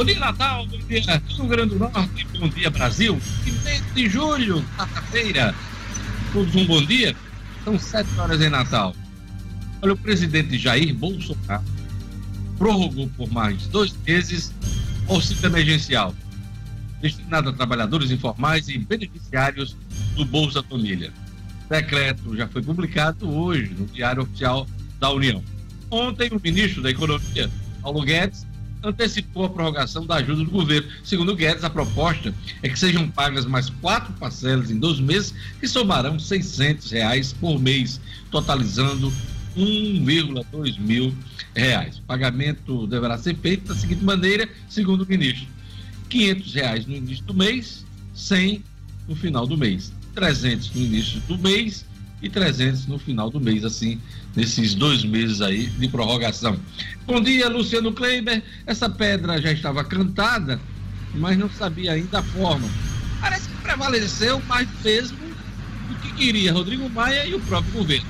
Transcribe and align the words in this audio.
Bom 0.00 0.06
dia, 0.06 0.18
Natal. 0.18 0.66
Bom 0.66 0.78
dia, 0.88 1.22
Rio 1.28 1.46
Grande 1.46 1.74
do 1.74 1.78
Norte. 1.78 2.26
Bom 2.38 2.48
dia, 2.48 2.70
Brasil. 2.70 3.20
15 3.44 3.82
de 3.94 4.08
julho, 4.08 4.64
quarta-feira. 4.74 5.54
Todos 6.32 6.54
um 6.54 6.64
bom 6.64 6.82
dia. 6.86 7.14
São 7.64 7.78
sete 7.78 8.08
horas 8.18 8.40
em 8.40 8.48
Natal. 8.48 8.96
Olha, 9.82 9.92
o 9.92 9.96
presidente 9.98 10.56
Jair 10.56 10.94
Bolsonaro 10.94 11.62
prorrogou 12.56 13.10
por 13.14 13.30
mais 13.30 13.66
dois 13.66 13.94
meses 14.06 14.54
o 15.06 15.16
auxílio 15.16 15.44
emergencial 15.44 16.14
destinado 17.02 17.50
a 17.50 17.52
trabalhadores 17.52 18.10
informais 18.10 18.70
e 18.70 18.78
beneficiários 18.78 19.76
do 20.16 20.24
Bolsa 20.24 20.62
Família. 20.62 21.12
O 21.66 21.68
decreto 21.68 22.34
já 22.34 22.48
foi 22.48 22.62
publicado 22.62 23.30
hoje 23.30 23.74
no 23.78 23.84
Diário 23.84 24.22
Oficial 24.22 24.66
da 24.98 25.10
União. 25.10 25.44
Ontem, 25.90 26.30
o 26.32 26.40
ministro 26.42 26.80
da 26.80 26.88
Economia, 26.88 27.50
Paulo 27.82 28.00
Guedes, 28.00 28.46
antecipou 28.82 29.44
a 29.44 29.50
prorrogação 29.50 30.06
da 30.06 30.16
ajuda 30.16 30.44
do 30.44 30.50
governo. 30.50 30.88
Segundo 31.04 31.36
Guedes, 31.36 31.64
a 31.64 31.70
proposta 31.70 32.34
é 32.62 32.68
que 32.68 32.78
sejam 32.78 33.08
pagas 33.08 33.44
mais 33.44 33.68
quatro 33.68 34.12
parcelas 34.14 34.70
em 34.70 34.78
dois 34.78 35.00
meses, 35.00 35.34
que 35.58 35.68
somarão 35.68 36.18
600 36.18 36.90
reais 36.90 37.32
por 37.32 37.58
mês, 37.58 38.00
totalizando 38.30 39.12
1,2 39.56 40.78
mil 40.78 41.14
reais. 41.54 41.98
O 41.98 42.02
pagamento 42.02 42.86
deverá 42.86 43.18
ser 43.18 43.36
feito 43.36 43.68
da 43.68 43.74
seguinte 43.74 44.04
maneira, 44.04 44.48
segundo 44.68 45.02
o 45.02 45.06
ministro: 45.06 45.46
500 46.08 46.54
reais 46.54 46.86
no 46.86 46.94
início 46.94 47.24
do 47.24 47.34
mês, 47.34 47.84
100 48.14 48.64
no 49.08 49.16
final 49.16 49.46
do 49.46 49.56
mês, 49.56 49.92
300 50.14 50.74
no 50.74 50.82
início 50.82 51.20
do 51.20 51.38
mês 51.38 51.84
e 52.22 52.28
300 52.28 52.86
no 52.86 52.98
final 52.98 53.30
do 53.30 53.40
mês, 53.40 53.64
assim, 53.64 54.00
nesses 54.36 54.74
dois 54.74 55.04
meses 55.04 55.40
aí 55.40 55.66
de 55.66 55.88
prorrogação. 55.88 56.58
Bom 57.06 57.20
dia, 57.20 57.48
Luciano 57.48 57.92
Kleiber. 57.92 58.42
Essa 58.66 58.88
pedra 58.88 59.40
já 59.40 59.52
estava 59.52 59.82
cantada, 59.84 60.60
mas 61.14 61.38
não 61.38 61.48
sabia 61.48 61.92
ainda 61.92 62.18
a 62.18 62.22
forma. 62.22 62.68
Parece 63.20 63.48
que 63.48 63.56
prevaleceu 63.56 64.40
mais 64.46 64.68
mesmo 64.84 65.18
do 65.88 65.94
que 65.96 66.12
queria 66.14 66.52
Rodrigo 66.52 66.88
Maia 66.90 67.26
e 67.26 67.34
o 67.34 67.40
próprio 67.40 67.72
governo. 67.72 68.06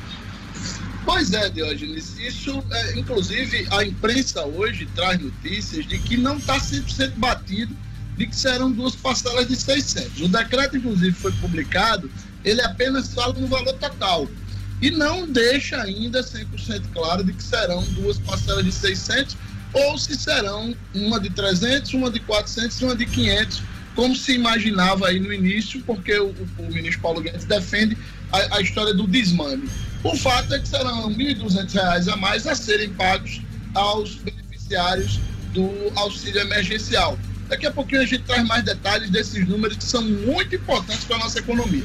Pois 1.04 1.32
é, 1.32 1.48
Diógenes. 1.48 2.18
Isso, 2.18 2.62
é, 2.70 2.98
inclusive, 2.98 3.66
a 3.70 3.84
imprensa 3.84 4.44
hoje 4.44 4.86
traz 4.94 5.20
notícias 5.20 5.86
de 5.86 5.98
que 5.98 6.16
não 6.16 6.36
está 6.36 6.58
100% 6.58 7.14
batido 7.16 7.74
de 8.16 8.26
que 8.26 8.36
serão 8.36 8.70
duas 8.70 8.94
parcelas 8.94 9.48
de 9.48 9.56
600. 9.56 10.20
O 10.20 10.28
decreto, 10.28 10.76
inclusive, 10.76 11.12
foi 11.12 11.32
publicado, 11.32 12.10
ele 12.44 12.60
apenas 12.62 13.12
fala 13.12 13.34
no 13.34 13.46
valor 13.46 13.74
total 13.74 14.28
e 14.80 14.90
não 14.90 15.30
deixa 15.30 15.80
ainda 15.80 16.22
100% 16.22 16.82
claro 16.92 17.22
de 17.22 17.32
que 17.32 17.42
serão 17.42 17.82
duas 17.92 18.18
parcelas 18.18 18.64
de 18.64 18.72
600 18.72 19.36
ou 19.72 19.98
se 19.98 20.16
serão 20.16 20.74
uma 20.94 21.20
de 21.20 21.30
300, 21.30 21.92
uma 21.94 22.10
de 22.10 22.18
400 22.20 22.80
e 22.80 22.84
uma 22.84 22.96
de 22.96 23.06
500, 23.06 23.62
como 23.94 24.16
se 24.16 24.32
imaginava 24.32 25.08
aí 25.08 25.20
no 25.20 25.32
início, 25.32 25.82
porque 25.82 26.18
o, 26.18 26.34
o 26.58 26.62
ministro 26.72 27.02
Paulo 27.02 27.20
Guedes 27.20 27.44
defende 27.44 27.96
a, 28.32 28.56
a, 28.56 28.60
história 28.60 28.94
do 28.94 29.06
desmame. 29.06 29.68
O 30.02 30.16
fato 30.16 30.54
é 30.54 30.58
que 30.58 30.66
serão 30.66 31.08
R$ 31.08 31.34
1.200 31.34 32.12
a 32.12 32.16
mais 32.16 32.46
a 32.46 32.54
serem 32.54 32.90
pagos 32.94 33.40
aos 33.74 34.14
beneficiários 34.16 35.20
do 35.52 35.70
auxílio 35.94 36.40
emergencial. 36.40 37.18
Daqui 37.48 37.66
a 37.66 37.70
pouquinho 37.70 38.00
a 38.02 38.06
gente 38.06 38.22
traz 38.22 38.46
mais 38.46 38.64
detalhes 38.64 39.10
desses 39.10 39.46
números 39.46 39.76
que 39.76 39.84
são 39.84 40.02
muito 40.02 40.54
importantes 40.54 41.04
para 41.04 41.16
a 41.16 41.18
nossa 41.18 41.40
economia. 41.40 41.84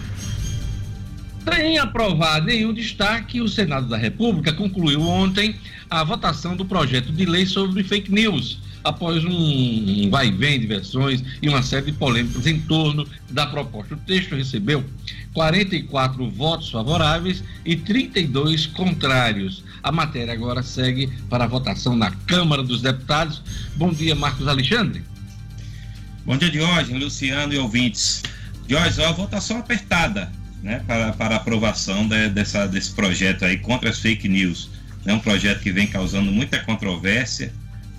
Sem 1.47 1.77
aprovar 1.77 2.41
nenhum 2.41 2.73
destaque, 2.73 3.39
o 3.39 3.47
Senado 3.47 3.87
da 3.87 3.97
República 3.97 4.51
concluiu 4.51 5.01
ontem 5.01 5.55
a 5.87 6.03
votação 6.03 6.55
do 6.55 6.65
projeto 6.65 7.11
de 7.11 7.23
lei 7.23 7.45
sobre 7.45 7.83
fake 7.83 8.11
news, 8.11 8.59
após 8.83 9.23
um 9.23 10.09
vai 10.09 10.27
e 10.27 10.31
vem 10.31 10.59
de 10.59 10.65
versões 10.65 11.23
e 11.41 11.47
uma 11.47 11.61
série 11.61 11.85
de 11.85 11.91
polêmicas 11.91 12.47
em 12.47 12.59
torno 12.61 13.07
da 13.29 13.45
proposta. 13.45 13.93
O 13.93 13.97
texto 13.97 14.35
recebeu 14.35 14.83
44 15.33 16.27
votos 16.31 16.71
favoráveis 16.71 17.43
e 17.63 17.75
32 17.75 18.65
contrários. 18.65 19.63
A 19.83 19.91
matéria 19.91 20.33
agora 20.33 20.63
segue 20.63 21.07
para 21.29 21.43
a 21.43 21.47
votação 21.47 21.95
na 21.95 22.09
Câmara 22.09 22.63
dos 22.63 22.81
Deputados. 22.81 23.43
Bom 23.75 23.93
dia, 23.93 24.15
Marcos 24.15 24.47
Alexandre. 24.47 25.03
Bom 26.25 26.37
dia, 26.37 26.49
Diógenes, 26.49 27.03
Luciano 27.03 27.53
e 27.53 27.59
ouvintes. 27.59 28.23
Diógenes, 28.67 28.97
a 28.97 29.11
votação 29.11 29.59
apertada 29.59 30.31
né, 30.65 30.81
para, 30.87 31.13
para 31.13 31.35
aprovação 31.35 32.07
de, 32.07 32.27
dessa, 32.29 32.67
desse 32.67 32.91
projeto 32.91 33.45
aí 33.45 33.57
contra 33.57 33.87
as 33.87 33.99
fake 33.99 34.27
news. 34.27 34.71
É 35.05 35.13
um 35.13 35.19
projeto 35.19 35.61
que 35.61 35.71
vem 35.71 35.85
causando 35.85 36.31
muita 36.31 36.57
controvérsia, 36.57 37.53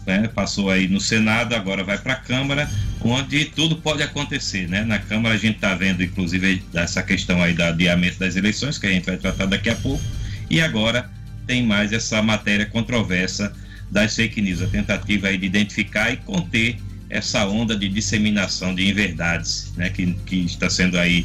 né, 0.05 0.29
passou 0.35 0.69
aí 0.69 0.89
no 0.89 1.01
Senado, 1.01 1.55
agora 1.55 1.85
vai 1.85 1.97
para 1.97 2.15
a 2.15 2.17
Câmara, 2.17 2.69
onde 3.01 3.45
tudo 3.45 3.77
pode 3.77 4.03
acontecer. 4.03 4.69
Né? 4.69 4.83
Na 4.83 4.99
Câmara 4.99 5.37
a 5.37 5.39
gente 5.39 5.55
está 5.55 5.77
vendo, 5.77 6.03
inclusive, 6.03 6.61
essa 6.75 7.05
questão 7.05 7.41
aí 7.41 7.55
do 7.55 7.63
adiamento 7.63 8.19
das 8.19 8.35
eleições, 8.35 8.79
que 8.79 8.87
a 8.89 8.91
gente 8.91 9.07
vai 9.07 9.17
tratar 9.17 9.47
daqui 9.47 9.71
a 9.71 9.77
pouco, 9.77 10.03
e 10.51 10.61
agora 10.61 11.09
tem 11.47 11.65
mais 11.65 11.93
essa 11.93 12.21
matéria 12.21 12.67
controversa 12.67 13.53
das 13.93 14.17
fake 14.17 14.43
news, 14.43 14.61
a 14.61 14.67
tentativa 14.67 15.29
aí 15.29 15.39
de 15.39 15.47
identificar 15.47 16.13
e 16.13 16.17
conter 16.17 16.77
essa 17.09 17.47
onda 17.47 17.77
de 17.77 17.89
disseminação 17.89 18.75
de 18.75 18.89
inverdades 18.89 19.73
né, 19.77 19.89
que, 19.89 20.13
que 20.27 20.45
está 20.45 20.69
sendo 20.69 20.99
aí 20.99 21.25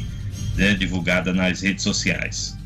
né, 0.56 0.74
divulgada 0.74 1.32
nas 1.32 1.60
redes 1.60 1.82
sociais. 1.82 2.56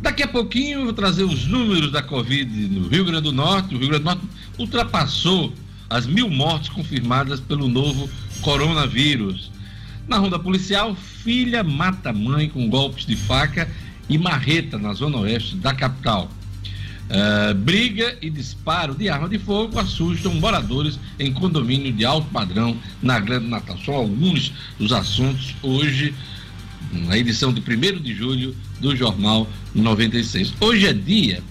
Daqui 0.00 0.22
a 0.22 0.28
pouquinho 0.28 0.80
eu 0.80 0.84
vou 0.84 0.92
trazer 0.92 1.22
os 1.22 1.46
números 1.46 1.92
da 1.92 2.02
Covid 2.02 2.50
no 2.68 2.88
Rio 2.88 3.04
Grande 3.04 3.22
do 3.22 3.32
Norte. 3.32 3.74
O 3.74 3.78
Rio 3.78 3.88
Grande 3.88 4.02
do 4.02 4.06
Norte 4.06 4.22
ultrapassou 4.58 5.52
as 5.88 6.06
mil 6.06 6.28
mortes 6.28 6.70
confirmadas 6.70 7.38
pelo 7.38 7.68
novo 7.68 8.10
coronavírus. 8.40 9.52
Na 10.08 10.18
ronda 10.18 10.38
policial, 10.38 10.96
filha 10.96 11.62
mata 11.62 12.12
mãe 12.12 12.48
com 12.48 12.68
golpes 12.68 13.06
de 13.06 13.14
faca 13.14 13.70
e 14.08 14.18
marreta 14.18 14.76
na 14.76 14.92
zona 14.92 15.18
oeste 15.18 15.56
da 15.56 15.72
capital. 15.72 16.28
Uh, 17.12 17.54
briga 17.54 18.16
e 18.22 18.30
disparo 18.30 18.94
de 18.94 19.08
arma 19.08 19.28
de 19.28 19.38
fogo 19.38 19.78
assustam 19.78 20.34
moradores 20.34 20.98
em 21.18 21.32
condomínio 21.32 21.92
de 21.92 22.04
alto 22.04 22.26
padrão 22.28 22.76
na 23.02 23.20
Grande 23.20 23.48
Natal. 23.48 23.76
São 23.84 23.94
alguns 23.94 24.52
dos 24.78 24.92
assuntos 24.92 25.54
hoje, 25.62 26.14
na 26.92 27.16
edição 27.16 27.52
de 27.52 27.60
1 27.60 28.02
de 28.02 28.14
julho 28.14 28.54
do 28.80 28.94
Jornal 28.94 29.48
96. 29.74 30.54
Hoje 30.60 30.86
é 30.86 30.92
dia 30.92 31.42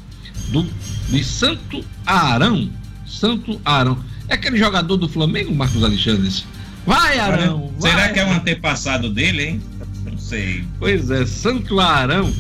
do, 0.50 0.66
de 1.09 1.24
Santo 1.24 1.84
Arão. 2.06 2.69
Santo 3.06 3.59
Arão. 3.66 3.97
É 4.28 4.35
aquele 4.35 4.57
jogador 4.57 4.97
do 4.97 5.09
Flamengo, 5.09 5.53
Marcos 5.53 5.84
Alexandre? 5.84 6.31
Vai, 6.85 7.19
Arão! 7.19 7.72
Será 7.80 7.96
vai. 7.96 8.13
que 8.13 8.19
é 8.19 8.25
um 8.25 8.34
antepassado 8.34 9.09
dele, 9.09 9.44
hein? 9.44 9.62
Não 10.06 10.18
sei. 10.18 10.63
Pois 10.80 11.09
é, 11.09 11.25
Santo 11.25 11.80
Arão 11.80 12.31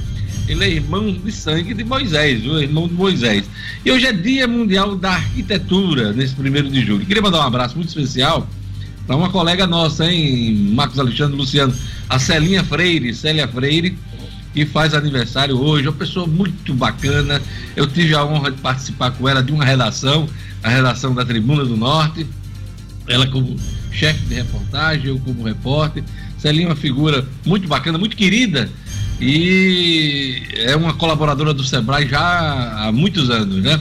ele 0.47 0.63
é 0.63 0.69
irmão 0.69 1.13
de 1.13 1.31
sangue 1.31 1.73
de 1.73 1.83
Moisés, 1.83 2.45
o 2.45 2.59
irmão 2.59 2.87
de 2.87 2.93
Moisés. 2.93 3.45
E 3.85 3.91
hoje 3.91 4.05
é 4.05 4.13
Dia 4.13 4.47
Mundial 4.47 4.95
da 4.95 5.11
Arquitetura, 5.13 6.11
nesse 6.13 6.35
primeiro 6.35 6.69
de 6.69 6.81
julho. 6.81 7.05
Queria 7.05 7.21
mandar 7.21 7.39
um 7.39 7.47
abraço 7.47 7.75
muito 7.75 7.89
especial 7.89 8.47
para 9.05 9.15
uma 9.15 9.29
colega 9.29 9.67
nossa, 9.67 10.05
hein, 10.05 10.53
Marcos 10.73 10.99
Alexandre 10.99 11.35
Luciano, 11.35 11.73
a 12.09 12.19
Celinha 12.19 12.63
Freire, 12.63 13.13
Célia 13.13 13.47
Freire, 13.47 13.97
que 14.53 14.65
faz 14.65 14.93
aniversário 14.93 15.57
hoje, 15.57 15.87
uma 15.87 15.93
pessoa 15.93 16.27
muito 16.27 16.73
bacana. 16.73 17.41
Eu 17.75 17.87
tive 17.87 18.13
a 18.15 18.23
honra 18.25 18.51
de 18.51 18.61
participar 18.61 19.11
com 19.11 19.27
ela 19.27 19.41
de 19.41 19.51
uma 19.51 19.63
redação, 19.63 20.27
a 20.61 20.69
redação 20.69 21.13
da 21.13 21.25
Tribuna 21.25 21.63
do 21.63 21.77
Norte. 21.77 22.27
Ela 23.07 23.27
como 23.27 23.57
chefe 23.91 24.25
de 24.25 24.35
reportagem, 24.35 25.07
eu 25.07 25.19
como 25.19 25.43
repórter. 25.43 26.03
Celinha 26.37 26.65
é 26.65 26.69
uma 26.69 26.75
figura 26.75 27.25
muito 27.45 27.67
bacana, 27.67 27.97
muito 27.97 28.15
querida 28.15 28.69
e 29.21 30.41
é 30.55 30.75
uma 30.75 30.95
colaboradora 30.95 31.53
do 31.53 31.63
Sebrae 31.63 32.07
já 32.07 32.87
há 32.87 32.91
muitos 32.91 33.29
anos, 33.29 33.61
né? 33.61 33.79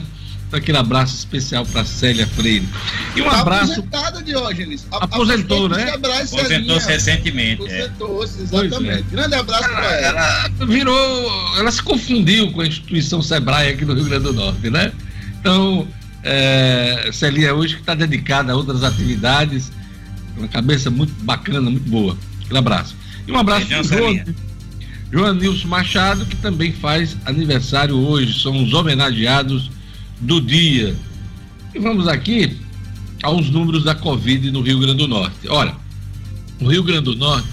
Então, 0.50 0.58
aquele 0.58 0.78
abraço 0.78 1.14
especial 1.14 1.64
para 1.64 1.84
Célia 1.84 2.26
Freire. 2.26 2.68
E 3.14 3.22
um 3.22 3.30
tá 3.30 3.40
abraço. 3.40 3.72
Aposentada, 3.74 4.20
Diógenes. 4.20 4.84
Aposentou, 4.90 5.68
né? 5.68 5.92
Aposentou-se 5.92 6.88
recentemente. 6.88 7.70
É. 7.70 7.84
Aposentou-se, 7.84 8.42
exatamente. 8.42 8.98
É. 8.98 9.02
Grande 9.12 9.34
abraço 9.36 9.68
para 9.68 10.00
ela. 10.00 10.50
Ela 10.58 10.66
virou. 10.66 11.56
Ela 11.56 11.70
se 11.70 11.80
confundiu 11.80 12.50
com 12.50 12.62
a 12.62 12.66
instituição 12.66 13.22
Sebrae 13.22 13.68
aqui 13.68 13.84
no 13.84 13.94
Rio 13.94 14.06
Grande 14.06 14.24
do 14.24 14.32
Norte, 14.32 14.68
né? 14.70 14.90
Então, 15.40 15.86
é, 16.24 17.10
Celia 17.12 17.54
hoje 17.54 17.76
que 17.76 17.82
está 17.82 17.94
dedicada 17.94 18.52
a 18.52 18.56
outras 18.56 18.82
atividades, 18.82 19.70
uma 20.36 20.48
cabeça 20.48 20.90
muito 20.90 21.12
bacana, 21.22 21.70
muito 21.70 21.88
boa. 21.88 22.18
Aquele 22.42 22.58
abraço. 22.58 22.96
E 23.24 23.30
um 23.30 23.38
abraço 23.38 23.68
para 23.68 23.80
o 23.80 24.34
João 25.12 25.32
Nilson 25.32 25.68
Machado, 25.68 26.26
que 26.26 26.34
também 26.34 26.72
faz 26.72 27.16
aniversário 27.24 27.96
hoje, 27.96 28.42
são 28.42 28.64
os 28.64 28.74
homenageados 28.74 29.70
do 30.20 30.40
dia. 30.40 30.94
E 31.74 31.78
vamos 31.78 32.06
aqui 32.06 32.56
aos 33.22 33.50
números 33.50 33.84
da 33.84 33.94
Covid 33.94 34.50
no 34.50 34.60
Rio 34.60 34.80
Grande 34.80 34.98
do 34.98 35.08
Norte. 35.08 35.48
Olha, 35.48 35.74
o 36.60 36.68
Rio 36.68 36.82
Grande 36.82 37.04
do 37.04 37.16
Norte 37.16 37.48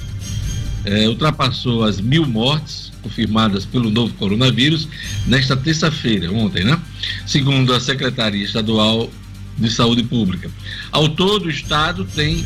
é, 0.85 1.07
ultrapassou 1.07 1.83
as 1.83 1.99
mil 1.99 2.25
mortes 2.25 2.91
confirmadas 3.01 3.65
pelo 3.65 3.89
novo 3.89 4.13
coronavírus 4.15 4.87
nesta 5.25 5.55
terça-feira, 5.55 6.31
ontem, 6.31 6.63
né? 6.63 6.79
Segundo 7.25 7.73
a 7.73 7.79
Secretaria 7.79 8.43
Estadual 8.43 9.09
de 9.57 9.69
Saúde 9.71 10.03
Pública. 10.03 10.49
Ao 10.91 11.09
todo, 11.09 11.45
o 11.45 11.49
estado 11.49 12.05
tem 12.05 12.45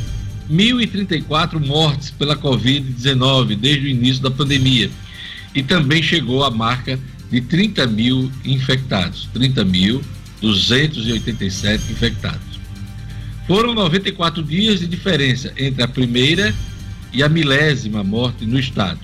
1.034 0.50 1.66
mortes 1.66 2.12
pela 2.12 2.36
Covid-19 2.36 3.56
desde 3.56 3.86
o 3.86 3.90
início 3.90 4.22
da 4.22 4.32
pandemia 4.32 4.90
e 5.54 5.62
também 5.62 6.02
chegou 6.02 6.44
à 6.44 6.52
marca 6.52 7.00
de 7.32 7.42
30 7.42 7.88
mil 7.88 8.30
infectados, 8.44 9.30
30.287 9.34 11.90
infectados. 11.90 12.60
Foram 13.48 13.74
94 13.74 14.44
dias 14.44 14.82
de 14.82 14.88
diferença 14.88 15.54
entre 15.58 15.82
a 15.82 15.88
primeira 15.88 16.54
e 17.14 17.24
a 17.24 17.30
milésima 17.30 18.04
morte 18.04 18.46
no 18.46 18.60
estado. 18.60 19.00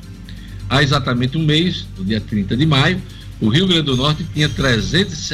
Há 0.69 0.83
exatamente 0.83 1.37
um 1.37 1.45
mês, 1.45 1.87
no 1.97 2.03
dia 2.03 2.19
30 2.19 2.57
de 2.57 2.65
maio, 2.65 3.01
o 3.39 3.47
Rio 3.49 3.67
Grande 3.67 3.83
do 3.83 3.95
Norte 3.95 4.25
tinha 4.33 4.49
300, 4.49 5.29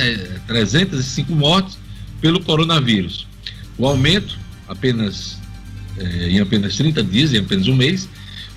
305 0.45 1.33
mortes 1.33 1.79
pelo 2.21 2.43
coronavírus. 2.43 3.25
O 3.77 3.87
aumento, 3.87 4.37
apenas 4.67 5.39
eh, 5.97 6.29
em 6.29 6.39
apenas 6.39 6.75
30 6.75 7.03
dias, 7.03 7.33
em 7.33 7.39
apenas 7.39 7.67
um 7.67 7.75
mês, 7.75 8.07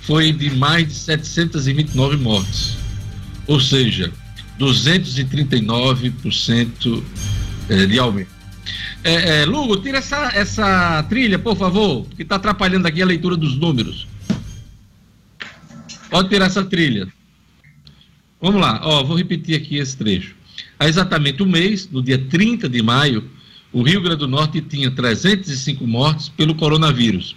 foi 0.01 0.31
de 0.31 0.51
mais 0.51 0.87
de 0.87 0.93
729 0.93 2.17
mortes. 2.17 2.77
Ou 3.47 3.59
seja, 3.59 4.11
239% 4.59 7.03
eh, 7.69 7.85
de 7.85 7.99
aumento. 7.99 8.35
É, 9.03 9.41
é, 9.41 9.45
Lugo, 9.45 9.77
tira 9.77 9.99
essa, 9.99 10.31
essa 10.33 11.03
trilha, 11.03 11.39
por 11.39 11.55
favor, 11.55 12.05
que 12.15 12.23
está 12.23 12.35
atrapalhando 12.35 12.87
aqui 12.87 13.01
a 13.01 13.05
leitura 13.05 13.37
dos 13.37 13.55
números. 13.55 14.07
Pode 16.09 16.29
tirar 16.29 16.47
essa 16.47 16.63
trilha. 16.63 17.07
Vamos 18.41 18.61
lá, 18.61 18.81
ó, 18.83 19.03
vou 19.03 19.17
repetir 19.17 19.55
aqui 19.55 19.77
esse 19.77 19.97
trecho. 19.97 20.35
Há 20.79 20.87
exatamente 20.87 21.41
um 21.41 21.45
mês, 21.45 21.89
no 21.89 22.03
dia 22.03 22.17
30 22.17 22.69
de 22.69 22.81
maio, 22.81 23.29
o 23.71 23.81
Rio 23.81 24.01
Grande 24.01 24.19
do 24.19 24.27
Norte 24.27 24.61
tinha 24.61 24.91
305 24.91 25.85
mortes 25.85 26.29
pelo 26.29 26.55
coronavírus. 26.55 27.35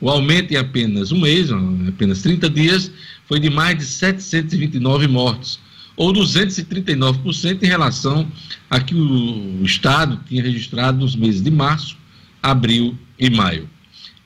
O 0.00 0.10
aumento 0.10 0.52
em 0.52 0.56
apenas 0.56 1.12
um 1.12 1.20
mês, 1.20 1.50
apenas 1.88 2.22
30 2.22 2.50
dias, 2.50 2.90
foi 3.26 3.40
de 3.40 3.48
mais 3.48 3.78
de 3.78 3.84
729 3.84 5.08
mortes, 5.08 5.58
ou 5.96 6.12
239% 6.12 7.62
em 7.62 7.66
relação 7.66 8.30
a 8.68 8.80
que 8.80 8.94
o 8.94 9.64
Estado 9.64 10.20
tinha 10.26 10.42
registrado 10.42 10.98
nos 10.98 11.14
meses 11.14 11.40
de 11.42 11.50
março, 11.50 11.96
abril 12.42 12.98
e 13.18 13.30
maio. 13.30 13.70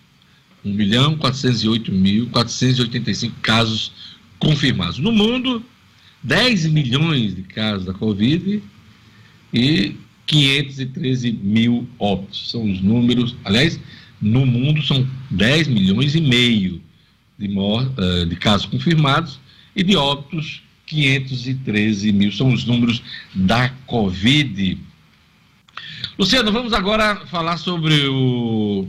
1 0.64 0.72
milhão 0.72 1.16
408 1.16 1.92
mil 1.92 2.28
485 2.30 3.36
casos 3.40 3.92
confirmados. 4.38 4.98
No 4.98 5.10
mundo, 5.10 5.64
10 6.22 6.66
milhões 6.66 7.34
de 7.34 7.42
casos 7.42 7.84
da 7.84 7.92
Covid 7.92 8.62
e 9.52 9.96
513 10.26 11.32
mil 11.32 11.88
óbitos. 11.98 12.50
São 12.50 12.70
os 12.70 12.80
números, 12.80 13.34
aliás, 13.44 13.78
no 14.20 14.46
mundo 14.46 14.82
são 14.82 15.06
10 15.30 15.68
milhões 15.68 16.14
e 16.14 16.20
meio 16.20 16.80
de, 17.38 17.48
uh, 17.48 18.26
de 18.26 18.36
casos 18.36 18.66
confirmados 18.66 19.40
e 19.74 19.82
de 19.82 19.96
óbitos 19.96 20.62
513 20.86 22.12
mil. 22.12 22.30
São 22.30 22.52
os 22.52 22.64
números 22.64 23.02
da 23.34 23.70
Covid. 23.86 24.78
Luciano, 26.18 26.52
vamos 26.52 26.72
agora 26.72 27.26
falar 27.26 27.56
sobre 27.56 28.06
o 28.08 28.88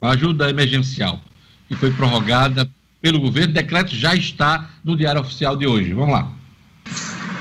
a 0.00 0.10
ajuda 0.10 0.50
emergencial, 0.50 1.20
que 1.66 1.74
foi 1.74 1.90
prorrogada 1.90 2.68
pelo 3.00 3.20
governo. 3.20 3.50
O 3.50 3.54
decreto 3.54 3.94
já 3.94 4.14
está 4.14 4.70
no 4.84 4.96
Diário 4.96 5.20
Oficial 5.20 5.56
de 5.56 5.66
hoje. 5.66 5.94
Vamos 5.94 6.14
lá. 6.14 6.30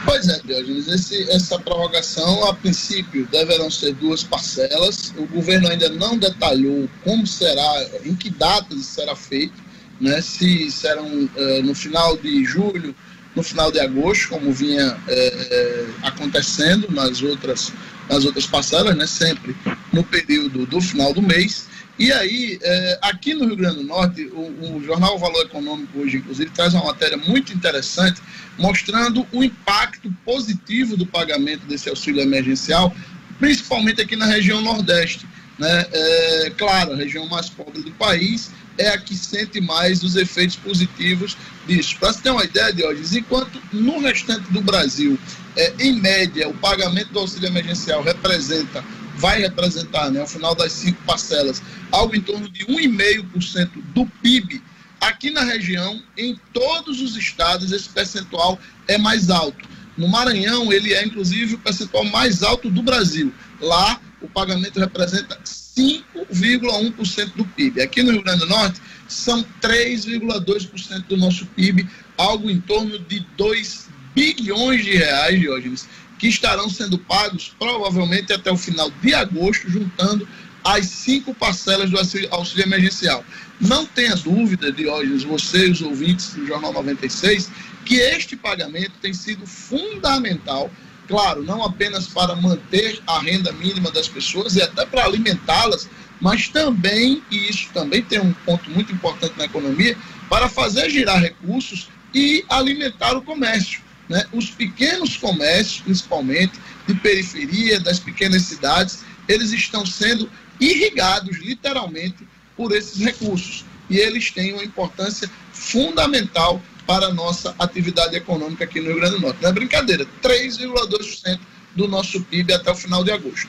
Pois 0.05 0.27
é, 0.27 0.39
Diogenes, 0.45 0.87
esse, 0.87 1.29
essa 1.31 1.57
prorrogação, 1.59 2.45
a 2.45 2.53
princípio, 2.53 3.27
deverão 3.31 3.69
ser 3.69 3.93
duas 3.95 4.23
parcelas. 4.23 5.13
O 5.17 5.25
governo 5.25 5.69
ainda 5.69 5.89
não 5.89 6.17
detalhou 6.17 6.89
como 7.03 7.25
será, 7.25 7.85
em 8.05 8.15
que 8.15 8.29
datas 8.29 8.85
será 8.85 9.15
feito, 9.15 9.55
né? 9.99 10.21
se 10.21 10.69
serão 10.71 11.05
uh, 11.05 11.63
no 11.63 11.73
final 11.73 12.17
de 12.17 12.43
julho, 12.43 12.93
no 13.35 13.43
final 13.43 13.71
de 13.71 13.79
agosto, 13.79 14.29
como 14.29 14.51
vinha 14.51 14.95
uh, 14.95 15.93
acontecendo 16.03 16.87
nas 16.91 17.21
outras 17.21 17.71
nas 18.09 18.25
outras 18.25 18.45
parcelas, 18.45 18.95
né, 18.95 19.07
sempre 19.07 19.55
no 19.91 20.03
período 20.03 20.65
do 20.65 20.81
final 20.81 21.13
do 21.13 21.21
mês. 21.21 21.67
E 21.97 22.11
aí, 22.11 22.59
é, 22.61 22.99
aqui 23.03 23.35
no 23.35 23.45
Rio 23.45 23.55
Grande 23.55 23.77
do 23.77 23.83
Norte, 23.83 24.23
o, 24.33 24.75
o, 24.75 24.83
jornal 24.83 25.17
Valor 25.19 25.45
Econômico 25.45 25.99
hoje, 25.99 26.17
inclusive, 26.17 26.49
traz 26.49 26.73
uma 26.73 26.85
matéria 26.85 27.17
muito 27.17 27.53
interessante 27.53 28.19
mostrando 28.57 29.27
o 29.31 29.43
impacto 29.43 30.11
positivo 30.25 30.97
do 30.97 31.05
pagamento 31.05 31.65
desse 31.67 31.89
auxílio 31.89 32.21
emergencial, 32.21 32.95
principalmente 33.39 34.01
aqui 34.01 34.15
na 34.15 34.25
região 34.25 34.59
Nordeste. 34.61 35.27
Né? 35.59 35.85
É, 35.91 36.51
claro, 36.57 36.93
a 36.93 36.95
região 36.95 37.27
mais 37.27 37.47
pobre 37.47 37.83
do 37.83 37.91
país 37.91 38.51
é 38.77 38.89
a 38.89 38.97
que 38.97 39.15
sente 39.15 39.61
mais 39.61 40.03
os 40.03 40.15
efeitos 40.15 40.55
positivos 40.55 41.37
disso. 41.67 41.97
Para 41.99 42.13
você 42.13 42.21
ter 42.21 42.29
uma 42.31 42.43
ideia, 42.43 42.73
Diógenes, 42.73 43.13
enquanto 43.13 43.61
no 43.71 43.99
restante 43.99 44.51
do 44.51 44.61
Brasil 44.61 45.17
é, 45.55 45.73
em 45.79 45.99
média, 45.99 46.47
o 46.47 46.53
pagamento 46.53 47.11
do 47.11 47.19
auxílio 47.19 47.47
emergencial 47.47 48.01
representa, 48.01 48.83
vai 49.15 49.39
representar, 49.39 50.09
né, 50.11 50.21
ao 50.21 50.27
final 50.27 50.55
das 50.55 50.71
cinco 50.71 51.01
parcelas, 51.03 51.61
algo 51.91 52.15
em 52.15 52.21
torno 52.21 52.49
de 52.49 52.65
1,5% 52.65 53.69
do 53.93 54.05
PIB. 54.21 54.61
Aqui 54.99 55.29
na 55.29 55.43
região, 55.43 56.01
em 56.17 56.39
todos 56.53 57.01
os 57.01 57.15
estados, 57.15 57.71
esse 57.71 57.89
percentual 57.89 58.59
é 58.87 58.97
mais 58.97 59.29
alto. 59.29 59.67
No 59.97 60.07
Maranhão, 60.07 60.73
ele 60.73 60.93
é 60.93 61.05
inclusive 61.05 61.55
o 61.55 61.59
percentual 61.59 62.05
mais 62.05 62.41
alto 62.41 62.69
do 62.69 62.81
Brasil. 62.81 63.31
Lá, 63.61 63.99
o 64.21 64.27
pagamento 64.27 64.79
representa 64.79 65.39
5,1% 65.77 67.33
do 67.35 67.45
PIB. 67.45 67.81
Aqui 67.81 68.03
no 68.03 68.11
Rio 68.11 68.23
Grande 68.23 68.39
do 68.39 68.47
Norte, 68.47 68.81
são 69.07 69.43
3,2% 69.61 71.07
do 71.07 71.17
nosso 71.17 71.45
PIB, 71.47 71.87
algo 72.17 72.49
em 72.49 72.59
torno 72.61 72.99
de 72.99 73.19
2 73.37 73.89
bilhões 74.13 74.83
de 74.83 74.91
reais, 74.91 75.39
Diógenes, 75.39 75.87
que 76.19 76.27
estarão 76.27 76.69
sendo 76.69 76.97
pagos 76.97 77.53
provavelmente 77.57 78.31
até 78.31 78.51
o 78.51 78.57
final 78.57 78.91
de 79.01 79.13
agosto, 79.13 79.69
juntando 79.69 80.27
as 80.63 80.85
cinco 80.85 81.33
parcelas 81.33 81.89
do 81.89 81.97
auxílio 81.97 82.29
emergencial. 82.63 83.25
Não 83.59 83.85
tenha 83.85 84.15
dúvida, 84.15 84.71
Diógenes, 84.71 85.23
você 85.23 85.67
e 85.67 85.71
os 85.71 85.81
ouvintes 85.81 86.33
do 86.33 86.45
Jornal 86.45 86.71
96, 86.71 87.51
que 87.85 87.95
este 87.95 88.37
pagamento 88.37 88.93
tem 89.01 89.13
sido 89.13 89.45
fundamental, 89.45 90.71
claro, 91.07 91.43
não 91.43 91.63
apenas 91.63 92.07
para 92.07 92.35
manter 92.35 93.01
a 93.05 93.19
renda 93.19 93.51
mínima 93.51 93.91
das 93.91 94.07
pessoas 94.07 94.55
e 94.55 94.61
até 94.61 94.85
para 94.85 95.05
alimentá-las, 95.05 95.89
mas 96.19 96.47
também, 96.47 97.21
e 97.29 97.49
isso 97.49 97.69
também 97.73 98.01
tem 98.01 98.19
um 98.19 98.33
ponto 98.45 98.69
muito 98.69 98.93
importante 98.93 99.33
na 99.37 99.45
economia, 99.45 99.97
para 100.29 100.47
fazer 100.47 100.89
girar 100.89 101.19
recursos 101.19 101.89
e 102.13 102.45
alimentar 102.49 103.15
o 103.15 103.21
comércio. 103.21 103.81
Né? 104.07 104.25
Os 104.31 104.49
pequenos 104.49 105.17
comércios, 105.17 105.81
principalmente 105.81 106.53
de 106.87 106.93
periferia, 106.95 107.79
das 107.79 107.99
pequenas 107.99 108.43
cidades, 108.43 109.03
eles 109.27 109.51
estão 109.51 109.85
sendo 109.85 110.29
irrigados 110.59 111.37
literalmente 111.39 112.27
por 112.55 112.71
esses 112.71 113.03
recursos. 113.03 113.65
E 113.89 113.97
eles 113.97 114.31
têm 114.31 114.53
uma 114.53 114.63
importância 114.63 115.29
fundamental 115.51 116.61
para 116.85 117.07
a 117.07 117.13
nossa 117.13 117.55
atividade 117.59 118.15
econômica 118.15 118.63
aqui 118.63 118.79
no 118.79 118.87
Rio 118.87 118.95
Grande 118.97 119.15
do 119.15 119.21
Norte. 119.21 119.41
Não 119.41 119.49
é 119.49 119.53
brincadeira, 119.53 120.05
3,2% 120.21 121.39
do 121.75 121.87
nosso 121.87 122.21
PIB 122.23 122.53
até 122.53 122.71
o 122.71 122.75
final 122.75 123.03
de 123.03 123.11
agosto. 123.11 123.47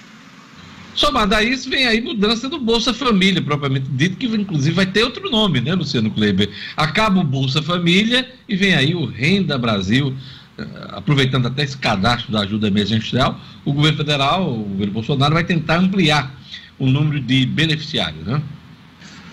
Somado 0.94 1.34
a 1.34 1.42
isso, 1.42 1.68
vem 1.68 1.86
aí 1.86 2.00
mudança 2.00 2.48
do 2.48 2.58
Bolsa 2.58 2.94
Família, 2.94 3.42
propriamente 3.42 3.88
dito, 3.90 4.16
que 4.16 4.26
inclusive 4.26 4.76
vai 4.76 4.86
ter 4.86 5.02
outro 5.02 5.28
nome, 5.28 5.60
né, 5.60 5.74
Luciano 5.74 6.08
Kleber? 6.10 6.48
Acaba 6.76 7.20
o 7.20 7.24
Bolsa 7.24 7.60
Família 7.60 8.30
e 8.48 8.54
vem 8.54 8.74
aí 8.74 8.94
o 8.94 9.04
Renda 9.04 9.58
Brasil, 9.58 10.14
eh, 10.56 10.64
aproveitando 10.90 11.46
até 11.46 11.64
esse 11.64 11.76
cadastro 11.76 12.30
da 12.30 12.42
ajuda 12.42 12.68
emergencial, 12.68 13.40
o 13.64 13.72
governo 13.72 13.98
federal, 13.98 14.48
o 14.48 14.62
governo 14.62 14.92
Bolsonaro, 14.92 15.34
vai 15.34 15.42
tentar 15.42 15.78
ampliar 15.78 16.32
o 16.78 16.86
número 16.86 17.20
de 17.20 17.44
beneficiários, 17.44 18.24
né? 18.24 18.40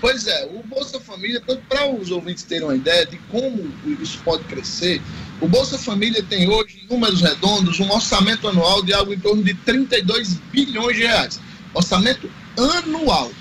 Pois 0.02 0.26
é, 0.26 0.50
o 0.52 0.64
Bolsa 0.64 1.00
Família, 1.00 1.40
para 1.70 1.88
os 1.88 2.10
ouvintes 2.10 2.44
terem 2.44 2.64
uma 2.64 2.76
ideia 2.76 3.06
de 3.06 3.18
como 3.30 3.72
isso 4.02 4.20
pode 4.26 4.44
crescer, 4.46 5.00
o 5.40 5.48
Bolsa 5.48 5.78
Família 5.78 6.24
tem 6.24 6.50
hoje, 6.50 6.82
em 6.84 6.92
números 6.92 7.22
redondos, 7.22 7.80
um 7.80 7.92
orçamento 7.92 8.48
anual 8.48 8.82
de 8.82 8.94
algo 8.94 9.14
em 9.14 9.20
torno 9.20 9.44
de 9.44 9.54
32 9.54 10.40
bilhões 10.52 10.98
de 10.98 11.04
reais. 11.04 11.40
Orçamento 11.72 12.30
anual. 12.58 13.32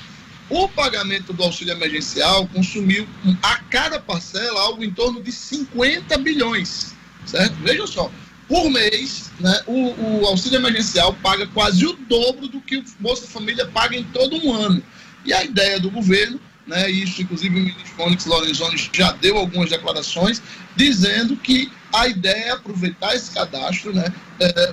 O 0.51 0.69
pagamento 0.69 1.33
do 1.33 1.43
auxílio 1.43 1.73
emergencial 1.73 2.47
consumiu 2.49 3.09
a 3.43 3.57
cada 3.71 3.99
parcela 3.99 4.61
algo 4.61 4.85
em 4.85 4.91
torno 4.91 5.23
de 5.23 5.33
50 5.33 6.19
bilhões, 6.19 6.95
certo? 7.25 7.55
Vejam 7.63 7.87
só, 7.87 8.11
por 8.47 8.69
mês, 8.69 9.31
né, 9.41 9.63
o, 9.67 10.21
o 10.21 10.27
auxílio 10.27 10.59
emergencial 10.59 11.15
paga 11.23 11.47
quase 11.47 11.87
o 11.87 11.95
dobro 11.95 12.49
do 12.49 12.61
que 12.61 12.77
o 12.77 12.85
Bolsa 12.99 13.27
Família 13.27 13.65
paga 13.67 13.97
em 13.97 14.05
todo 14.05 14.37
um 14.37 14.53
ano. 14.53 14.83
E 15.25 15.33
a 15.33 15.45
ideia 15.45 15.79
do 15.79 15.91
governo 15.91 16.41
né, 16.71 16.89
isso 16.89 17.21
inclusive 17.21 17.55
o 17.55 17.59
ministro 17.59 17.85
Fônix 17.97 18.25
Lorenzoni 18.25 18.77
já 18.93 19.11
deu 19.13 19.37
algumas 19.37 19.69
declarações, 19.69 20.41
dizendo 20.77 21.37
que 21.37 21.71
a 21.93 22.07
ideia 22.07 22.45
é 22.45 22.51
aproveitar 22.53 23.17
esse 23.17 23.33
cadastro, 23.33 23.93
né, 23.93 24.07
é, 24.39 24.73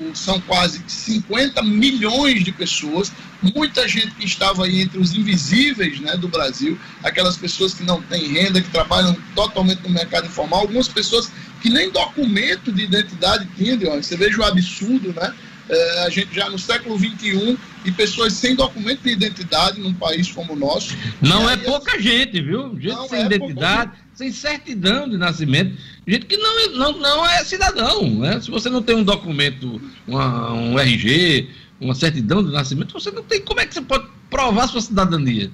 o, 0.00 0.04
o, 0.06 0.16
são 0.16 0.40
quase 0.40 0.82
50 0.88 1.62
milhões 1.62 2.42
de 2.42 2.50
pessoas, 2.50 3.12
muita 3.42 3.86
gente 3.86 4.12
que 4.12 4.24
estava 4.24 4.64
aí 4.64 4.80
entre 4.80 4.98
os 4.98 5.14
invisíveis 5.14 6.00
né, 6.00 6.16
do 6.16 6.26
Brasil, 6.26 6.78
aquelas 7.02 7.36
pessoas 7.36 7.74
que 7.74 7.84
não 7.84 8.00
têm 8.00 8.32
renda, 8.32 8.62
que 8.62 8.70
trabalham 8.70 9.14
totalmente 9.34 9.82
no 9.82 9.90
mercado 9.90 10.26
informal, 10.26 10.60
algumas 10.60 10.88
pessoas 10.88 11.30
que 11.60 11.68
nem 11.68 11.90
documento 11.90 12.72
de 12.72 12.84
identidade 12.84 13.46
tinham, 13.56 14.02
você 14.02 14.16
veja 14.16 14.40
o 14.40 14.44
absurdo, 14.44 15.12
né? 15.14 15.34
É, 15.66 16.04
a 16.04 16.10
gente 16.10 16.34
já 16.34 16.50
no 16.50 16.58
século 16.58 16.98
XXI 16.98 17.58
e 17.84 17.92
pessoas 17.92 18.32
sem 18.32 18.54
documento 18.54 19.02
de 19.02 19.10
identidade 19.10 19.80
num 19.80 19.92
país 19.92 20.30
como 20.30 20.54
o 20.54 20.56
nosso. 20.56 20.96
Não 21.20 21.48
é 21.48 21.56
pouca 21.56 22.00
gente, 22.00 22.40
viu? 22.40 22.74
Gente 22.80 23.08
sem 23.08 23.22
é 23.22 23.26
identidade, 23.26 23.92
sem 24.14 24.32
certidão 24.32 25.08
de 25.08 25.16
nascimento, 25.16 25.76
gente 26.06 26.26
que 26.26 26.36
não, 26.36 26.68
não, 26.72 26.98
não 26.98 27.26
é 27.26 27.44
cidadão. 27.44 28.08
Né? 28.20 28.40
Se 28.40 28.50
você 28.50 28.70
não 28.70 28.82
tem 28.82 28.96
um 28.96 29.04
documento, 29.04 29.80
uma, 30.06 30.52
um 30.52 30.78
RG, 30.78 31.50
uma 31.80 31.94
certidão 31.94 32.42
de 32.42 32.50
nascimento, 32.50 32.92
você 32.92 33.10
não 33.10 33.22
tem. 33.22 33.40
Como 33.40 33.60
é 33.60 33.66
que 33.66 33.74
você 33.74 33.82
pode 33.82 34.06
provar 34.30 34.68
sua 34.68 34.80
cidadania? 34.80 35.50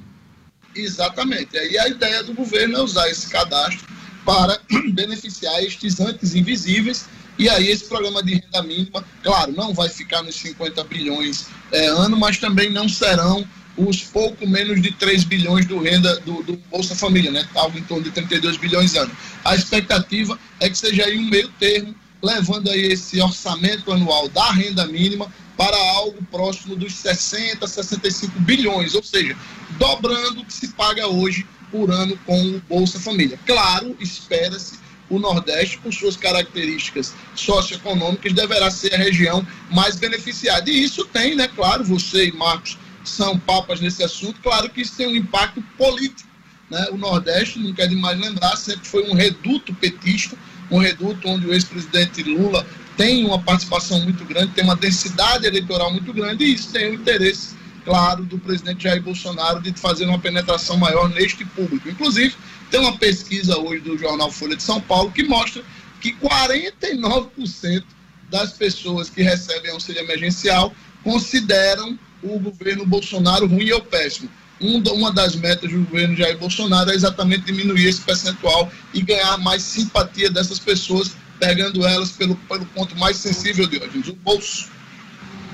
Exatamente. 0.75 1.57
E 1.57 1.79
a 1.79 1.89
ideia 1.89 2.23
do 2.23 2.33
governo 2.33 2.79
é 2.79 2.83
usar 2.83 3.09
esse 3.09 3.29
cadastro 3.29 3.87
para 4.25 4.61
beneficiar 4.93 5.63
estes 5.65 5.99
antes 6.01 6.35
invisíveis 6.35 7.09
e 7.41 7.49
aí 7.49 7.69
esse 7.69 7.87
programa 7.87 8.23
de 8.23 8.35
renda 8.35 8.63
mínima, 8.63 9.03
claro, 9.23 9.51
não 9.53 9.73
vai 9.73 9.89
ficar 9.89 10.23
nos 10.23 10.35
50 10.37 10.85
bilhões 10.85 11.47
é, 11.73 11.87
ano, 11.87 12.15
mas 12.19 12.37
também 12.37 12.71
não 12.71 12.87
serão 12.87 13.49
os 13.79 14.03
pouco 14.03 14.47
menos 14.47 14.83
de 14.83 14.93
3 14.93 15.25
bilhões 15.25 15.65
do 15.65 15.79
renda 15.79 16.21
do, 16.21 16.43
do 16.43 16.59
Bolsa 16.71 16.95
Família, 16.95 17.31
né? 17.31 17.49
Algo 17.55 17.79
em 17.79 17.83
torno 17.83 18.05
de 18.05 18.11
32 18.11 18.59
bilhões 18.59 18.95
ano. 18.95 19.11
A 19.43 19.55
expectativa 19.55 20.39
é 20.61 20.69
que 20.69 20.77
seja 20.77 21.07
aí 21.07 21.19
um 21.19 21.31
meio 21.31 21.49
termo, 21.59 21.95
levando 22.23 22.69
aí 22.69 22.93
esse 22.93 23.19
orçamento 23.23 23.91
anual 23.91 24.29
da 24.29 24.53
renda 24.53 24.87
mínima 24.87 25.27
para 25.57 25.79
algo 25.95 26.23
próximo 26.31 26.77
dos 26.77 26.93
60, 26.93 27.67
65 27.67 28.39
bilhões, 28.41 28.95
ou 28.95 29.03
seja, 29.03 29.35
dobrando 29.79 30.43
o 30.43 30.45
que 30.45 30.53
se 30.53 30.69
paga 30.69 31.07
hoje 31.07 31.47
por 31.71 31.91
ano 31.91 32.19
com 32.27 32.39
o 32.39 32.61
Bolsa 32.69 33.01
Família. 33.01 33.41
Claro, 33.47 33.97
espera-se 33.99 34.79
o 35.11 35.19
Nordeste, 35.19 35.79
por 35.79 35.93
suas 35.93 36.17
características 36.17 37.15
socioeconômicas, 37.35 38.33
deverá 38.33 38.71
ser 38.71 38.95
a 38.95 38.99
região 38.99 39.47
mais 39.71 39.97
beneficiada. 39.97 40.71
E 40.71 40.85
isso 40.85 41.05
tem, 41.05 41.35
né, 41.35 41.49
claro, 41.49 41.85
você 41.85 42.29
e 42.29 42.33
Marcos 42.33 42.79
são 43.05 43.39
papas 43.39 43.81
nesse 43.81 44.03
assunto, 44.05 44.41
claro 44.41 44.71
que 44.71 44.81
isso 44.81 44.97
tem 44.97 45.09
um 45.09 45.17
impacto 45.17 45.61
político. 45.77 46.29
Né? 46.71 46.87
O 46.93 46.97
Nordeste, 46.97 47.59
não 47.59 47.75
quer 47.75 47.89
demais 47.89 48.19
lembrar, 48.19 48.57
sempre 48.57 48.87
foi 48.87 49.09
um 49.09 49.15
reduto 49.15 49.75
petista, 49.75 50.37
um 50.71 50.79
reduto 50.79 51.29
onde 51.29 51.47
o 51.47 51.53
ex-presidente 51.53 52.23
Lula 52.23 52.65
tem 52.97 53.25
uma 53.25 53.41
participação 53.41 54.01
muito 54.01 54.25
grande, 54.25 54.53
tem 54.53 54.63
uma 54.63 54.77
densidade 54.77 55.47
eleitoral 55.47 55.91
muito 55.91 56.13
grande, 56.13 56.45
e 56.45 56.55
isso 56.55 56.71
tem 56.71 56.91
o 56.91 56.95
interesse, 56.95 57.57
claro, 57.85 58.25
do 58.25 58.39
presidente 58.39 58.85
Jair 58.85 59.03
Bolsonaro 59.03 59.61
de 59.61 59.73
fazer 59.73 60.05
uma 60.05 60.19
penetração 60.19 60.77
maior 60.77 61.09
neste 61.09 61.45
público. 61.45 61.89
Inclusive, 61.89 62.37
tem 62.71 62.81
uma 62.81 62.97
pesquisa 62.97 63.59
hoje 63.59 63.81
do 63.81 63.99
jornal 63.99 64.31
Folha 64.31 64.57
de 64.57 64.63
São 64.63 64.81
Paulo 64.81 65.11
que 65.11 65.23
mostra 65.23 65.63
que 66.01 66.13
49% 66.15 67.85
das 68.31 68.53
pessoas 68.53 69.11
que 69.11 69.23
recebem 69.23 69.73
auxílio 69.73 70.03
emergencial 70.03 70.73
consideram 71.03 71.99
o 72.23 72.39
governo 72.39 72.87
Bolsonaro 72.87 73.47
ruim 73.47 73.71
ou 73.73 73.81
péssimo. 73.81 74.31
uma 74.61 75.13
das 75.13 75.35
metas 75.35 75.71
do 75.71 75.81
governo 75.81 76.17
Jair 76.17 76.39
Bolsonaro 76.39 76.91
é 76.91 76.95
exatamente 76.95 77.47
diminuir 77.47 77.87
esse 77.87 78.01
percentual 78.03 78.71
e 78.95 79.03
ganhar 79.03 79.39
mais 79.39 79.63
simpatia 79.63 80.31
dessas 80.31 80.59
pessoas, 80.59 81.17
pegando 81.39 81.85
elas 81.87 82.13
pelo, 82.13 82.37
pelo 82.37 82.67
ponto 82.67 82.97
mais 82.99 83.17
sensível 83.17 83.67
de 83.67 83.79
hoje, 83.79 84.11
o 84.11 84.15
bolso. 84.15 84.69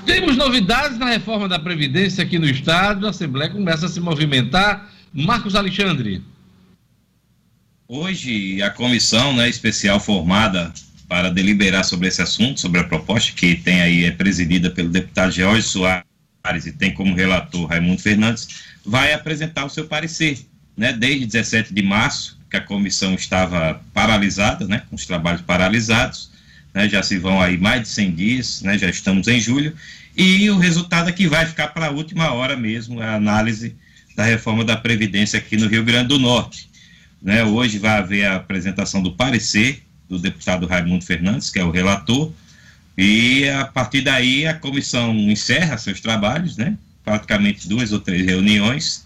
Temos 0.05 0.37
novidades 0.37 0.97
na 0.97 1.05
reforma 1.05 1.49
da 1.49 1.57
Previdência 1.59 2.23
aqui 2.23 2.37
no 2.37 2.45
Estado, 2.45 3.07
a 3.07 3.09
Assembleia 3.09 3.49
começa 3.49 3.87
a 3.87 3.89
se 3.89 3.99
movimentar. 3.99 4.91
Marcos 5.13 5.55
Alexandre. 5.55 6.21
Hoje, 7.89 8.61
a 8.61 8.69
comissão 8.69 9.33
né, 9.33 9.47
especial 9.47 9.97
formada 9.97 10.73
para 11.07 11.29
deliberar 11.29 11.85
sobre 11.85 12.09
esse 12.09 12.21
assunto, 12.21 12.59
sobre 12.59 12.81
a 12.81 12.83
proposta, 12.83 13.31
que 13.31 13.55
tem 13.55 13.81
aí, 13.81 14.03
é 14.03 14.11
presidida 14.11 14.69
pelo 14.69 14.89
deputado 14.89 15.31
George 15.31 15.63
Soares 15.63 16.65
e 16.65 16.73
tem 16.73 16.93
como 16.93 17.15
relator 17.15 17.65
Raimundo 17.65 18.01
Fernandes, 18.01 18.65
vai 18.85 19.13
apresentar 19.13 19.63
o 19.63 19.69
seu 19.69 19.85
parecer. 19.85 20.45
Né, 20.75 20.91
desde 20.91 21.25
17 21.25 21.73
de 21.73 21.81
março, 21.81 22.37
que 22.51 22.57
a 22.57 22.61
comissão 22.61 23.15
estava 23.15 23.81
paralisada, 23.93 24.67
né, 24.67 24.83
com 24.89 24.95
os 24.95 25.05
trabalhos 25.05 25.41
paralisados, 25.41 26.29
né, 26.73 26.87
já 26.89 27.01
se 27.01 27.17
vão 27.17 27.41
aí 27.41 27.57
mais 27.57 27.83
de 27.83 27.87
100 27.87 28.11
dias, 28.11 28.61
né, 28.61 28.77
já 28.77 28.89
estamos 28.89 29.27
em 29.27 29.39
julho, 29.39 29.73
e 30.15 30.49
o 30.51 30.57
resultado 30.57 31.09
é 31.09 31.13
que 31.13 31.27
vai 31.27 31.45
ficar 31.45 31.69
para 31.69 31.87
a 31.87 31.91
última 31.91 32.31
hora 32.31 32.55
mesmo, 32.55 33.01
a 33.01 33.15
análise 33.15 33.75
da 34.15 34.25
reforma 34.25 34.65
da 34.65 34.75
Previdência 34.75 35.39
aqui 35.39 35.55
no 35.57 35.67
Rio 35.67 35.83
Grande 35.83 36.09
do 36.09 36.19
Norte. 36.19 36.66
Né? 37.21 37.43
Hoje 37.43 37.79
vai 37.79 37.97
haver 37.97 38.25
a 38.25 38.35
apresentação 38.35 39.01
do 39.01 39.13
parecer 39.13 39.83
do 40.09 40.17
deputado 40.17 40.65
Raimundo 40.65 41.03
Fernandes, 41.03 41.49
que 41.49 41.59
é 41.59 41.63
o 41.63 41.71
relator, 41.71 42.31
e 42.97 43.47
a 43.49 43.65
partir 43.65 44.01
daí 44.01 44.47
a 44.47 44.53
comissão 44.53 45.13
encerra 45.13 45.77
seus 45.77 45.99
trabalhos, 45.99 46.57
né? 46.57 46.77
praticamente 47.03 47.67
duas 47.67 47.91
ou 47.91 47.99
três 47.99 48.25
reuniões, 48.25 49.05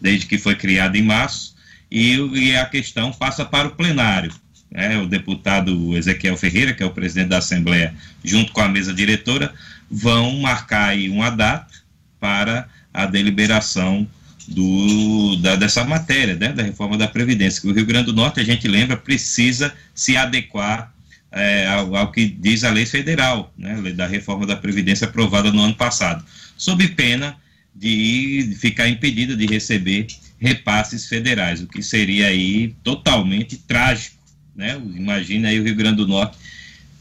desde 0.00 0.26
que 0.26 0.38
foi 0.38 0.54
criada 0.54 0.96
em 0.98 1.02
março, 1.02 1.54
e, 1.90 2.16
e 2.16 2.56
a 2.56 2.66
questão 2.66 3.12
passa 3.12 3.44
para 3.44 3.68
o 3.68 3.72
plenário. 3.72 4.32
Né? 4.70 4.98
O 4.98 5.06
deputado 5.06 5.96
Ezequiel 5.96 6.36
Ferreira, 6.36 6.72
que 6.72 6.82
é 6.82 6.86
o 6.86 6.90
presidente 6.90 7.28
da 7.28 7.38
Assembleia, 7.38 7.94
junto 8.22 8.52
com 8.52 8.60
a 8.60 8.68
mesa 8.68 8.92
diretora, 8.92 9.52
vão 9.90 10.38
marcar 10.40 10.90
aí 10.90 11.08
uma 11.08 11.30
data 11.30 11.74
para 12.20 12.68
a 12.92 13.06
deliberação 13.06 14.06
do, 14.50 15.36
da, 15.36 15.54
dessa 15.54 15.84
matéria, 15.84 16.34
né, 16.34 16.52
da 16.52 16.62
reforma 16.62 16.98
da 16.98 17.06
Previdência, 17.06 17.60
que 17.60 17.68
o 17.68 17.72
Rio 17.72 17.86
Grande 17.86 18.06
do 18.06 18.12
Norte, 18.12 18.40
a 18.40 18.44
gente 18.44 18.66
lembra, 18.66 18.96
precisa 18.96 19.72
se 19.94 20.16
adequar 20.16 20.92
é, 21.30 21.66
ao, 21.68 21.94
ao, 21.94 22.10
que 22.10 22.26
diz 22.26 22.64
a 22.64 22.70
lei 22.70 22.84
federal, 22.84 23.52
né, 23.56 23.80
da 23.92 24.08
reforma 24.08 24.44
da 24.44 24.56
Previdência 24.56 25.06
aprovada 25.06 25.52
no 25.52 25.62
ano 25.62 25.74
passado, 25.74 26.24
sob 26.56 26.86
pena 26.88 27.36
de 27.74 28.56
ficar 28.58 28.88
impedida 28.88 29.36
de 29.36 29.46
receber 29.46 30.08
repasses 30.40 31.06
federais, 31.06 31.62
o 31.62 31.68
que 31.68 31.82
seria 31.82 32.26
aí 32.26 32.74
totalmente 32.82 33.56
trágico, 33.56 34.16
né, 34.56 34.80
imagina 34.96 35.48
aí 35.48 35.60
o 35.60 35.64
Rio 35.64 35.76
Grande 35.76 35.98
do 35.98 36.08
Norte, 36.08 36.36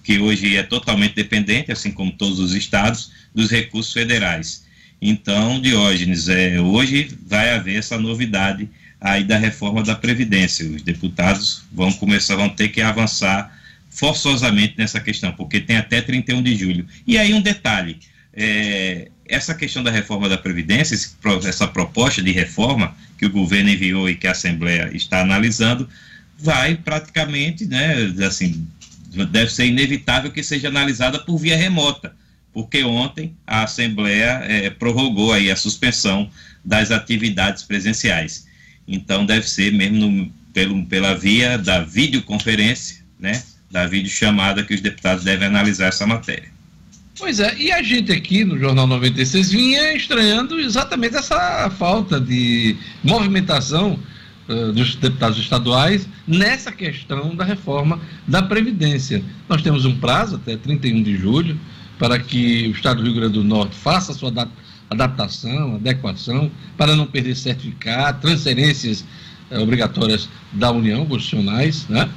que 0.03 0.19
hoje 0.19 0.55
é 0.55 0.63
totalmente 0.63 1.15
dependente, 1.15 1.71
assim 1.71 1.91
como 1.91 2.11
todos 2.11 2.39
os 2.39 2.53
estados, 2.53 3.11
dos 3.33 3.49
recursos 3.49 3.91
federais. 3.91 4.68
Então, 5.01 5.61
Diógenes, 5.61 6.27
é, 6.27 6.59
hoje 6.59 7.17
vai 7.25 7.53
haver 7.53 7.77
essa 7.77 7.97
novidade 7.97 8.69
aí 8.99 9.23
da 9.23 9.37
reforma 9.37 9.81
da 9.81 9.95
Previdência. 9.95 10.69
Os 10.69 10.81
deputados 10.81 11.63
vão 11.71 11.91
começar, 11.93 12.35
vão 12.35 12.49
ter 12.49 12.69
que 12.69 12.81
avançar 12.81 13.57
forçosamente 13.89 14.75
nessa 14.77 14.99
questão, 14.99 15.31
porque 15.31 15.59
tem 15.59 15.77
até 15.77 16.01
31 16.01 16.43
de 16.43 16.55
julho. 16.55 16.85
E 17.07 17.17
aí 17.17 17.33
um 17.33 17.41
detalhe, 17.41 17.97
é, 18.33 19.09
essa 19.25 19.55
questão 19.55 19.81
da 19.81 19.91
reforma 19.91 20.27
da 20.27 20.37
Previdência, 20.37 20.97
essa 21.47 21.67
proposta 21.67 22.21
de 22.21 22.31
reforma 22.31 22.95
que 23.17 23.25
o 23.25 23.31
governo 23.31 23.69
enviou 23.69 24.09
e 24.09 24.15
que 24.15 24.27
a 24.27 24.31
Assembleia 24.31 24.89
está 24.93 25.21
analisando, 25.21 25.87
vai 26.37 26.75
praticamente, 26.75 27.65
né, 27.65 27.93
assim, 28.25 28.67
deve 29.31 29.51
ser 29.51 29.65
inevitável 29.65 30.31
que 30.31 30.43
seja 30.43 30.67
analisada 30.67 31.19
por 31.19 31.37
via 31.37 31.57
remota 31.57 32.13
porque 32.59 32.83
ontem 32.83 33.33
a 33.47 33.63
Assembleia 33.63 34.43
é, 34.43 34.69
prorrogou 34.69 35.31
aí 35.31 35.49
a 35.49 35.55
suspensão 35.55 36.29
das 36.63 36.91
atividades 36.91 37.63
presenciais. 37.63 38.45
Então 38.85 39.25
deve 39.25 39.47
ser 39.47 39.71
mesmo 39.71 39.95
no, 39.95 40.31
pelo, 40.53 40.85
pela 40.85 41.15
via 41.15 41.57
da 41.57 41.79
videoconferência, 41.79 42.97
né, 43.17 43.41
da 43.71 43.87
videochamada 43.87 44.61
que 44.65 44.73
os 44.73 44.81
deputados 44.81 45.23
devem 45.23 45.47
analisar 45.47 45.87
essa 45.87 46.05
matéria. 46.05 46.49
Pois 47.17 47.39
é, 47.39 47.55
e 47.57 47.71
a 47.71 47.81
gente 47.81 48.11
aqui 48.11 48.43
no 48.43 48.59
Jornal 48.59 48.87
96 48.87 49.51
vinha 49.51 49.95
estranhando 49.95 50.59
exatamente 50.59 51.15
essa 51.15 51.69
falta 51.69 52.19
de 52.19 52.75
movimentação 53.01 53.97
uh, 54.49 54.73
dos 54.73 54.97
deputados 54.97 55.39
estaduais 55.39 56.09
nessa 56.27 56.73
questão 56.73 57.33
da 57.37 57.45
reforma 57.45 58.01
da 58.27 58.41
Previdência. 58.41 59.23
Nós 59.47 59.61
temos 59.61 59.85
um 59.85 59.97
prazo 59.97 60.35
até 60.35 60.57
31 60.57 61.01
de 61.01 61.15
julho 61.15 61.57
para 61.99 62.17
que 62.17 62.67
o 62.67 62.71
Estado 62.71 63.01
do 63.01 63.03
Rio 63.03 63.13
Grande 63.13 63.33
do 63.33 63.43
Norte 63.43 63.75
faça 63.75 64.13
a 64.13 64.15
sua 64.15 64.31
adaptação, 64.89 65.75
adequação, 65.75 66.49
para 66.77 66.95
não 66.95 67.05
perder 67.05 67.35
certificado, 67.35 68.21
transferências 68.21 69.05
uh, 69.51 69.59
obrigatórias 69.59 70.29
da 70.53 70.71
União, 70.71 71.05
constitucionais, 71.05 71.87
né? 71.89 72.09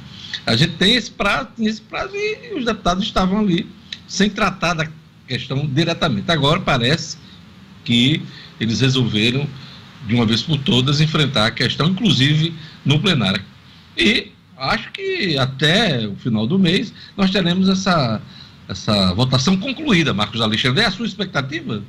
A 0.45 0.55
gente 0.55 0.73
tem 0.73 0.95
esse 0.95 1.11
prazo, 1.11 1.49
tem 1.55 1.67
esse 1.67 1.81
prazo 1.81 2.15
e 2.15 2.57
os 2.57 2.65
deputados 2.65 3.03
estavam 3.03 3.39
ali 3.39 3.69
sem 4.07 4.29
tratar 4.29 4.73
da 4.73 4.87
questão 5.27 5.67
diretamente. 5.67 6.31
Agora 6.31 6.59
parece 6.59 7.17
que 7.83 8.21
eles 8.59 8.79
resolveram, 8.81 9.47
de 10.07 10.15
uma 10.15 10.25
vez 10.25 10.41
por 10.41 10.57
todas, 10.57 11.01
enfrentar 11.01 11.47
a 11.47 11.51
questão, 11.51 11.89
inclusive 11.89 12.53
no 12.83 12.99
plenário. 12.99 13.41
E 13.97 14.31
acho 14.57 14.91
que 14.91 15.37
até 15.37 16.07
o 16.07 16.15
final 16.15 16.47
do 16.47 16.57
mês 16.57 16.93
nós 17.15 17.31
teremos 17.31 17.69
essa, 17.69 18.21
essa 18.67 19.13
votação 19.13 19.57
concluída, 19.57 20.13
Marcos 20.13 20.41
Alexandre. 20.41 20.83
É 20.83 20.85
a 20.87 20.91
sua 20.91 21.05
expectativa? 21.05 21.83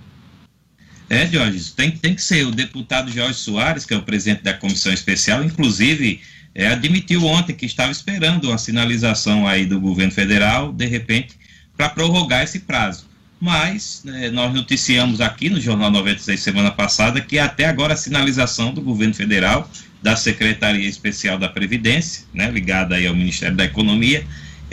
É, 1.08 1.26
Jorge, 1.26 1.72
tem, 1.72 1.90
tem 1.90 2.14
que 2.14 2.22
ser. 2.22 2.46
O 2.46 2.50
deputado 2.50 3.10
Jorge 3.10 3.34
Soares, 3.34 3.84
que 3.84 3.94
é 3.94 3.96
o 3.96 4.02
presidente 4.02 4.42
da 4.42 4.54
comissão 4.54 4.92
especial, 4.92 5.44
inclusive 5.44 6.20
é, 6.54 6.68
admitiu 6.68 7.24
ontem 7.24 7.54
que 7.54 7.66
estava 7.66 7.90
esperando 7.90 8.48
uma 8.48 8.58
sinalização 8.58 9.46
aí 9.46 9.66
do 9.66 9.80
governo 9.80 10.12
federal, 10.12 10.72
de 10.72 10.86
repente 10.86 11.36
para 11.76 11.88
prorrogar 11.88 12.42
esse 12.42 12.60
prazo. 12.60 13.06
Mas 13.40 14.02
né, 14.04 14.30
nós 14.30 14.54
noticiamos 14.54 15.20
aqui 15.20 15.50
no 15.50 15.60
Jornal 15.60 15.90
96 15.90 16.40
semana 16.40 16.70
passada 16.70 17.20
que 17.20 17.38
até 17.38 17.66
agora 17.66 17.94
a 17.94 17.96
sinalização 17.96 18.72
do 18.72 18.80
governo 18.80 19.12
federal, 19.12 19.68
da 20.00 20.14
Secretaria 20.16 20.88
Especial 20.88 21.38
da 21.38 21.48
Previdência, 21.48 22.24
né, 22.32 22.50
ligada 22.50 22.94
aí 22.94 23.06
ao 23.06 23.14
Ministério 23.14 23.56
da 23.56 23.64
Economia, 23.64 24.24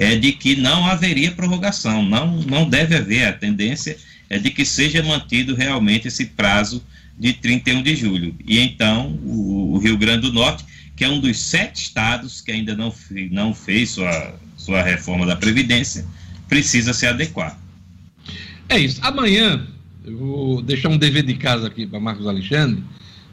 é 0.01 0.15
de 0.15 0.31
que 0.31 0.55
não 0.55 0.88
haveria 0.88 1.31
prorrogação, 1.31 2.03
não, 2.03 2.38
não 2.41 2.67
deve 2.67 2.96
haver. 2.96 3.27
A 3.27 3.34
tendência 3.34 3.96
é 4.27 4.39
de 4.39 4.50
que 4.50 4.65
seja 4.65 5.03
mantido 5.03 5.53
realmente 5.53 6.08
esse 6.08 6.25
prazo 6.25 6.84
de 7.20 7.34
31 7.34 7.84
de 7.84 7.96
julho. 7.96 8.36
E 8.43 8.58
então 8.60 9.12
o, 9.24 9.75
o 9.75 9.77
Rio 9.77 9.96
Grande 9.96 10.22
do 10.22 10.34
Norte, 10.34 10.65
que 10.96 11.03
é 11.03 11.08
um 11.08 11.20
dos 11.20 11.38
sete 11.38 11.84
estados 11.84 12.41
que 12.41 12.51
ainda 12.51 12.75
não, 12.75 12.91
não 13.29 13.53
fez 13.53 13.91
sua, 13.91 14.39
sua 14.58 14.81
reforma 14.81 15.24
da 15.24 15.36
Previdência, 15.36 16.03
precisa 16.50 16.93
se 16.93 17.05
adequar. 17.05 17.55
É 18.70 18.79
isso. 18.79 19.00
Amanhã, 19.03 19.67
eu 20.03 20.17
vou 20.17 20.62
deixar 20.63 20.89
um 20.89 20.98
dever 20.98 21.22
de 21.22 21.36
casa 21.36 21.67
aqui 21.67 21.86
para 21.86 22.00
Marcos 22.00 22.25
Alexandre, 22.25 22.84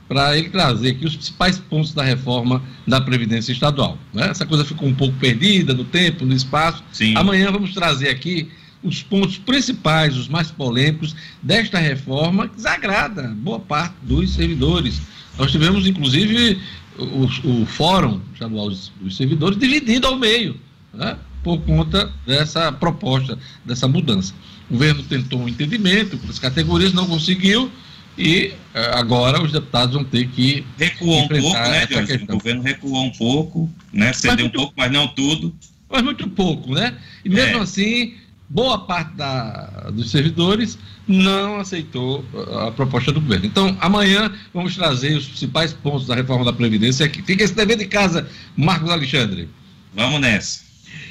para 0.08 0.36
ele 0.36 0.48
trazer 0.48 0.90
aqui 0.90 1.06
os 1.06 1.14
principais 1.14 1.58
pontos 1.58 1.92
da 1.92 2.02
reforma 2.02 2.62
da 2.86 3.00
Previdência 3.00 3.52
Estadual. 3.52 3.98
Né? 4.12 4.28
Essa 4.30 4.46
coisa 4.46 4.64
ficou 4.64 4.88
um 4.88 4.94
pouco 4.94 5.14
perdida 5.18 5.74
no 5.74 5.84
tempo, 5.84 6.24
no 6.24 6.34
espaço. 6.34 6.82
Sim. 6.92 7.14
Amanhã 7.16 7.52
vamos 7.52 7.74
trazer 7.74 8.08
aqui 8.08 8.48
os 8.82 9.02
pontos 9.02 9.36
principais, 9.36 10.16
os 10.16 10.28
mais 10.28 10.50
polêmicos 10.50 11.14
desta 11.42 11.78
reforma 11.78 12.48
que 12.48 12.56
desagrada 12.56 13.34
boa 13.36 13.60
parte 13.60 13.94
dos 14.02 14.32
servidores. 14.32 15.00
Nós 15.36 15.52
tivemos, 15.52 15.86
inclusive, 15.86 16.58
o, 16.96 17.24
o 17.44 17.66
Fórum 17.66 18.20
Estadual 18.32 18.70
dos 18.70 19.16
Servidores 19.16 19.58
dividido 19.58 20.06
ao 20.06 20.16
meio. 20.16 20.56
Né? 20.94 21.16
por 21.42 21.60
conta 21.60 22.12
dessa 22.26 22.70
proposta, 22.72 23.38
dessa 23.64 23.88
mudança. 23.88 24.34
O 24.68 24.74
governo 24.74 25.02
tentou 25.02 25.40
um 25.40 25.48
entendimento 25.48 26.18
com 26.18 26.28
as 26.28 26.38
categorias, 26.38 26.92
não 26.92 27.06
conseguiu, 27.06 27.70
e 28.18 28.52
eh, 28.74 28.90
agora 28.94 29.40
os 29.40 29.52
deputados 29.52 29.94
vão 29.94 30.02
ter 30.02 30.26
que. 30.28 30.66
Recuou 30.76 31.22
um 31.22 31.28
pouco, 31.28 31.52
né, 31.52 31.86
Jorge? 31.88 32.24
O 32.24 32.26
governo 32.26 32.62
recuou 32.62 33.04
um 33.04 33.10
pouco, 33.10 33.70
né? 33.92 34.12
Cedeu 34.12 34.38
muito, 34.38 34.58
um 34.58 34.62
pouco, 34.62 34.74
mas 34.76 34.90
não 34.90 35.06
tudo. 35.06 35.54
Mas 35.88 36.02
muito 36.02 36.28
pouco, 36.28 36.74
né? 36.74 36.96
E 37.24 37.28
mesmo 37.28 37.58
é. 37.58 37.60
assim, 37.60 38.14
boa 38.48 38.80
parte 38.80 39.14
da, 39.14 39.90
dos 39.92 40.10
servidores 40.10 40.76
não 41.06 41.60
aceitou 41.60 42.24
eh, 42.34 42.66
a 42.66 42.72
proposta 42.72 43.12
do 43.12 43.20
governo. 43.20 43.46
Então, 43.46 43.76
amanhã 43.80 44.32
vamos 44.52 44.74
trazer 44.74 45.16
os 45.16 45.26
principais 45.28 45.72
pontos 45.72 46.08
da 46.08 46.16
reforma 46.16 46.44
da 46.44 46.52
Previdência 46.52 47.06
aqui. 47.06 47.22
Fica 47.22 47.44
esse 47.44 47.54
dever 47.54 47.78
de 47.78 47.86
casa, 47.86 48.28
Marcos 48.56 48.90
Alexandre. 48.90 49.48
Vamos 49.94 50.20
nessa. 50.20 50.60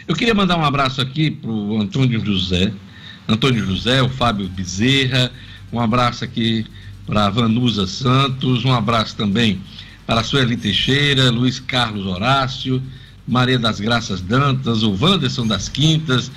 Eu 0.05 0.15
queria 0.15 0.33
mandar 0.33 0.57
um 0.57 0.65
abraço 0.65 0.99
aqui 0.99 1.31
para 1.31 1.49
o 1.49 1.79
Antônio 1.79 2.23
José, 2.23 2.73
Antônio 3.27 3.65
José, 3.65 4.01
o 4.01 4.09
Fábio 4.09 4.47
Bezerra, 4.49 5.31
um 5.71 5.79
abraço 5.79 6.23
aqui 6.23 6.65
para 7.07 7.29
Vanusa 7.29 7.87
Santos, 7.87 8.65
um 8.65 8.73
abraço 8.73 9.15
também 9.15 9.61
para 10.05 10.19
a 10.19 10.23
Sueli 10.23 10.57
Teixeira, 10.57 11.31
Luiz 11.31 11.57
Carlos 11.57 12.05
Horácio, 12.05 12.83
Maria 13.25 13.57
das 13.57 13.79
Graças 13.79 14.19
Dantas, 14.19 14.83
o 14.83 14.91
Wanderson 14.91 15.47
das 15.47 15.69
Quintas, 15.69 16.29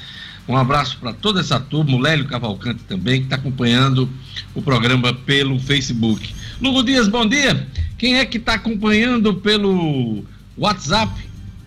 um 0.48 0.56
abraço 0.56 0.96
para 0.98 1.12
toda 1.12 1.40
essa 1.40 1.58
turma, 1.58 1.96
o 1.96 1.98
Lélio 1.98 2.24
Cavalcante 2.24 2.84
também, 2.84 3.20
que 3.20 3.26
está 3.26 3.36
acompanhando 3.36 4.08
o 4.54 4.62
programa 4.62 5.12
pelo 5.12 5.58
Facebook. 5.58 6.32
Lugo 6.60 6.84
Dias, 6.84 7.08
bom 7.08 7.26
dia. 7.26 7.68
Quem 7.98 8.16
é 8.18 8.24
que 8.24 8.38
está 8.38 8.54
acompanhando 8.54 9.34
pelo 9.34 10.24
WhatsApp 10.56 11.12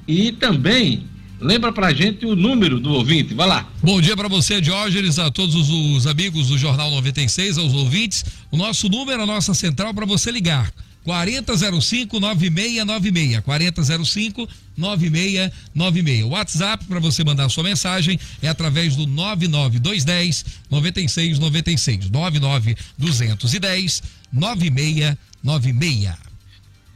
e 0.08 0.32
também 0.32 1.06
Lembra 1.43 1.73
pra 1.73 1.93
gente 1.93 2.25
o 2.25 2.38
número 2.38 2.79
do 2.79 2.93
ouvinte, 2.93 3.34
vai 3.34 3.45
lá. 3.45 3.69
Bom 3.82 3.99
dia 3.99 4.15
para 4.15 4.29
você, 4.29 4.62
Diógenes, 4.62 5.19
a 5.19 5.29
todos 5.29 5.53
os, 5.56 5.69
os, 5.69 6.08
amigos 6.08 6.47
do 6.47 6.58
Jornal 6.58 6.89
96, 6.89 7.58
aos 7.58 7.73
ouvintes. 7.73 8.23
O 8.49 8.56
nosso 8.56 8.88
número, 8.88 9.23
a 9.23 9.25
nossa 9.25 9.53
central 9.53 9.93
para 9.93 10.06
você 10.06 10.32
ligar. 10.32 10.71
4005 11.03 12.17
9696. 12.17 13.43
4005 13.43 14.47
9696. 14.77 16.23
O 16.23 16.29
WhatsApp 16.29 16.86
para 16.86 17.01
você 17.01 17.25
mandar 17.25 17.49
sua 17.49 17.65
mensagem 17.65 18.17
é 18.41 18.47
através 18.47 18.95
do 18.95 19.06
99210 19.06 20.45
9696. 20.71 22.10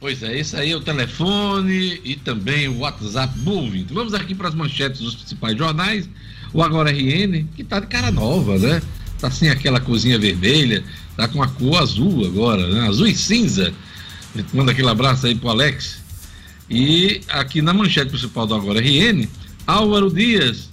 Pois 0.00 0.22
é, 0.22 0.38
esse 0.38 0.54
aí 0.54 0.70
é 0.70 0.76
o 0.76 0.80
telefone 0.80 2.00
e 2.04 2.14
também 2.14 2.68
o 2.68 2.78
WhatsApp 2.78 3.36
do 3.40 3.94
Vamos 3.94 4.14
aqui 4.14 4.32
para 4.32 4.48
as 4.48 4.54
manchetes 4.54 5.00
dos 5.00 5.16
principais 5.16 5.58
jornais. 5.58 6.08
O 6.52 6.62
Agora 6.62 6.90
RN, 6.90 7.44
que 7.56 7.62
está 7.62 7.80
de 7.80 7.88
cara 7.88 8.12
nova, 8.12 8.56
né? 8.58 8.80
Tá 9.18 9.28
sem 9.28 9.50
aquela 9.50 9.80
cozinha 9.80 10.16
vermelha, 10.16 10.84
tá 11.16 11.26
com 11.26 11.42
a 11.42 11.48
cor 11.48 11.82
azul 11.82 12.24
agora, 12.24 12.64
né? 12.68 12.86
Azul 12.86 13.08
e 13.08 13.14
cinza. 13.14 13.74
Manda 14.54 14.70
aquele 14.70 14.88
abraço 14.88 15.26
aí 15.26 15.34
pro 15.34 15.48
Alex. 15.48 16.00
E 16.70 17.20
aqui 17.28 17.60
na 17.60 17.74
manchete 17.74 18.10
principal 18.10 18.46
do 18.46 18.54
Agora 18.54 18.80
RN, 18.80 19.26
Álvaro 19.66 20.12
Dias 20.12 20.68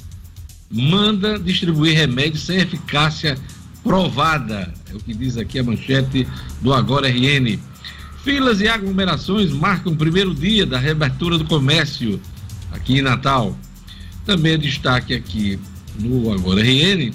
manda 0.70 1.40
distribuir 1.40 1.98
remédios 1.98 2.44
sem 2.44 2.58
eficácia 2.58 3.38
provada. 3.84 4.72
É 4.92 4.96
o 4.96 5.00
que 5.00 5.16
diz 5.16 5.36
aqui 5.36 5.58
a 5.58 5.64
manchete 5.64 6.28
do 6.62 6.72
Agora 6.72 7.08
RN. 7.10 7.60
Filas 8.26 8.60
e 8.60 8.68
aglomerações 8.68 9.52
marcam 9.52 9.94
o 9.94 9.96
primeiro 9.96 10.34
dia 10.34 10.66
da 10.66 10.80
reabertura 10.80 11.38
do 11.38 11.46
comércio 11.46 12.20
aqui 12.72 12.98
em 12.98 13.02
Natal. 13.04 13.56
Também 14.26 14.54
é 14.54 14.58
destaque 14.58 15.14
aqui 15.14 15.60
no 16.00 16.34
Agora 16.34 16.60
RN. 16.60 17.14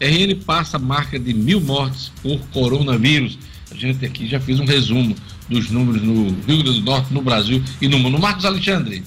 RN 0.00 0.34
passa 0.46 0.76
a 0.76 0.80
marca 0.80 1.18
de 1.18 1.34
mil 1.34 1.60
mortes 1.60 2.12
por 2.22 2.38
coronavírus. 2.52 3.36
A 3.68 3.74
gente 3.74 4.06
aqui 4.06 4.28
já 4.28 4.38
fez 4.38 4.60
um 4.60 4.64
resumo 4.64 5.16
dos 5.48 5.70
números 5.70 6.00
no 6.02 6.26
Rio 6.46 6.62
Grande 6.62 6.62
do 6.62 6.80
Norte, 6.82 7.12
no 7.12 7.20
Brasil 7.20 7.60
e 7.80 7.88
no 7.88 7.98
mundo. 7.98 8.20
Marcos 8.20 8.44
Alexandre. 8.44 9.02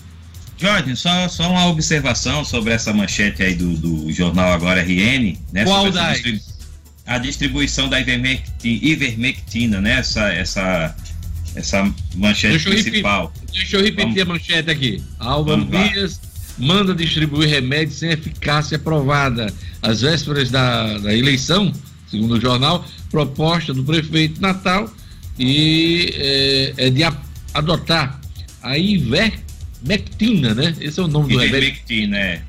Jorge, 0.57 0.97
só, 0.97 1.29
só 1.29 1.49
uma 1.49 1.67
observação 1.67 2.43
sobre 2.43 2.73
essa 2.73 2.91
manchete 2.91 3.41
aí 3.41 3.55
do, 3.55 3.73
do 3.77 4.11
jornal 4.11 4.51
Agora 4.51 4.81
RN. 4.81 5.37
Né, 5.53 5.63
Qual 5.63 5.89
das? 5.93 6.21
A 7.05 7.17
distribuição 7.17 7.87
da 7.87 8.01
ivermectina, 8.01 8.85
ivermectina 8.85 9.79
né? 9.79 9.99
Essa, 9.99 10.27
essa 10.33 10.93
essa 11.57 11.91
manchete 12.15 12.63
deixa 12.63 12.69
principal. 12.69 13.33
Repetir, 13.33 13.59
deixa 13.59 13.77
eu 13.77 13.83
repetir 13.83 14.05
Vamos. 14.05 14.21
a 14.21 14.25
manchete 14.25 14.69
aqui. 14.69 15.03
Álvaro 15.19 15.65
Dias 15.65 16.21
manda 16.57 16.93
distribuir 16.93 17.49
remédios 17.49 17.97
sem 17.97 18.11
eficácia 18.11 18.77
provada. 18.77 19.51
Às 19.81 20.01
vésperas 20.01 20.51
da, 20.51 20.97
da 20.99 21.15
eleição, 21.15 21.71
segundo 22.09 22.35
o 22.35 22.41
jornal, 22.41 22.85
proposta 23.09 23.73
do 23.73 23.83
prefeito 23.83 24.39
Natal 24.39 24.89
e 25.37 26.13
é, 26.15 26.73
é 26.77 26.89
de 26.89 27.03
a, 27.03 27.15
adotar 27.53 28.19
a 28.61 28.77
ivermectina, 28.77 30.53
né? 30.53 30.75
Esse 30.79 30.99
é 30.99 31.03
o 31.03 31.07
nome 31.07 31.33
do 31.33 31.39
remédio. 31.39 31.57
Ivermectina, 31.57 32.17
é. 32.17 32.41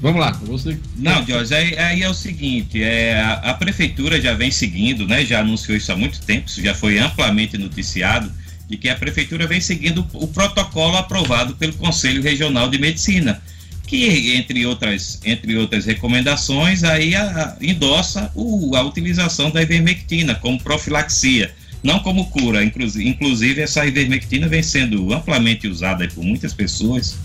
Vamos 0.00 0.20
lá, 0.20 0.32
você. 0.32 0.76
Não, 0.96 1.24
Jorge, 1.24 1.54
aí, 1.54 1.78
aí, 1.78 2.02
é 2.02 2.08
o 2.08 2.14
seguinte: 2.14 2.82
é, 2.82 3.20
a, 3.20 3.34
a, 3.34 3.54
prefeitura 3.54 4.20
já 4.20 4.34
vem 4.34 4.50
seguindo, 4.50 5.06
né? 5.06 5.24
Já 5.24 5.40
anunciou 5.40 5.76
isso 5.76 5.92
há 5.92 5.96
muito 5.96 6.20
tempo, 6.22 6.48
isso 6.48 6.62
já 6.62 6.74
foi 6.74 6.98
amplamente 6.98 7.56
noticiado, 7.56 8.32
de 8.68 8.76
que 8.76 8.88
a 8.88 8.96
prefeitura 8.96 9.46
vem 9.46 9.60
seguindo 9.60 10.06
o 10.14 10.26
protocolo 10.26 10.96
aprovado 10.96 11.54
pelo 11.54 11.74
Conselho 11.74 12.22
Regional 12.22 12.68
de 12.68 12.78
Medicina, 12.78 13.40
que, 13.86 14.34
entre 14.34 14.66
outras, 14.66 15.20
entre 15.24 15.56
outras 15.56 15.86
recomendações, 15.86 16.82
aí 16.82 17.14
a, 17.14 17.22
a, 17.24 17.64
endossa 17.64 18.32
o, 18.34 18.74
a 18.74 18.82
utilização 18.82 19.50
da 19.50 19.62
ivermectina 19.62 20.34
como 20.34 20.60
profilaxia 20.60 21.54
não 21.82 21.98
como 21.98 22.30
cura. 22.30 22.62
Inclusive, 22.64 23.60
essa 23.60 23.84
ivermectina 23.84 24.48
vem 24.48 24.62
sendo 24.62 25.12
amplamente 25.12 25.66
usada 25.66 26.06
por 26.14 26.22
muitas 26.22 26.54
pessoas, 26.54 27.16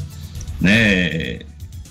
né? 0.59 1.39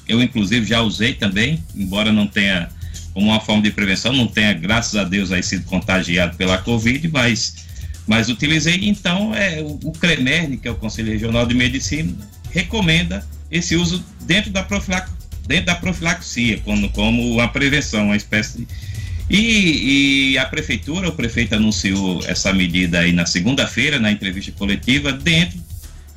Eu, 0.09 0.23
inclusive, 0.23 0.67
já 0.67 0.81
usei 0.83 1.15
também, 1.15 1.63
embora 1.75 2.13
não 2.13 2.27
tenha, 2.27 2.69
como 3.13 3.27
uma 3.27 3.41
forma 3.41 3.63
de 3.63 3.71
prevenção, 3.71 4.13
não 4.13 4.27
tenha, 4.27 4.53
graças 4.53 4.97
a 4.97 5.05
Deus, 5.05 5.33
aí 5.33 5.43
sido 5.43 5.65
contagiado 5.65 6.37
pela 6.37 6.59
Covid, 6.59 7.09
mas, 7.09 7.67
mas 8.07 8.29
utilizei. 8.29 8.81
Então, 8.83 9.35
é, 9.35 9.61
o, 9.61 9.79
o 9.85 9.93
CREMERN, 9.93 10.57
que 10.57 10.69
é 10.69 10.71
o 10.71 10.77
Conselho 10.77 11.11
Regional 11.13 11.47
de 11.47 11.55
Medicina, 11.55 12.13
recomenda 12.51 13.27
esse 13.51 13.77
uso 13.77 14.05
dentro 14.23 14.51
da, 14.51 14.63
profilax, 14.63 15.11
dentro 15.47 15.67
da 15.67 15.75
profilaxia, 15.75 16.59
como, 16.59 16.89
como 16.91 17.33
uma 17.33 17.49
prevenção, 17.49 18.07
uma 18.07 18.17
espécie 18.17 18.59
de 18.59 18.67
e, 19.29 20.33
e, 20.33 20.39
a 20.39 20.47
prefeitura, 20.47 21.09
o 21.09 21.13
prefeito 21.13 21.55
anunciou 21.55 22.23
essa 22.27 22.53
medida 22.53 23.01
aí 23.01 23.13
na 23.13 23.27
segunda-feira, 23.27 23.99
na 23.99 24.13
entrevista 24.13 24.53
coletiva, 24.53 25.13
dentro 25.13 25.59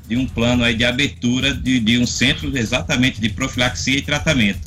de 0.09 0.17
um 0.17 0.25
plano 0.25 0.63
aí 0.63 0.75
de 0.75 0.83
abertura 0.83 1.53
de, 1.53 1.79
de, 1.79 1.99
um 1.99 2.07
centro 2.07 2.57
exatamente 2.57 3.21
de 3.21 3.29
profilaxia 3.29 3.99
e 3.99 4.01
tratamento, 4.01 4.59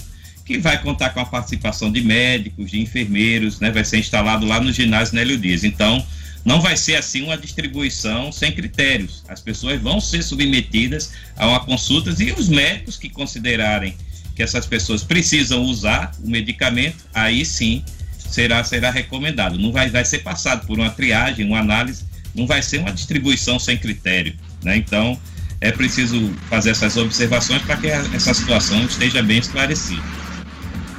que 0.47 0.57
vai 0.59 0.81
contar 0.81 1.11
com 1.11 1.19
a 1.19 1.27
participação 1.27 1.91
de 1.91 2.01
médicos, 2.01 2.71
de 2.71 2.81
enfermeiros, 2.81 3.59
né? 3.59 3.71
Vai 3.71 3.85
ser 3.85 3.99
instalado 3.99 4.47
lá 4.47 4.61
no 4.61 4.73
ginásio 4.73 5.17
Nélio 5.17 5.37
Dias. 5.37 5.65
Então, 5.65 6.05
não 6.45 6.61
vai 6.61 6.77
ser 6.77 6.95
assim 6.95 7.23
uma 7.23 7.37
distribuição 7.37 8.31
sem 8.31 8.53
critérios. 8.53 9.25
As 9.29 9.41
pessoas 9.41 9.81
vão 9.81 10.01
ser 10.01 10.23
submetidas 10.23 11.13
a 11.37 11.49
uma 11.49 11.61
consulta 11.61 12.15
e 12.23 12.33
os 12.33 12.49
médicos 12.49 12.97
que 12.97 13.09
considerarem 13.09 13.97
que 14.35 14.43
essas 14.43 14.65
pessoas 14.65 15.03
precisam 15.03 15.63
usar 15.63 16.13
o 16.23 16.31
medicamento, 16.31 17.05
aí 17.13 17.45
sim 17.45 17.85
será, 18.17 18.63
será 18.65 18.91
recomendado. 18.91 19.59
Não 19.59 19.73
vai, 19.73 19.91
vai 19.91 20.05
ser 20.05 20.21
passado 20.21 20.67
por 20.67 20.79
uma 20.79 20.91
triagem, 20.91 21.47
uma 21.47 21.59
análise, 21.59 22.05
não 22.35 22.47
vai 22.47 22.63
ser 22.63 22.79
uma 22.79 22.93
distribuição 22.93 23.59
sem 23.59 23.77
critério. 23.77 24.35
Né? 24.63 24.77
Então, 24.77 25.21
é 25.63 25.71
preciso 25.71 26.31
fazer 26.51 26.71
essas 26.71 26.97
observações 26.97 27.63
para 27.63 27.77
que 27.77 27.87
essa 27.87 28.35
situação 28.35 28.85
esteja 28.85 29.23
bem 29.23 29.39
esclarecida. 29.39 30.03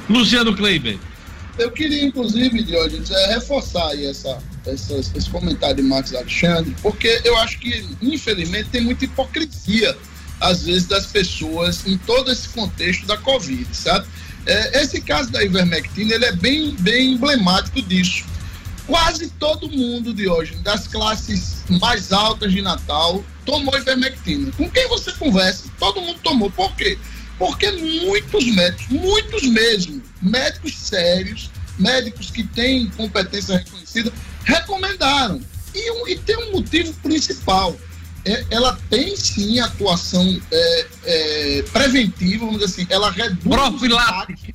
Luciano 0.08 0.56
Kleiber. 0.56 0.98
Eu 1.58 1.70
queria, 1.70 2.02
inclusive, 2.02 2.62
Diógenes, 2.62 3.10
é, 3.10 3.34
reforçar 3.34 3.94
essa, 4.02 4.42
essa, 4.66 4.94
esse 5.14 5.30
comentário 5.30 5.76
de 5.76 5.82
Marcos 5.82 6.14
Alexandre, 6.14 6.74
porque 6.82 7.20
eu 7.24 7.36
acho 7.38 7.58
que, 7.58 7.86
infelizmente, 8.02 8.70
tem 8.70 8.80
muita 8.80 9.04
hipocrisia, 9.04 9.96
às 10.40 10.64
vezes, 10.64 10.86
das 10.86 11.06
pessoas 11.06 11.86
em 11.86 11.98
todo 11.98 12.32
esse 12.32 12.48
contexto 12.48 13.06
da 13.06 13.18
Covid, 13.18 13.68
sabe? 13.70 14.06
É, 14.46 14.82
esse 14.82 15.00
caso 15.00 15.30
da 15.30 15.44
ivermectina 15.44 16.14
ele 16.14 16.24
é 16.24 16.32
bem, 16.32 16.74
bem 16.80 17.12
emblemático 17.12 17.80
disso. 17.82 18.24
Quase 18.86 19.30
todo 19.30 19.68
mundo 19.70 20.12
de 20.12 20.28
hoje, 20.28 20.56
das 20.56 20.86
classes 20.86 21.64
mais 21.80 22.12
altas 22.12 22.52
de 22.52 22.60
Natal, 22.60 23.24
tomou 23.44 23.76
ivermectina. 23.76 24.52
Com 24.52 24.70
quem 24.70 24.88
você 24.88 25.12
conversa, 25.12 25.64
todo 25.78 26.00
mundo 26.00 26.18
tomou. 26.22 26.50
Por 26.50 26.74
quê? 26.76 26.98
Porque 27.38 27.70
muitos 27.72 28.44
médicos, 28.46 28.88
muitos 28.88 29.42
mesmo, 29.44 30.02
médicos 30.20 30.76
sérios, 30.76 31.50
médicos 31.78 32.30
que 32.30 32.44
têm 32.44 32.88
competência 32.90 33.56
reconhecida, 33.56 34.12
recomendaram. 34.44 35.40
E, 35.74 36.12
e 36.12 36.18
tem 36.18 36.36
um 36.36 36.52
motivo 36.52 36.92
principal 37.02 37.76
é, 38.24 38.44
ela 38.50 38.78
tem 38.88 39.14
sim 39.16 39.60
atuação 39.60 40.40
é, 40.50 40.86
é, 41.04 41.64
preventiva, 41.70 42.46
vamos 42.46 42.60
dizer 42.60 42.82
assim, 42.82 42.86
ela 42.90 43.10
reduz. 43.10 43.42
Profilática. 43.42 44.54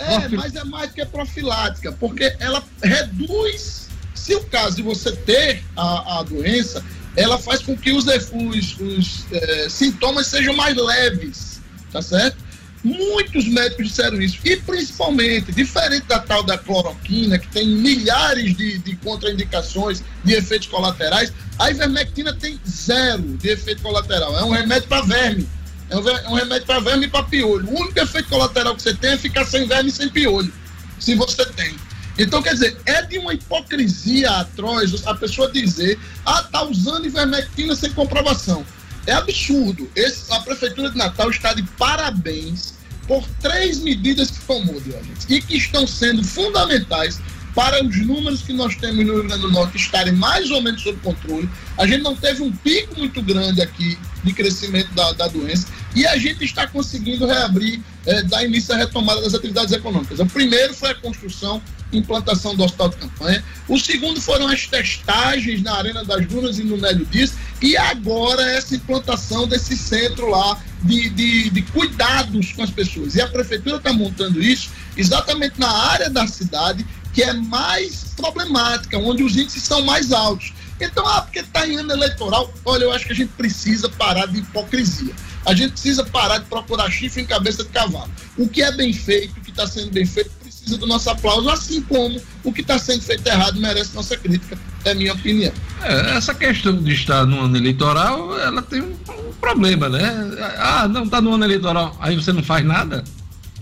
É, 0.00 0.28
mas 0.28 0.54
é 0.54 0.64
mais 0.64 0.90
que 0.92 1.04
profilática, 1.04 1.92
porque 1.92 2.34
ela 2.38 2.64
reduz, 2.82 3.88
se 4.14 4.34
o 4.34 4.44
caso 4.44 4.76
de 4.76 4.82
você 4.82 5.12
ter 5.12 5.62
a, 5.76 6.20
a 6.20 6.22
doença, 6.22 6.82
ela 7.16 7.38
faz 7.38 7.62
com 7.62 7.76
que 7.76 7.92
os, 7.92 8.06
os, 8.06 8.80
os 8.80 9.26
é, 9.32 9.68
sintomas 9.68 10.26
sejam 10.26 10.54
mais 10.54 10.76
leves, 10.76 11.60
tá 11.92 12.00
certo? 12.00 12.38
Muitos 12.82 13.46
médicos 13.46 13.88
disseram 13.88 14.20
isso. 14.22 14.38
E 14.42 14.56
principalmente, 14.56 15.52
diferente 15.52 16.06
da 16.06 16.18
tal 16.18 16.42
da 16.42 16.56
cloroquina, 16.56 17.38
que 17.38 17.48
tem 17.48 17.68
milhares 17.68 18.56
de, 18.56 18.78
de 18.78 18.96
contraindicações 18.96 20.02
de 20.24 20.32
efeitos 20.32 20.68
colaterais, 20.68 21.30
a 21.58 21.70
ivermectina 21.70 22.32
tem 22.32 22.58
zero 22.66 23.36
de 23.36 23.50
efeito 23.50 23.82
colateral. 23.82 24.38
É 24.38 24.44
um 24.44 24.50
remédio 24.50 24.88
para 24.88 25.02
verme. 25.02 25.46
É 25.90 25.96
um, 26.28 26.34
remédio 26.34 26.66
para 26.66 26.80
verme 26.80 27.06
e 27.06 27.10
para 27.10 27.24
piolho. 27.24 27.68
O 27.68 27.80
único 27.80 27.98
efeito 27.98 28.28
colateral 28.28 28.76
que 28.76 28.82
você 28.82 28.94
tem 28.94 29.10
é 29.10 29.18
ficar 29.18 29.44
sem 29.44 29.66
verme 29.66 29.90
e 29.90 29.92
sem 29.92 30.08
piolho. 30.08 30.52
Se 31.00 31.16
você 31.16 31.44
tem. 31.46 31.74
Então, 32.16 32.40
quer 32.42 32.54
dizer, 32.54 32.76
é 32.86 33.02
de 33.02 33.18
uma 33.18 33.34
hipocrisia 33.34 34.30
atroz 34.30 35.06
a 35.06 35.14
pessoa 35.14 35.50
dizer, 35.50 35.98
ah, 36.24 36.42
tá 36.44 36.62
usando 36.62 37.06
ivermectina 37.06 37.74
sem 37.74 37.90
comprovação. 37.92 38.64
É 39.06 39.12
absurdo. 39.12 39.90
Esse, 39.96 40.32
a 40.32 40.40
Prefeitura 40.40 40.90
de 40.90 40.96
Natal 40.96 41.30
está 41.30 41.54
de 41.54 41.62
parabéns 41.76 42.74
por 43.08 43.26
três 43.40 43.80
medidas 43.80 44.30
que 44.30 44.40
tomou, 44.42 44.80
e 45.28 45.42
que 45.42 45.56
estão 45.56 45.86
sendo 45.86 46.22
fundamentais 46.22 47.20
para 47.60 47.84
os 47.84 47.94
números 48.06 48.40
que 48.40 48.54
nós 48.54 48.74
temos 48.74 49.04
no 49.04 49.12
Rio 49.12 49.24
Grande 49.24 49.42
do 49.42 49.50
Norte 49.50 49.76
estarem 49.76 50.14
mais 50.14 50.50
ou 50.50 50.62
menos 50.62 50.82
sob 50.82 50.98
controle. 51.00 51.46
A 51.76 51.86
gente 51.86 52.00
não 52.00 52.16
teve 52.16 52.42
um 52.42 52.50
pico 52.50 52.98
muito 52.98 53.20
grande 53.20 53.60
aqui 53.60 53.98
de 54.24 54.32
crescimento 54.32 54.90
da, 54.94 55.12
da 55.12 55.28
doença 55.28 55.66
e 55.94 56.06
a 56.06 56.16
gente 56.16 56.42
está 56.42 56.66
conseguindo 56.66 57.26
reabrir, 57.26 57.78
é, 58.06 58.22
dar 58.22 58.42
início 58.44 58.74
à 58.74 58.78
retomada 58.78 59.20
das 59.20 59.34
atividades 59.34 59.74
econômicas. 59.74 60.18
O 60.20 60.24
primeiro 60.24 60.72
foi 60.72 60.88
a 60.88 60.94
construção 60.94 61.60
implantação 61.92 62.54
do 62.54 62.64
hospital 62.64 62.88
de 62.88 62.96
campanha. 62.96 63.44
O 63.68 63.78
segundo 63.78 64.20
foram 64.20 64.46
as 64.46 64.66
testagens 64.66 65.62
na 65.62 65.74
Arena 65.74 66.04
das 66.04 66.24
Dunas 66.26 66.58
e 66.58 66.62
no 66.62 66.76
Nélio 66.76 67.04
Dias. 67.06 67.34
E 67.60 67.76
agora 67.76 68.42
essa 68.52 68.74
implantação 68.74 69.46
desse 69.46 69.76
centro 69.76 70.30
lá 70.30 70.58
de, 70.82 71.10
de, 71.10 71.50
de 71.50 71.62
cuidados 71.62 72.52
com 72.52 72.62
as 72.62 72.70
pessoas. 72.70 73.16
E 73.16 73.20
a 73.20 73.26
prefeitura 73.26 73.76
está 73.76 73.92
montando 73.92 74.42
isso 74.42 74.70
exatamente 74.96 75.58
na 75.58 75.70
área 75.70 76.08
da 76.08 76.26
cidade 76.26 76.86
que 77.12 77.22
é 77.22 77.32
mais 77.32 78.14
problemática, 78.16 78.98
onde 78.98 79.22
os 79.22 79.36
índices 79.36 79.62
são 79.62 79.82
mais 79.82 80.12
altos. 80.12 80.52
Então, 80.80 81.06
ah, 81.06 81.22
porque 81.22 81.40
está 81.40 81.66
em 81.66 81.76
ano 81.76 81.92
eleitoral, 81.92 82.52
olha, 82.64 82.84
eu 82.84 82.92
acho 82.92 83.06
que 83.06 83.12
a 83.12 83.16
gente 83.16 83.32
precisa 83.36 83.88
parar 83.88 84.26
de 84.26 84.38
hipocrisia. 84.38 85.14
A 85.44 85.54
gente 85.54 85.72
precisa 85.72 86.04
parar 86.04 86.38
de 86.38 86.46
procurar 86.46 86.90
chifre 86.90 87.22
em 87.22 87.26
cabeça 87.26 87.62
de 87.62 87.70
cavalo. 87.70 88.10
O 88.36 88.48
que 88.48 88.62
é 88.62 88.72
bem 88.72 88.92
feito, 88.92 89.38
o 89.38 89.40
que 89.40 89.50
está 89.50 89.66
sendo 89.66 89.90
bem 89.90 90.06
feito, 90.06 90.30
precisa 90.40 90.78
do 90.78 90.86
nosso 90.86 91.10
aplauso, 91.10 91.48
assim 91.50 91.82
como 91.82 92.20
o 92.44 92.52
que 92.52 92.60
está 92.62 92.78
sendo 92.78 93.02
feito 93.02 93.26
errado 93.26 93.60
merece 93.60 93.94
nossa 93.94 94.16
crítica, 94.16 94.58
é 94.84 94.94
minha 94.94 95.12
opinião. 95.12 95.52
É, 95.82 96.16
essa 96.16 96.34
questão 96.34 96.76
de 96.82 96.92
estar 96.92 97.26
no 97.26 97.40
ano 97.40 97.56
eleitoral, 97.56 98.38
ela 98.38 98.62
tem 98.62 98.80
um, 98.80 98.92
um 98.92 99.32
problema, 99.40 99.88
né? 99.88 100.12
Ah, 100.58 100.88
não 100.88 101.04
está 101.04 101.20
no 101.20 101.34
ano 101.34 101.44
eleitoral, 101.44 101.96
aí 102.00 102.16
você 102.16 102.32
não 102.32 102.42
faz 102.42 102.64
nada? 102.64 103.04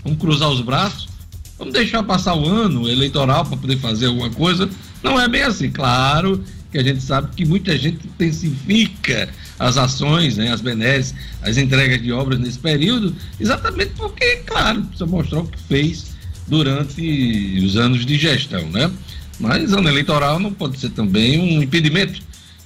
Vamos 0.03 0.19
cruzar 0.19 0.49
os 0.49 0.61
braços? 0.61 1.08
Vamos 1.59 1.73
deixar 1.73 2.01
passar 2.03 2.35
o 2.35 2.47
ano 2.47 2.89
eleitoral 2.89 3.45
para 3.45 3.57
poder 3.57 3.77
fazer 3.77 4.05
alguma 4.05 4.29
coisa? 4.29 4.69
Não 5.03 5.19
é 5.19 5.27
bem 5.27 5.43
assim, 5.43 5.69
claro 5.69 6.41
que 6.71 6.77
a 6.77 6.83
gente 6.83 7.01
sabe 7.01 7.35
que 7.35 7.43
muita 7.45 7.77
gente 7.77 8.07
intensifica 8.07 9.27
as 9.57 9.75
ações, 9.75 10.37
né, 10.37 10.53
as 10.53 10.61
benesses, 10.61 11.13
as 11.41 11.57
entregas 11.57 12.01
de 12.01 12.13
obras 12.13 12.39
nesse 12.39 12.59
período, 12.59 13.13
exatamente 13.39 13.91
porque, 13.97 14.37
claro, 14.45 14.83
precisa 14.83 15.05
mostrar 15.05 15.39
o 15.39 15.47
que 15.47 15.59
fez 15.63 16.11
durante 16.47 17.61
os 17.63 17.75
anos 17.75 18.05
de 18.05 18.17
gestão, 18.17 18.69
né? 18.69 18.89
Mas 19.39 19.73
ano 19.73 19.89
eleitoral 19.89 20.39
não 20.39 20.53
pode 20.53 20.79
ser 20.79 20.89
também 20.91 21.39
um 21.39 21.61
impedimento 21.61 22.21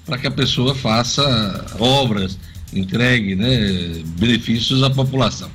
para 0.06 0.17
que 0.17 0.27
a 0.27 0.32
pessoa 0.32 0.75
faça 0.75 1.65
obras, 1.79 2.38
entregue 2.73 3.36
né, 3.36 4.03
benefícios 4.19 4.84
à 4.84 4.89
população. 4.89 5.49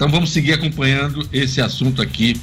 Então 0.00 0.08
vamos 0.08 0.30
seguir 0.32 0.54
acompanhando 0.54 1.28
esse 1.30 1.60
assunto 1.60 2.00
aqui 2.00 2.40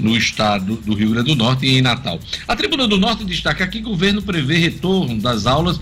no 0.00 0.16
estado 0.16 0.74
do 0.78 0.94
Rio 0.94 1.10
Grande 1.10 1.28
do 1.28 1.36
Norte 1.36 1.64
e 1.64 1.78
em 1.78 1.80
Natal. 1.80 2.18
A 2.48 2.56
Tribuna 2.56 2.88
do 2.88 2.98
Norte 2.98 3.24
destaca 3.24 3.68
que 3.68 3.78
o 3.78 3.82
governo 3.82 4.20
prevê 4.20 4.58
retorno 4.58 5.22
das 5.22 5.46
aulas 5.46 5.80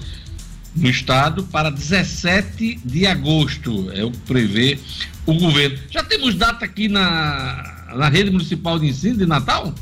no 0.74 0.90
estado 0.90 1.44
para 1.44 1.70
17 1.70 2.80
de 2.84 3.06
agosto. 3.06 3.90
É 3.94 4.04
o 4.04 4.10
que 4.10 4.18
prevê 4.18 4.78
o 5.24 5.32
governo. 5.32 5.78
Já 5.90 6.04
temos 6.04 6.34
data 6.34 6.66
aqui 6.66 6.86
na, 6.86 7.86
na 7.96 8.10
rede 8.10 8.30
municipal 8.30 8.78
de 8.78 8.86
ensino 8.86 9.16
de 9.16 9.24
Natal? 9.24 9.74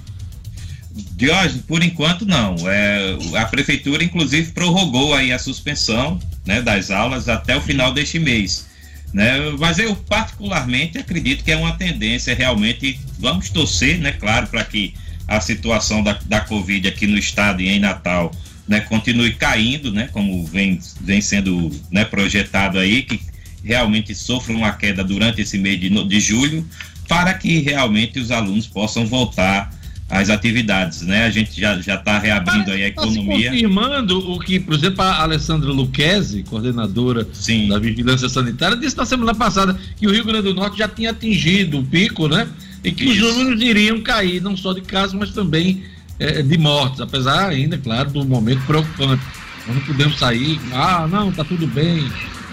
Diógenes, 1.16 1.62
por 1.66 1.82
enquanto 1.82 2.24
não. 2.24 2.54
É, 2.70 3.18
a 3.34 3.44
prefeitura, 3.46 4.04
inclusive, 4.04 4.52
prorrogou 4.52 5.12
aí 5.12 5.32
a 5.32 5.38
suspensão 5.40 6.20
né, 6.46 6.62
das 6.62 6.92
aulas 6.92 7.28
até 7.28 7.56
o 7.56 7.60
final 7.60 7.92
deste 7.92 8.20
mês. 8.20 8.72
Né? 9.14 9.38
Mas 9.60 9.78
eu 9.78 9.94
particularmente 9.94 10.98
acredito 10.98 11.44
que 11.44 11.52
é 11.52 11.56
uma 11.56 11.76
tendência 11.76 12.34
realmente, 12.34 12.98
vamos 13.16 13.48
torcer, 13.48 14.00
né, 14.00 14.10
claro, 14.10 14.48
para 14.48 14.64
que 14.64 14.92
a 15.28 15.40
situação 15.40 16.02
da, 16.02 16.18
da 16.26 16.40
Covid 16.40 16.88
aqui 16.88 17.06
no 17.06 17.16
estado 17.16 17.62
e 17.62 17.68
em 17.68 17.78
Natal 17.78 18.32
né, 18.66 18.80
continue 18.80 19.32
caindo, 19.34 19.92
né, 19.92 20.08
como 20.12 20.44
vem, 20.44 20.80
vem 21.00 21.20
sendo 21.20 21.70
né, 21.92 22.04
projetado 22.04 22.76
aí, 22.76 23.02
que 23.02 23.20
realmente 23.62 24.12
sofra 24.16 24.52
uma 24.52 24.72
queda 24.72 25.04
durante 25.04 25.40
esse 25.40 25.58
mês 25.58 25.80
de, 25.80 25.88
de 25.88 26.20
julho, 26.20 26.68
para 27.06 27.34
que 27.34 27.60
realmente 27.60 28.18
os 28.18 28.32
alunos 28.32 28.66
possam 28.66 29.06
voltar 29.06 29.70
às 30.08 30.28
atividades, 30.28 31.02
né? 31.02 31.24
A 31.24 31.30
gente 31.30 31.58
já 31.58 31.80
já 31.80 31.94
está 31.94 32.18
reabrindo 32.18 32.70
aí 32.70 32.86
a 32.86 32.92
tá 32.92 33.02
economia. 33.02 33.50
confirmando 33.50 34.30
o 34.30 34.38
que, 34.38 34.60
por 34.60 34.74
exemplo, 34.74 35.02
a 35.02 35.22
Alessandra 35.22 35.70
Luquezzi, 35.70 36.42
coordenadora 36.42 37.26
Sim. 37.32 37.68
da 37.68 37.78
Vigilância 37.78 38.28
Sanitária, 38.28 38.76
disse 38.76 38.96
na 38.96 39.06
semana 39.06 39.34
passada 39.34 39.76
que 39.96 40.06
o 40.06 40.12
Rio 40.12 40.24
Grande 40.24 40.42
do 40.42 40.54
Norte 40.54 40.78
já 40.78 40.88
tinha 40.88 41.10
atingido 41.10 41.78
o 41.78 41.84
pico, 41.84 42.28
né? 42.28 42.46
E 42.82 42.92
que 42.92 43.04
Isso. 43.04 43.26
os 43.26 43.36
números 43.36 43.62
iriam 43.62 44.00
cair, 44.02 44.42
não 44.42 44.56
só 44.56 44.74
de 44.74 44.82
casos, 44.82 45.14
mas 45.14 45.30
também 45.30 45.82
é, 46.18 46.42
de 46.42 46.58
mortes, 46.58 47.00
apesar 47.00 47.48
ainda, 47.48 47.78
claro, 47.78 48.10
do 48.10 48.24
momento 48.24 48.60
preocupante. 48.66 49.22
Nós 49.66 49.76
não 49.76 49.82
podemos 49.84 50.18
sair, 50.18 50.60
ah, 50.72 51.08
não, 51.10 51.32
tá 51.32 51.42
tudo 51.42 51.66
bem. 51.66 52.06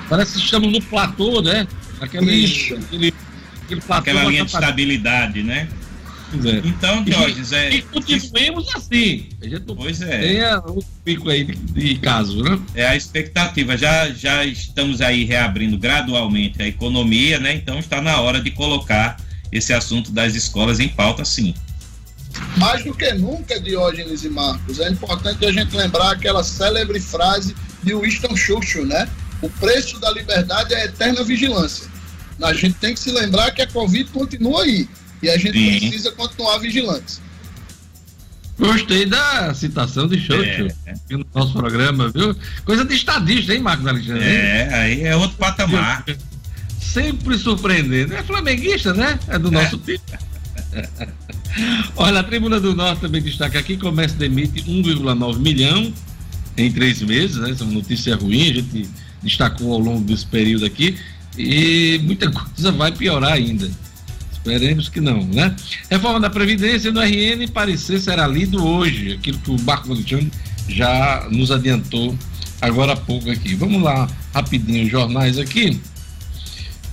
Parece 0.09 0.33
que 0.33 0.45
estamos 0.45 0.71
no 0.71 0.81
platô, 0.81 1.41
né? 1.41 1.67
Isso. 2.31 2.73
aquele, 2.75 3.13
aquele 3.63 3.81
platô 3.81 4.01
Aquela 4.01 4.23
linha 4.23 4.45
de 4.45 4.53
estabilidade, 4.53 5.43
né? 5.43 5.67
É. 6.33 6.67
Então, 6.67 7.05
Jorge, 7.05 7.55
é. 7.55 7.75
E 7.75 7.81
continuemos 7.81 8.73
assim. 8.75 9.27
A 9.41 9.47
gente 9.47 9.63
pois 9.75 10.01
é. 10.01 10.19
Tenha 10.19 10.55
outro 10.59 10.85
pico 11.03 11.29
aí 11.29 11.43
de, 11.43 11.55
de 11.55 11.95
casos, 11.95 12.41
né? 12.41 12.59
É 12.73 12.87
a 12.87 12.95
expectativa. 12.95 13.77
Já, 13.77 14.09
já 14.11 14.45
estamos 14.45 15.01
aí 15.01 15.25
reabrindo 15.25 15.77
gradualmente 15.77 16.61
a 16.61 16.67
economia, 16.67 17.39
né? 17.39 17.53
Então 17.53 17.79
está 17.79 18.01
na 18.01 18.21
hora 18.21 18.39
de 18.39 18.51
colocar 18.51 19.17
esse 19.51 19.73
assunto 19.73 20.11
das 20.11 20.33
escolas 20.33 20.79
em 20.79 20.87
pauta, 20.87 21.25
sim. 21.25 21.53
Mais 22.55 22.83
do 22.83 22.93
que 22.93 23.11
nunca, 23.13 23.59
Diógenes 23.59 24.23
e 24.23 24.29
Marcos, 24.29 24.79
é 24.79 24.89
importante 24.89 25.45
a 25.45 25.51
gente 25.51 25.75
lembrar 25.75 26.11
aquela 26.11 26.43
célebre 26.43 26.99
frase 26.99 27.53
de 27.83 27.93
Winston 27.93 28.35
Churchill, 28.37 28.85
né? 28.85 29.07
O 29.41 29.49
preço 29.49 29.99
da 29.99 30.09
liberdade 30.11 30.73
é 30.73 30.83
a 30.83 30.85
eterna 30.85 31.23
vigilância. 31.23 31.89
A 32.41 32.53
gente 32.53 32.75
tem 32.75 32.93
que 32.93 32.99
se 32.99 33.11
lembrar 33.11 33.51
que 33.51 33.61
a 33.61 33.67
Covid 33.67 34.05
continua 34.05 34.63
aí 34.63 34.87
e 35.21 35.29
a 35.29 35.37
gente 35.37 35.57
Sim. 35.57 35.89
precisa 35.89 36.11
continuar 36.11 36.57
vigilantes. 36.57 37.21
Gostei 38.57 39.05
da 39.07 39.53
citação 39.55 40.07
de 40.07 40.19
Churchill 40.19 40.67
é. 40.85 40.93
no 41.09 41.25
nosso 41.33 41.53
programa, 41.53 42.09
viu? 42.09 42.35
Coisa 42.63 42.85
de 42.85 42.93
estadista, 42.93 43.55
hein, 43.55 43.61
Marcos 43.61 43.87
Alexandre? 43.87 44.23
É, 44.23 44.69
aí 44.71 45.01
é 45.01 45.15
outro 45.15 45.35
patamar. 45.37 46.05
Sempre 46.79 47.37
surpreendendo. 47.39 48.13
É 48.13 48.21
flamenguista, 48.21 48.93
né? 48.93 49.17
É 49.27 49.39
do 49.39 49.49
nosso 49.49 49.77
é. 49.77 49.79
time. 49.79 50.01
Olha, 51.95 52.19
a 52.19 52.23
Tribuna 52.23 52.59
do 52.59 52.75
Norte 52.75 53.01
também 53.01 53.21
destaca 53.21 53.57
aqui: 53.57 53.77
comércio 53.77 54.17
demite 54.17 54.61
1,9 54.63 55.39
milhão 55.39 55.91
em 56.55 56.71
três 56.71 57.01
meses, 57.01 57.37
né? 57.37 57.51
Essa 57.51 57.63
é 57.63 57.65
uma 57.65 57.73
notícia 57.73 58.15
ruim, 58.15 58.51
a 58.51 58.53
gente 58.53 58.89
destacou 59.23 59.73
ao 59.73 59.79
longo 59.79 60.01
desse 60.01 60.25
período 60.25 60.65
aqui, 60.65 60.97
e 61.37 61.99
muita 62.03 62.29
coisa 62.29 62.71
vai 62.71 62.91
piorar 62.91 63.33
ainda. 63.33 63.69
Esperemos 64.43 64.89
que 64.89 64.99
não, 64.99 65.23
né? 65.23 65.55
Reforma 65.89 66.19
da 66.19 66.29
Previdência 66.29 66.91
no 66.91 66.99
RN, 66.99 67.47
parecer 67.53 67.99
será 67.99 68.27
lido 68.27 68.65
hoje, 68.65 69.13
aquilo 69.13 69.37
que 69.37 69.51
o 69.51 69.61
Marco 69.61 69.91
Alexandre 69.91 70.31
já 70.67 71.27
nos 71.29 71.51
adiantou 71.51 72.17
agora 72.61 72.93
há 72.93 72.95
pouco 72.95 73.29
aqui. 73.29 73.55
Vamos 73.55 73.81
lá, 73.81 74.07
rapidinho, 74.33 74.89
jornais 74.89 75.37
aqui. 75.37 75.79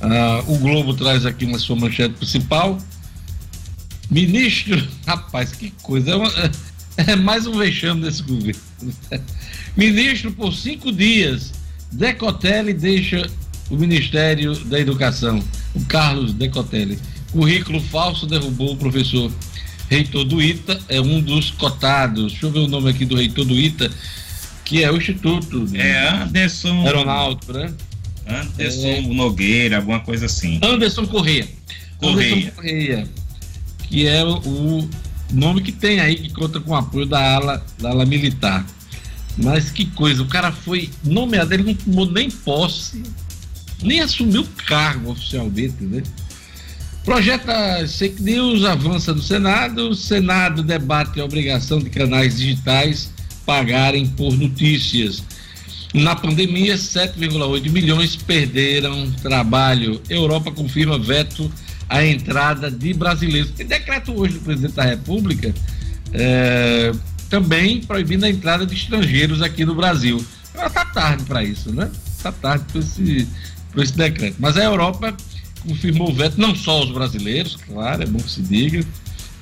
Ah, 0.00 0.42
o 0.46 0.58
Globo 0.58 0.94
traz 0.94 1.26
aqui 1.26 1.44
uma 1.44 1.58
sua 1.58 1.76
manchete 1.76 2.14
principal. 2.14 2.78
Ministro, 4.11 4.82
rapaz, 5.06 5.52
que 5.52 5.72
coisa, 5.82 6.12
é, 6.12 6.16
uma, 6.16 6.32
é 6.96 7.16
mais 7.16 7.46
um 7.46 7.56
vexame 7.56 8.02
desse 8.02 8.22
governo. 8.22 8.61
Ministro, 9.76 10.32
por 10.32 10.52
cinco 10.54 10.90
dias, 10.90 11.52
Decotelli 11.92 12.72
deixa 12.72 13.28
o 13.70 13.76
Ministério 13.76 14.54
da 14.64 14.80
Educação, 14.80 15.42
o 15.74 15.84
Carlos 15.84 16.32
Decotelli. 16.32 16.98
Currículo 17.33 17.81
falso 17.81 18.27
derrubou 18.27 18.73
o 18.73 18.77
professor 18.77 19.31
reitor 19.88 20.25
do 20.25 20.43
ITA, 20.43 20.81
é 20.88 21.01
um 21.01 21.21
dos 21.21 21.51
cotados. 21.51 22.33
Deixa 22.33 22.47
eu 22.47 22.51
ver 22.51 22.61
o 22.61 22.69
nome 22.69 22.91
aqui 22.91 23.05
do 23.05 23.17
reitor 23.17 23.45
do 23.45 23.55
ITA, 23.55 23.91
que 24.64 24.83
é 24.83 24.91
o 24.91 24.97
Instituto. 24.97 25.67
É 25.75 26.09
Anderson. 26.09 26.85
Aeronáutico, 26.85 27.53
né? 27.53 27.73
Anderson 28.27 28.87
é... 28.87 29.01
Nogueira, 29.01 29.77
alguma 29.77 30.01
coisa 30.01 30.27
assim. 30.27 30.61
Anderson 30.62 31.07
Correia. 31.07 31.49
Correia. 31.99 32.35
Anderson 32.35 32.51
Correia 32.57 33.09
que 33.88 34.07
é 34.07 34.25
o 34.25 34.88
nome 35.33 35.62
que 35.62 35.73
tem 35.73 36.01
aí, 36.01 36.17
que 36.17 36.33
conta 36.33 36.61
com 36.61 36.73
o 36.73 36.75
apoio 36.75 37.07
da 37.07 37.35
ala, 37.35 37.67
da 37.79 37.91
ala 37.91 38.07
militar. 38.07 38.64
Mas 39.37 39.71
que 39.71 39.87
coisa, 39.87 40.23
o 40.23 40.27
cara 40.27 40.53
foi 40.53 40.91
nomeado, 41.05 41.55
ele 41.55 41.62
não 41.62 41.75
tomou 41.75 42.11
nem 42.11 42.31
posse, 42.31 43.03
nem 43.83 44.01
assumiu 44.01 44.47
cargo 44.67 45.12
oficialmente, 45.12 45.83
né? 45.83 46.03
Projeta 47.04 47.87
fake 47.88 48.22
news 48.22 48.64
avança 48.64 49.14
no 49.14 49.22
Senado, 49.22 49.90
o 49.90 49.94
Senado 49.94 50.62
debate 50.62 51.20
a 51.20 51.24
obrigação 51.24 51.78
de 51.78 51.88
canais 51.88 52.37
digitais 52.37 53.11
pagarem 53.46 54.06
por 54.06 54.37
notícias. 54.37 55.22
Na 55.94 56.14
pandemia, 56.14 56.76
7,8 56.76 57.70
milhões 57.70 58.14
perderam 58.14 59.11
trabalho. 59.22 60.02
Europa 60.11 60.50
confirma 60.50 60.98
veto 60.98 61.50
a 61.88 62.04
entrada 62.04 62.70
de 62.70 62.92
brasileiros. 62.92 63.52
Tem 63.52 63.66
decreto 63.66 64.12
hoje 64.12 64.34
do 64.34 64.40
presidente 64.40 64.74
da 64.74 64.84
República 64.84 65.54
é, 66.12 66.92
também 67.30 67.80
proibindo 67.80 68.24
a 68.24 68.28
entrada 68.28 68.66
de 68.66 68.74
estrangeiros 68.74 69.40
aqui 69.40 69.64
no 69.64 69.74
Brasil. 69.74 70.22
Está 70.54 70.84
tarde 70.84 71.24
para 71.24 71.42
isso, 71.42 71.72
né? 71.72 71.90
Está 72.06 72.32
tarde 72.32 72.64
para 72.70 72.80
esse, 72.80 73.28
esse 73.76 73.96
decreto. 73.96 74.37
Mas 74.38 74.56
a 74.56 74.64
Europa 74.64 75.16
confirmou 75.68 76.11
o 76.11 76.14
veto, 76.14 76.40
não 76.40 76.54
só 76.54 76.83
os 76.83 76.90
brasileiros, 76.90 77.57
claro, 77.57 78.02
é 78.02 78.07
bom 78.07 78.18
que 78.18 78.31
se 78.31 78.42
diga, 78.42 78.85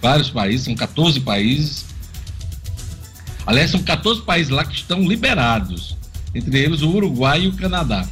vários 0.03 0.31
países, 0.31 0.65
são 0.65 0.75
14 0.75 1.21
países. 1.21 1.85
Aliás, 3.47 3.71
são 3.71 3.83
14 3.83 4.23
países 4.23 4.51
lá 4.51 4.65
que 4.65 4.75
estão 4.75 5.07
liberados, 5.07 5.97
entre 6.35 6.59
eles 6.59 6.83
o 6.83 6.91
Uruguai 6.91 7.43
e 7.43 7.49
o 7.49 7.53
Canadá 7.53 8.07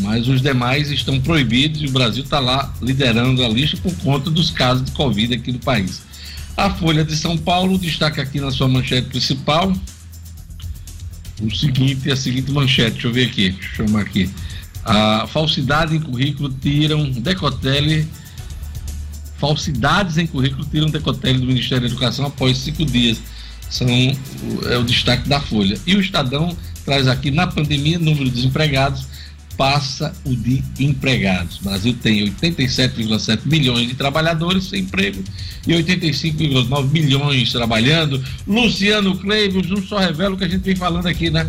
mas 0.00 0.28
os 0.28 0.40
demais 0.40 0.90
estão 0.90 1.20
proibidos 1.20 1.82
e 1.82 1.86
o 1.86 1.90
Brasil 1.90 2.22
está 2.22 2.38
lá 2.38 2.72
liderando 2.80 3.44
a 3.44 3.48
lista 3.48 3.76
por 3.78 3.94
conta 3.96 4.30
dos 4.30 4.50
casos 4.50 4.84
de 4.84 4.92
Covid 4.92 5.34
aqui 5.34 5.52
no 5.52 5.58
país. 5.58 6.02
A 6.56 6.70
Folha 6.70 7.04
de 7.04 7.16
São 7.16 7.36
Paulo 7.36 7.78
destaca 7.78 8.22
aqui 8.22 8.40
na 8.40 8.50
sua 8.50 8.68
manchete 8.68 9.08
principal 9.08 9.72
o 11.40 11.54
seguinte, 11.54 12.10
a 12.10 12.16
seguinte 12.16 12.50
manchete, 12.50 12.92
deixa 12.92 13.06
eu 13.06 13.12
ver 13.12 13.26
aqui, 13.26 13.50
deixa 13.50 13.82
eu 13.82 13.86
chamar 13.86 14.00
aqui. 14.00 14.28
A 14.84 15.26
falsidade 15.26 15.96
em 15.96 16.00
currículo 16.00 16.48
tiram 16.48 17.10
decotelli 17.10 18.08
falsidades 19.38 20.18
em 20.18 20.26
currículo 20.26 20.64
tiram 20.64 20.88
decotelli 20.88 21.38
do 21.38 21.46
Ministério 21.46 21.82
da 21.82 21.88
Educação 21.88 22.26
após 22.26 22.58
cinco 22.58 22.84
dias. 22.84 23.18
São 23.70 23.86
é 24.68 24.76
o 24.76 24.84
destaque 24.84 25.28
da 25.28 25.40
Folha. 25.40 25.78
E 25.86 25.94
o 25.94 26.00
Estadão 26.00 26.56
traz 26.84 27.06
aqui 27.06 27.30
na 27.30 27.46
pandemia 27.46 27.98
número 27.98 28.24
de 28.24 28.30
desempregados 28.32 29.06
passa 29.58 30.14
o 30.24 30.36
de 30.36 30.62
empregados. 30.78 31.58
O 31.58 31.64
Brasil 31.64 31.92
tem 32.00 32.24
87,7 32.32 33.40
milhões 33.44 33.88
de 33.88 33.94
trabalhadores 33.94 34.64
sem 34.64 34.82
emprego 34.82 35.22
e 35.66 35.72
85,9 35.72 36.90
milhões 36.92 37.52
trabalhando. 37.52 38.24
Luciano 38.46 39.18
Cleives, 39.18 39.68
não 39.68 39.82
só 39.82 39.98
revela 39.98 40.36
o 40.36 40.38
que 40.38 40.44
a 40.44 40.48
gente 40.48 40.62
vem 40.62 40.76
falando 40.76 41.08
aqui, 41.08 41.28
né? 41.28 41.48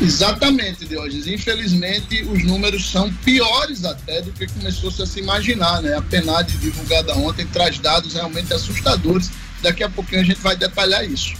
Exatamente, 0.00 0.86
Diógenes. 0.86 1.26
Infelizmente, 1.26 2.22
os 2.22 2.42
números 2.44 2.90
são 2.90 3.12
piores 3.12 3.84
até 3.84 4.22
do 4.22 4.32
que 4.32 4.46
começou-se 4.46 5.02
a 5.02 5.06
se 5.06 5.20
imaginar, 5.20 5.82
né? 5.82 5.94
A 5.94 6.02
PNAD 6.02 6.56
divulgada 6.58 7.14
ontem 7.14 7.46
traz 7.46 7.78
dados 7.78 8.14
realmente 8.14 8.52
assustadores. 8.52 9.30
Daqui 9.62 9.84
a 9.84 9.90
pouquinho 9.90 10.22
a 10.22 10.24
gente 10.24 10.40
vai 10.40 10.56
detalhar 10.56 11.04
isso. 11.04 11.34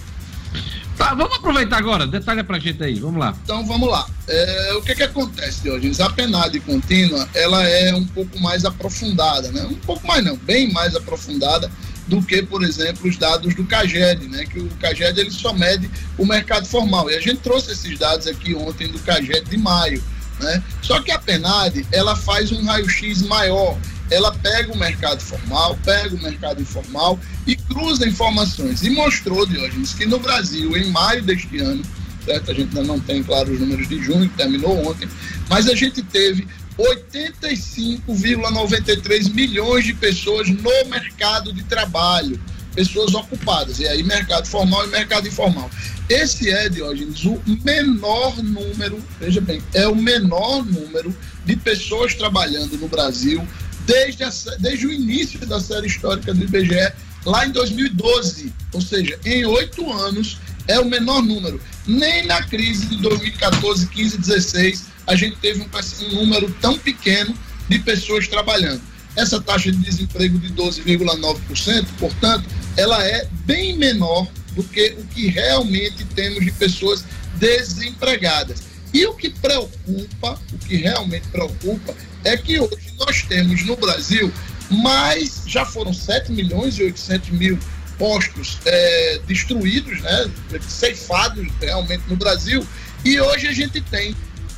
Tá, 0.98 1.14
vamos 1.14 1.38
aproveitar 1.38 1.78
agora, 1.78 2.06
detalhe 2.06 2.42
pra 2.44 2.58
gente 2.58 2.82
aí, 2.84 3.00
vamos 3.00 3.18
lá. 3.18 3.34
Então 3.42 3.64
vamos 3.66 3.88
lá. 3.88 4.06
É, 4.28 4.74
o 4.74 4.82
que 4.82 4.94
que 4.94 5.02
acontece, 5.02 5.62
Diogenes? 5.62 5.98
A 5.98 6.10
penade 6.10 6.60
contínua, 6.60 7.26
ela 7.32 7.66
é 7.66 7.94
um 7.94 8.04
pouco 8.04 8.38
mais 8.38 8.66
aprofundada, 8.66 9.50
né? 9.50 9.62
Um 9.62 9.76
pouco 9.76 10.06
mais 10.06 10.22
não, 10.22 10.36
bem 10.36 10.70
mais 10.70 10.94
aprofundada 10.94 11.70
do 12.10 12.20
que, 12.20 12.42
por 12.42 12.62
exemplo, 12.64 13.08
os 13.08 13.16
dados 13.16 13.54
do 13.54 13.64
CAGED, 13.64 14.28
né? 14.28 14.44
Que 14.44 14.58
o 14.58 14.68
CAGED 14.80 15.20
ele 15.20 15.30
só 15.30 15.52
mede 15.52 15.88
o 16.18 16.26
mercado 16.26 16.66
formal. 16.66 17.08
E 17.08 17.14
a 17.14 17.20
gente 17.20 17.38
trouxe 17.38 17.70
esses 17.70 17.96
dados 17.98 18.26
aqui 18.26 18.54
ontem 18.54 18.88
do 18.88 18.98
CAGED 18.98 19.48
de 19.48 19.56
maio, 19.56 20.02
né? 20.40 20.62
Só 20.82 21.00
que 21.00 21.12
a 21.12 21.18
PENAD, 21.18 21.86
ela 21.92 22.16
faz 22.16 22.50
um 22.50 22.64
raio-x 22.64 23.22
maior 23.22 23.78
ela 24.10 24.32
pega 24.32 24.72
o 24.72 24.76
mercado 24.76 25.20
formal, 25.20 25.78
pega 25.84 26.16
o 26.16 26.20
mercado 26.20 26.60
informal 26.60 27.16
e 27.46 27.54
cruza 27.54 28.08
informações. 28.08 28.82
E 28.82 28.90
mostrou, 28.90 29.46
Diógenes, 29.46 29.94
que 29.94 30.04
no 30.04 30.18
Brasil, 30.18 30.76
em 30.76 30.90
maio 30.90 31.22
deste 31.22 31.58
ano, 31.58 31.80
certo? 32.24 32.50
A 32.50 32.54
gente 32.54 32.76
ainda 32.76 32.82
não 32.82 32.98
tem, 32.98 33.22
claro, 33.22 33.52
os 33.52 33.60
números 33.60 33.88
de 33.88 34.02
junho, 34.02 34.28
que 34.28 34.36
terminou 34.36 34.84
ontem, 34.84 35.08
mas 35.48 35.68
a 35.68 35.76
gente 35.76 36.02
teve 36.02 36.48
85,93 36.78 39.32
milhões 39.32 39.84
de 39.84 39.94
pessoas 39.94 40.48
no 40.48 40.70
mercado 40.88 41.52
de 41.52 41.64
trabalho, 41.64 42.40
pessoas 42.74 43.14
ocupadas, 43.14 43.80
e 43.80 43.88
aí 43.88 44.02
mercado 44.02 44.46
formal 44.46 44.86
e 44.86 44.88
mercado 44.88 45.28
informal. 45.28 45.70
Esse 46.08 46.50
é, 46.50 46.68
Diógenes, 46.68 47.24
o 47.24 47.40
menor 47.64 48.36
número, 48.42 49.02
veja 49.20 49.40
bem, 49.40 49.62
é 49.74 49.86
o 49.86 49.94
menor 49.94 50.64
número 50.64 51.14
de 51.44 51.54
pessoas 51.56 52.14
trabalhando 52.14 52.76
no 52.78 52.88
Brasil 52.88 53.46
desde, 53.86 54.24
a, 54.24 54.30
desde 54.58 54.86
o 54.86 54.92
início 54.92 55.38
da 55.46 55.60
série 55.60 55.86
histórica 55.86 56.32
do 56.32 56.44
IBGE, 56.44 56.92
lá 57.24 57.46
em 57.46 57.50
2012. 57.50 58.52
Ou 58.72 58.80
seja, 58.80 59.18
em 59.24 59.44
oito 59.44 59.90
anos 59.92 60.38
é 60.68 60.78
o 60.78 60.84
menor 60.84 61.22
número. 61.22 61.60
Nem 61.86 62.26
na 62.26 62.42
crise 62.42 62.86
de 62.86 62.96
2014, 62.98 63.86
15, 63.88 64.18
16 64.18 64.89
a 65.10 65.16
gente 65.16 65.36
teve 65.38 65.60
um, 65.60 66.06
um 66.06 66.14
número 66.14 66.48
tão 66.60 66.78
pequeno 66.78 67.36
de 67.68 67.80
pessoas 67.80 68.28
trabalhando. 68.28 68.80
Essa 69.16 69.40
taxa 69.40 69.72
de 69.72 69.78
desemprego 69.78 70.38
de 70.38 70.50
12,9%, 70.50 71.86
portanto, 71.98 72.48
ela 72.76 73.04
é 73.04 73.26
bem 73.44 73.76
menor 73.76 74.28
do 74.52 74.62
que 74.62 74.94
o 74.98 75.04
que 75.06 75.26
realmente 75.26 76.04
temos 76.14 76.44
de 76.44 76.52
pessoas 76.52 77.04
desempregadas. 77.34 78.62
E 78.94 79.04
o 79.04 79.12
que 79.14 79.30
preocupa, 79.30 80.40
o 80.52 80.58
que 80.58 80.76
realmente 80.76 81.26
preocupa, 81.26 81.92
é 82.22 82.36
que 82.36 82.60
hoje 82.60 82.94
nós 82.96 83.22
temos 83.22 83.66
no 83.66 83.76
Brasil 83.76 84.32
mais, 84.70 85.42
já 85.44 85.64
foram 85.64 85.92
7 85.92 86.30
milhões 86.30 86.78
e 86.78 86.84
800 86.84 87.30
mil 87.30 87.58
postos 87.98 88.58
é, 88.64 89.20
destruídos, 89.26 90.00
né, 90.02 90.30
ceifados 90.68 91.48
realmente 91.60 92.04
no 92.06 92.16
Brasil, 92.16 92.64
e 93.04 93.20
hoje 93.20 93.48
a 93.48 93.52
gente 93.52 93.80
tem 93.80 94.14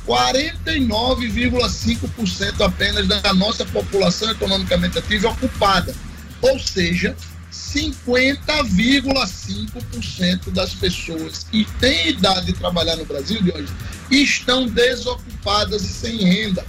49,5% 0.07 2.65
apenas 2.65 3.05
da 3.07 3.33
nossa 3.33 3.65
população 3.65 4.31
economicamente 4.31 4.99
ativa 4.99 5.29
ocupada. 5.29 5.95
Ou 6.41 6.57
seja, 6.59 7.15
50,5% 7.51 10.51
das 10.51 10.73
pessoas 10.73 11.43
que 11.43 11.67
têm 11.79 12.09
idade 12.09 12.47
de 12.47 12.53
trabalhar 12.53 12.95
no 12.95 13.05
Brasil 13.05 13.39
de 13.41 13.51
hoje 13.51 13.71
estão 14.11 14.67
desocupadas 14.67 15.83
e 15.83 15.87
sem 15.87 16.17
renda. 16.17 16.65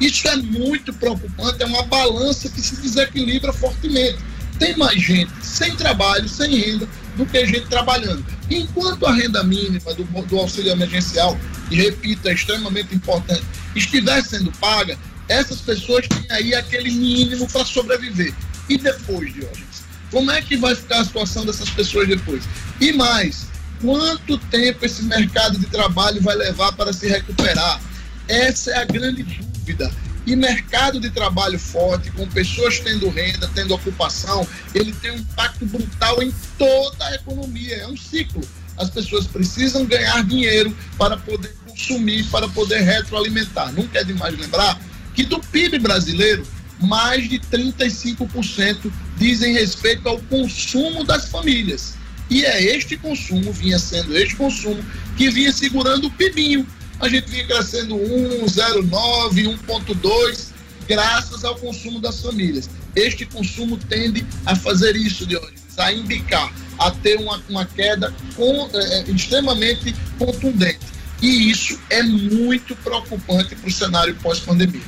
Isso 0.00 0.26
é 0.28 0.36
muito 0.36 0.92
preocupante, 0.92 1.62
é 1.62 1.66
uma 1.66 1.84
balança 1.84 2.50
que 2.50 2.60
se 2.60 2.76
desequilibra 2.76 3.52
fortemente. 3.52 4.18
Tem 4.58 4.76
mais 4.76 5.00
gente 5.00 5.30
sem 5.42 5.76
trabalho, 5.76 6.28
sem 6.28 6.56
renda, 6.56 6.88
do 7.16 7.26
que 7.26 7.46
gente 7.46 7.66
trabalhando. 7.66 8.24
Enquanto 8.50 9.06
a 9.06 9.12
renda 9.12 9.42
mínima 9.42 9.94
do, 9.94 10.04
do 10.04 10.38
auxílio 10.38 10.72
emergencial, 10.72 11.38
e 11.70 11.76
repito, 11.76 12.28
é 12.28 12.34
extremamente 12.34 12.94
importante, 12.94 13.42
estiver 13.74 14.22
sendo 14.22 14.52
paga, 14.52 14.98
essas 15.28 15.60
pessoas 15.60 16.06
têm 16.06 16.30
aí 16.30 16.54
aquele 16.54 16.90
mínimo 16.90 17.48
para 17.48 17.64
sobreviver. 17.64 18.32
E 18.68 18.78
depois, 18.78 19.32
Diógenes? 19.32 19.84
Como 20.10 20.30
é 20.30 20.40
que 20.40 20.56
vai 20.56 20.74
ficar 20.74 21.00
a 21.00 21.04
situação 21.04 21.44
dessas 21.44 21.68
pessoas 21.70 22.06
depois? 22.06 22.44
E 22.80 22.92
mais, 22.92 23.46
quanto 23.80 24.38
tempo 24.38 24.84
esse 24.84 25.02
mercado 25.04 25.58
de 25.58 25.66
trabalho 25.66 26.20
vai 26.22 26.36
levar 26.36 26.72
para 26.72 26.92
se 26.92 27.08
recuperar? 27.08 27.80
Essa 28.28 28.70
é 28.70 28.78
a 28.78 28.84
grande 28.84 29.22
dúvida. 29.22 29.90
E 30.26 30.34
mercado 30.34 30.98
de 30.98 31.08
trabalho 31.10 31.58
forte, 31.58 32.10
com 32.10 32.26
pessoas 32.26 32.80
tendo 32.80 33.08
renda, 33.08 33.48
tendo 33.54 33.74
ocupação, 33.74 34.46
ele 34.74 34.92
tem 34.92 35.12
um 35.12 35.16
impacto 35.18 35.64
brutal 35.64 36.20
em 36.20 36.34
toda 36.58 37.06
a 37.06 37.14
economia. 37.14 37.76
É 37.76 37.86
um 37.86 37.96
ciclo. 37.96 38.42
As 38.76 38.90
pessoas 38.90 39.26
precisam 39.26 39.86
ganhar 39.86 40.24
dinheiro 40.24 40.76
para 40.98 41.16
poder 41.16 41.54
consumir, 41.66 42.24
para 42.24 42.48
poder 42.48 42.80
retroalimentar. 42.80 43.72
Nunca 43.72 44.00
é 44.00 44.04
demais 44.04 44.36
lembrar 44.36 44.80
que 45.14 45.24
do 45.24 45.38
PIB 45.38 45.78
brasileiro, 45.78 46.44
mais 46.80 47.28
de 47.28 47.38
35% 47.38 48.92
dizem 49.16 49.54
respeito 49.54 50.08
ao 50.08 50.18
consumo 50.22 51.04
das 51.04 51.28
famílias. 51.28 51.94
E 52.28 52.44
é 52.44 52.76
este 52.76 52.96
consumo, 52.96 53.52
vinha 53.52 53.78
sendo 53.78 54.16
este 54.16 54.34
consumo, 54.34 54.84
que 55.16 55.30
vinha 55.30 55.52
segurando 55.52 56.08
o 56.08 56.10
PIBinho, 56.10 56.66
a 57.00 57.08
gente 57.08 57.30
vinha 57.30 57.46
crescendo 57.46 57.94
1,09, 57.96 59.58
1,2, 59.66 60.48
graças 60.88 61.44
ao 61.44 61.56
consumo 61.56 62.00
das 62.00 62.20
famílias. 62.20 62.68
Este 62.94 63.26
consumo 63.26 63.76
tende 63.76 64.26
a 64.44 64.56
fazer 64.56 64.96
isso, 64.96 65.26
Dionísio, 65.26 65.56
a 65.76 65.92
indicar, 65.92 66.52
a 66.78 66.90
ter 66.90 67.18
uma, 67.18 67.42
uma 67.48 67.66
queda 67.66 68.14
com, 68.34 68.70
é, 68.72 69.00
é 69.00 69.10
extremamente 69.10 69.94
contundente. 70.18 70.96
E 71.20 71.50
isso 71.50 71.78
é 71.90 72.02
muito 72.02 72.76
preocupante 72.76 73.54
para 73.54 73.68
o 73.68 73.72
cenário 73.72 74.14
pós-pandemia. 74.16 74.82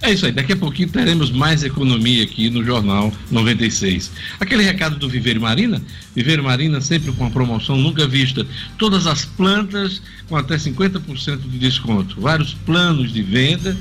É 0.00 0.12
isso 0.12 0.26
aí, 0.26 0.32
daqui 0.32 0.52
a 0.52 0.56
pouquinho 0.56 0.88
teremos 0.88 1.30
mais 1.30 1.64
economia 1.64 2.22
aqui 2.22 2.48
no 2.48 2.64
Jornal 2.64 3.12
96. 3.32 4.12
Aquele 4.38 4.62
recado 4.62 4.96
do 4.96 5.08
Viveiro 5.08 5.40
Marina, 5.40 5.82
Viveiro 6.14 6.44
Marina 6.44 6.80
sempre 6.80 7.10
com 7.10 7.24
uma 7.24 7.30
promoção 7.30 7.76
nunca 7.76 8.06
vista. 8.06 8.46
Todas 8.78 9.08
as 9.08 9.24
plantas 9.24 10.00
com 10.28 10.36
até 10.36 10.56
50% 10.56 11.40
de 11.40 11.58
desconto, 11.58 12.20
vários 12.20 12.54
planos 12.54 13.12
de 13.12 13.22
venda 13.22 13.76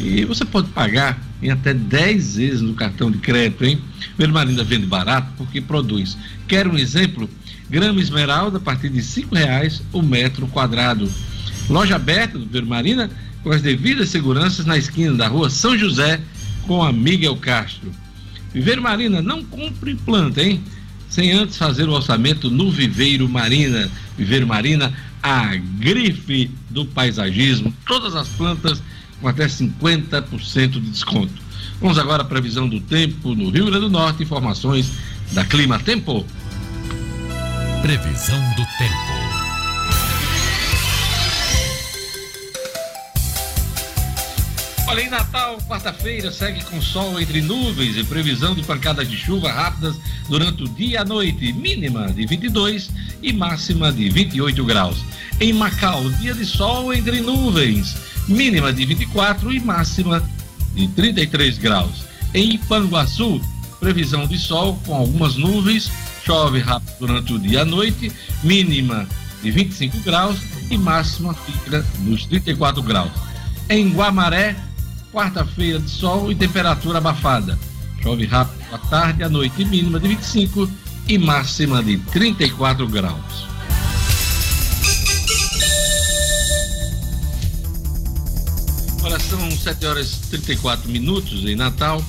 e 0.00 0.24
você 0.24 0.44
pode 0.44 0.68
pagar 0.68 1.20
em 1.42 1.50
até 1.50 1.74
10 1.74 2.36
vezes 2.36 2.60
no 2.60 2.74
cartão 2.74 3.10
de 3.10 3.18
crédito, 3.18 3.64
hein? 3.64 3.80
Viveiro 4.12 4.32
Marina 4.32 4.62
vende 4.62 4.86
barato 4.86 5.32
porque 5.36 5.60
produz. 5.60 6.16
Quer 6.46 6.68
um 6.68 6.78
exemplo? 6.78 7.28
Grama 7.68 8.00
esmeralda 8.00 8.58
a 8.58 8.60
partir 8.60 8.90
de 8.90 9.00
R$ 9.00 9.26
reais 9.32 9.82
o 9.92 10.02
metro 10.02 10.46
quadrado. 10.46 11.10
Loja 11.68 11.96
aberta 11.96 12.38
do 12.38 12.44
Viveiro 12.44 12.66
Marina 12.66 13.10
com 13.42 13.50
as 13.50 13.62
devidas 13.62 14.08
seguranças 14.08 14.66
na 14.66 14.76
esquina 14.76 15.14
da 15.14 15.28
rua 15.28 15.50
São 15.50 15.76
José 15.76 16.20
com 16.66 16.82
a 16.82 16.92
Miguel 16.92 17.36
Castro. 17.36 17.90
Viveiro 18.52 18.82
Marina, 18.82 19.22
não 19.22 19.44
compre 19.44 19.94
planta, 19.94 20.42
hein? 20.42 20.62
Sem 21.08 21.32
antes 21.32 21.56
fazer 21.56 21.88
o 21.88 21.92
orçamento 21.92 22.50
no 22.50 22.70
Viveiro 22.70 23.28
Marina. 23.28 23.90
Viveiro 24.16 24.46
Marina, 24.46 24.92
a 25.22 25.56
grife 25.56 26.50
do 26.70 26.84
paisagismo. 26.84 27.74
Todas 27.86 28.14
as 28.14 28.28
plantas 28.28 28.82
com 29.20 29.28
até 29.28 29.46
50% 29.46 30.70
de 30.70 30.80
desconto. 30.80 31.48
Vamos 31.80 31.98
agora 31.98 32.22
à 32.22 32.26
previsão 32.26 32.68
do 32.68 32.80
tempo 32.80 33.34
no 33.34 33.50
Rio 33.50 33.66
Grande 33.66 33.80
do 33.80 33.90
Norte. 33.90 34.22
Informações 34.22 34.90
da 35.32 35.44
Clima 35.44 35.78
Tempo. 35.78 36.26
Previsão 37.82 38.40
do 38.56 38.64
Olha, 44.88 45.02
em 45.02 45.10
Natal, 45.10 45.58
quarta-feira, 45.68 46.32
segue 46.32 46.64
com 46.64 46.80
sol 46.80 47.20
entre 47.20 47.42
nuvens 47.42 47.94
e 47.98 48.04
previsão 48.04 48.54
de 48.54 48.62
pancadas 48.62 49.06
de 49.06 49.18
chuva 49.18 49.52
rápidas 49.52 50.00
durante 50.30 50.62
o 50.62 50.68
dia 50.68 50.88
e 50.88 50.96
a 50.96 51.04
noite, 51.04 51.52
mínima 51.52 52.10
de 52.10 52.24
22 52.24 52.90
e 53.22 53.30
máxima 53.30 53.92
de 53.92 54.08
28 54.08 54.64
graus. 54.64 55.04
Em 55.38 55.52
Macau, 55.52 56.08
dia 56.12 56.32
de 56.32 56.46
sol 56.46 56.90
entre 56.94 57.20
nuvens, 57.20 57.98
mínima 58.26 58.72
de 58.72 58.86
24 58.86 59.52
e 59.52 59.60
máxima 59.60 60.26
de 60.72 60.88
33 60.88 61.58
graus. 61.58 62.06
Em 62.32 62.54
Ipanguaçu, 62.54 63.42
previsão 63.78 64.26
de 64.26 64.38
sol 64.38 64.80
com 64.86 64.94
algumas 64.94 65.36
nuvens, 65.36 65.90
chove 66.24 66.60
rápido 66.60 66.94
durante 66.98 67.34
o 67.34 67.38
dia 67.38 67.58
e 67.58 67.60
a 67.60 67.64
noite, 67.66 68.10
mínima 68.42 69.06
de 69.42 69.50
25 69.50 69.98
graus 69.98 70.38
e 70.70 70.78
máxima 70.78 71.34
fica 71.34 71.84
nos 71.98 72.24
34 72.24 72.82
graus. 72.82 73.12
Em 73.68 73.90
Guamaré, 73.92 74.56
quarta-feira 75.12 75.78
de 75.78 75.90
sol 75.90 76.30
e 76.30 76.34
temperatura 76.34 76.98
abafada. 76.98 77.58
Chove 78.02 78.26
rápido 78.26 78.62
à 78.72 78.78
tarde 78.78 79.20
e 79.20 79.24
à 79.24 79.28
noite, 79.28 79.64
mínima 79.64 79.98
de 79.98 80.08
25 80.08 80.70
e 81.08 81.18
máxima 81.18 81.82
de 81.82 81.96
34 81.98 82.86
graus. 82.86 83.46
Olha, 89.02 89.18
são 89.18 89.50
7 89.50 89.86
horas 89.86 90.20
e 90.26 90.28
34 90.28 90.90
minutos 90.90 91.44
em 91.44 91.56
Natal. 91.56 92.04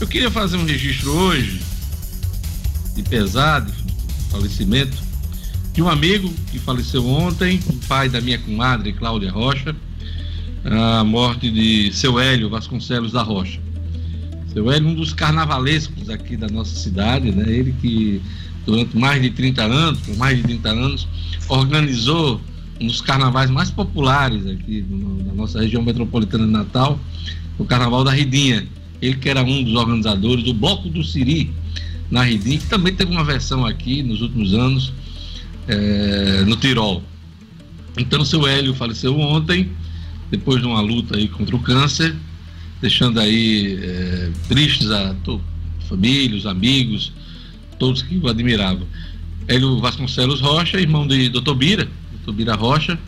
Eu 0.00 0.06
queria 0.06 0.30
fazer 0.30 0.56
um 0.56 0.64
registro 0.64 1.12
hoje 1.12 1.60
de 2.94 3.02
pesado, 3.02 3.72
falecimento, 4.30 4.96
de 5.72 5.82
um 5.82 5.88
amigo 5.88 6.32
que 6.50 6.58
faleceu 6.58 7.06
ontem, 7.06 7.60
o 7.66 7.76
pai 7.86 8.08
da 8.08 8.20
minha 8.20 8.38
comadre 8.38 8.92
Cláudia 8.92 9.30
Rocha 9.30 9.74
a 10.64 11.04
morte 11.04 11.50
de 11.50 11.92
seu 11.92 12.18
Hélio 12.18 12.48
Vasconcelos 12.48 13.12
da 13.12 13.22
Rocha. 13.22 13.60
Seu 14.52 14.70
Hélio, 14.70 14.88
um 14.88 14.94
dos 14.94 15.12
carnavalescos 15.12 16.10
aqui 16.10 16.36
da 16.36 16.48
nossa 16.48 16.74
cidade, 16.74 17.32
né? 17.32 17.44
Ele 17.48 17.74
que 17.80 18.20
durante 18.66 18.96
mais 18.96 19.20
de 19.20 19.30
30 19.30 19.62
anos, 19.62 20.00
por 20.00 20.16
mais 20.16 20.36
de 20.36 20.42
30 20.44 20.68
anos, 20.68 21.08
organizou 21.48 22.40
um 22.80 22.86
dos 22.86 23.00
carnavais 23.00 23.50
mais 23.50 23.70
populares 23.70 24.46
aqui 24.46 24.84
na 24.88 25.32
nossa 25.34 25.60
região 25.60 25.82
metropolitana 25.82 26.44
de 26.44 26.50
Natal, 26.50 26.98
o 27.58 27.64
Carnaval 27.64 28.04
da 28.04 28.12
Ridinha. 28.12 28.66
Ele 29.00 29.16
que 29.16 29.28
era 29.28 29.42
um 29.42 29.64
dos 29.64 29.74
organizadores 29.74 30.44
do 30.44 30.54
Bloco 30.54 30.88
do 30.88 31.02
Siri 31.02 31.52
na 32.10 32.22
Ridinha, 32.22 32.58
que 32.58 32.66
também 32.66 32.94
teve 32.94 33.10
uma 33.10 33.24
versão 33.24 33.66
aqui 33.66 34.02
nos 34.02 34.20
últimos 34.20 34.54
anos 34.54 34.92
é, 35.66 36.44
no 36.46 36.56
Tirol. 36.56 37.02
Então, 37.96 38.24
seu 38.24 38.46
Hélio 38.46 38.74
faleceu 38.74 39.18
ontem, 39.18 39.70
depois 40.32 40.62
de 40.62 40.66
uma 40.66 40.80
luta 40.80 41.18
aí 41.18 41.28
contra 41.28 41.54
o 41.54 41.58
câncer, 41.58 42.16
deixando 42.80 43.20
aí 43.20 43.78
é, 43.82 44.30
tristes 44.48 44.90
a 44.90 45.14
família, 45.86 46.34
os 46.34 46.46
amigos, 46.46 47.12
todos 47.78 48.00
que 48.00 48.16
o 48.16 48.26
admiravam. 48.28 48.86
Hélio 49.46 49.78
Vasconcelos 49.78 50.40
Rocha, 50.40 50.80
irmão 50.80 51.06
de 51.06 51.28
Dr. 51.28 51.52
Bira, 51.52 51.86
Dr. 52.24 52.32
Bira 52.32 52.54
Rocha, 52.54 52.98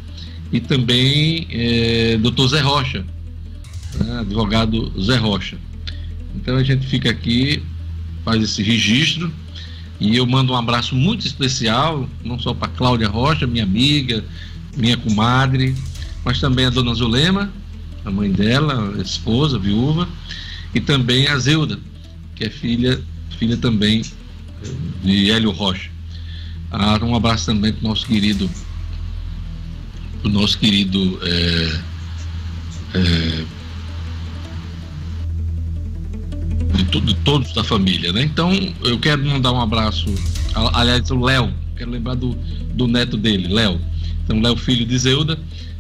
e 0.53 0.61
também 0.61 1.47
é, 1.51 2.19
Dr. 2.19 2.47
Zé 2.47 2.61
Rocha, 2.61 3.07
né, 3.99 4.19
advogado 4.21 4.93
Zé 5.01 5.17
Rocha. 5.17 5.57
Então 6.37 6.57
a 6.57 6.63
gente 6.63 6.87
fica 6.87 7.09
aqui, 7.09 7.63
faz 8.23 8.43
esse 8.43 8.63
registro, 8.63 9.33
e 9.99 10.15
eu 10.15 10.27
mando 10.27 10.53
um 10.53 10.57
abraço 10.57 10.95
muito 10.95 11.27
especial, 11.27 12.07
não 12.23 12.39
só 12.39 12.53
para 12.53 12.69
Cláudia 12.69 13.09
Rocha, 13.09 13.47
minha 13.47 13.65
amiga, 13.65 14.23
minha 14.77 14.99
comadre, 14.99 15.75
mas 16.25 16.41
também 16.41 16.67
a 16.67 16.71
dona 16.71 16.95
Zulema, 16.95 17.53
a 18.05 18.11
mãe 18.11 18.31
dela, 18.31 18.95
a 18.97 19.03
esposa, 19.03 19.57
a 19.57 19.61
viúva, 19.61 20.09
e 20.75 20.81
também 20.81 21.29
a 21.29 21.39
Zeuda, 21.39 21.79
que 22.35 22.45
é 22.45 22.51
filha, 22.51 23.01
filha 23.39 23.57
também 23.57 24.03
eh, 24.63 24.71
de 25.03 25.31
Hélio 25.31 25.51
Rocha. 25.51 25.91
Ah, 26.71 26.99
um 27.03 27.15
abraço 27.15 27.47
também 27.47 27.73
para 27.73 27.85
o 27.85 27.89
nosso 27.89 28.07
querido, 28.07 28.51
o 30.25 30.29
nosso 30.29 30.59
querido 30.59 31.21
é, 31.23 31.81
é, 32.95 33.45
de, 36.77 36.85
to, 36.87 37.01
de, 37.01 37.15
todos 37.17 37.53
da 37.53 37.63
família, 37.63 38.13
né? 38.13 38.23
Então 38.23 38.51
eu 38.83 38.99
quero 38.99 39.25
mandar 39.25 39.53
um 39.53 39.61
abraço, 39.61 40.07
aliás, 40.55 41.09
o 41.11 41.21
Léo, 41.21 41.55
quero 41.77 41.93
lembrar 41.93 42.17
do, 42.17 42.35
do 42.75 42.89
neto 42.89 43.17
dele, 43.17 43.47
Léo. 43.47 43.81
Então, 44.25 44.41
Léo, 44.41 44.57
filho 44.57 44.85
de 44.85 44.99
Zeuda, 44.99 45.39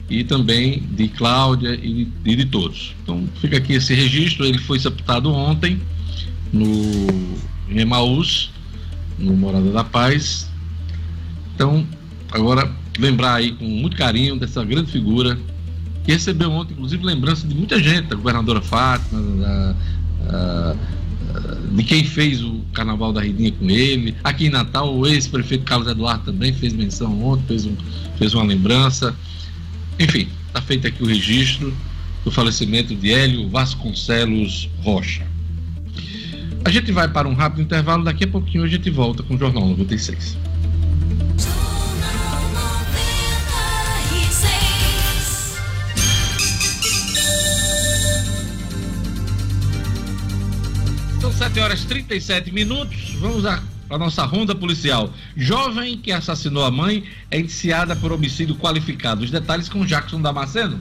e 0.09 0.23
também 0.25 0.81
de 0.93 1.09
Cláudia 1.09 1.75
e, 1.75 2.09
e 2.25 2.37
de 2.37 2.45
todos. 2.47 2.95
Então 3.03 3.27
fica 3.41 3.57
aqui 3.57 3.75
esse 3.75 3.95
registro, 3.95 4.45
ele 4.45 4.59
foi 4.59 4.79
sepultado 4.79 5.33
ontem 5.33 5.81
no 6.53 7.07
em 7.69 7.81
Emaús, 7.81 8.51
no 9.19 9.35
Morada 9.35 9.71
da 9.71 9.85
Paz. 9.85 10.51
Então, 11.55 11.87
agora 12.31 12.71
lembrar 12.99 13.35
aí 13.35 13.53
com 13.53 13.65
muito 13.65 13.97
carinho 13.97 14.39
dessa 14.39 14.65
grande 14.65 14.91
figura 14.91 15.39
que 16.05 16.13
recebeu 16.13 16.51
ontem, 16.51 16.75
inclusive, 16.75 17.05
lembrança 17.05 17.47
de 17.47 17.55
muita 17.55 17.83
gente, 17.83 18.09
da 18.09 18.17
governadora 18.17 18.61
Fátima, 18.61 19.21
da, 19.41 19.77
a, 20.29 20.77
de 21.73 21.83
quem 21.83 22.05
fez 22.05 22.43
o 22.43 22.61
Carnaval 22.73 23.13
da 23.13 23.23
Ridinha 23.23 23.53
com 23.53 23.71
ele. 23.71 24.15
Aqui 24.23 24.47
em 24.47 24.51
Natal, 24.51 24.95
o 24.95 25.07
ex-prefeito 25.07 25.65
Carlos 25.65 25.89
Eduardo 25.89 26.25
também 26.25 26.53
fez 26.53 26.73
menção 26.73 27.21
ontem, 27.25 27.47
fez, 27.49 27.65
um, 27.67 27.75
fez 28.19 28.35
uma 28.35 28.45
lembrança. 28.45 29.15
Enfim, 29.99 30.29
está 30.49 30.61
feito 30.61 30.87
aqui 30.87 31.03
o 31.03 31.07
registro 31.07 31.75
do 32.25 32.31
falecimento 32.31 32.95
de 32.95 33.13
Hélio 33.13 33.49
Vasconcelos 33.49 34.69
Rocha. 34.83 35.27
A 36.65 36.71
gente 36.71 36.91
vai 36.91 37.07
para 37.07 37.29
um 37.29 37.35
rápido 37.35 37.63
intervalo, 37.63 38.03
daqui 38.03 38.25
a 38.25 38.29
pouquinho 38.29 38.65
a 38.65 38.67
gente 38.67 38.89
volta 38.91 39.23
com 39.23 39.35
o 39.35 39.39
Jornal 39.39 39.69
96. 39.69 40.37
São 51.21 51.33
7 51.33 51.61
horas 51.61 51.83
e 51.83 51.87
37 51.87 52.53
minutos. 52.53 53.15
Vamos 53.21 53.45
a 53.45 53.63
para 53.89 53.99
nossa 53.99 54.25
ronda 54.25 54.55
policial. 54.55 55.13
Jovem 55.37 55.97
que 55.97 56.13
assassinou 56.13 56.65
a 56.65 56.71
mãe 56.71 57.05
é 57.31 57.39
indiciada 57.39 57.95
por 57.95 58.13
homicídio 58.13 58.57
qualificado. 58.57 59.25
Os 59.25 59.31
detalhes 59.31 59.69
com 59.69 59.85
Jackson 59.85 60.21
Damasceno. 60.21 60.81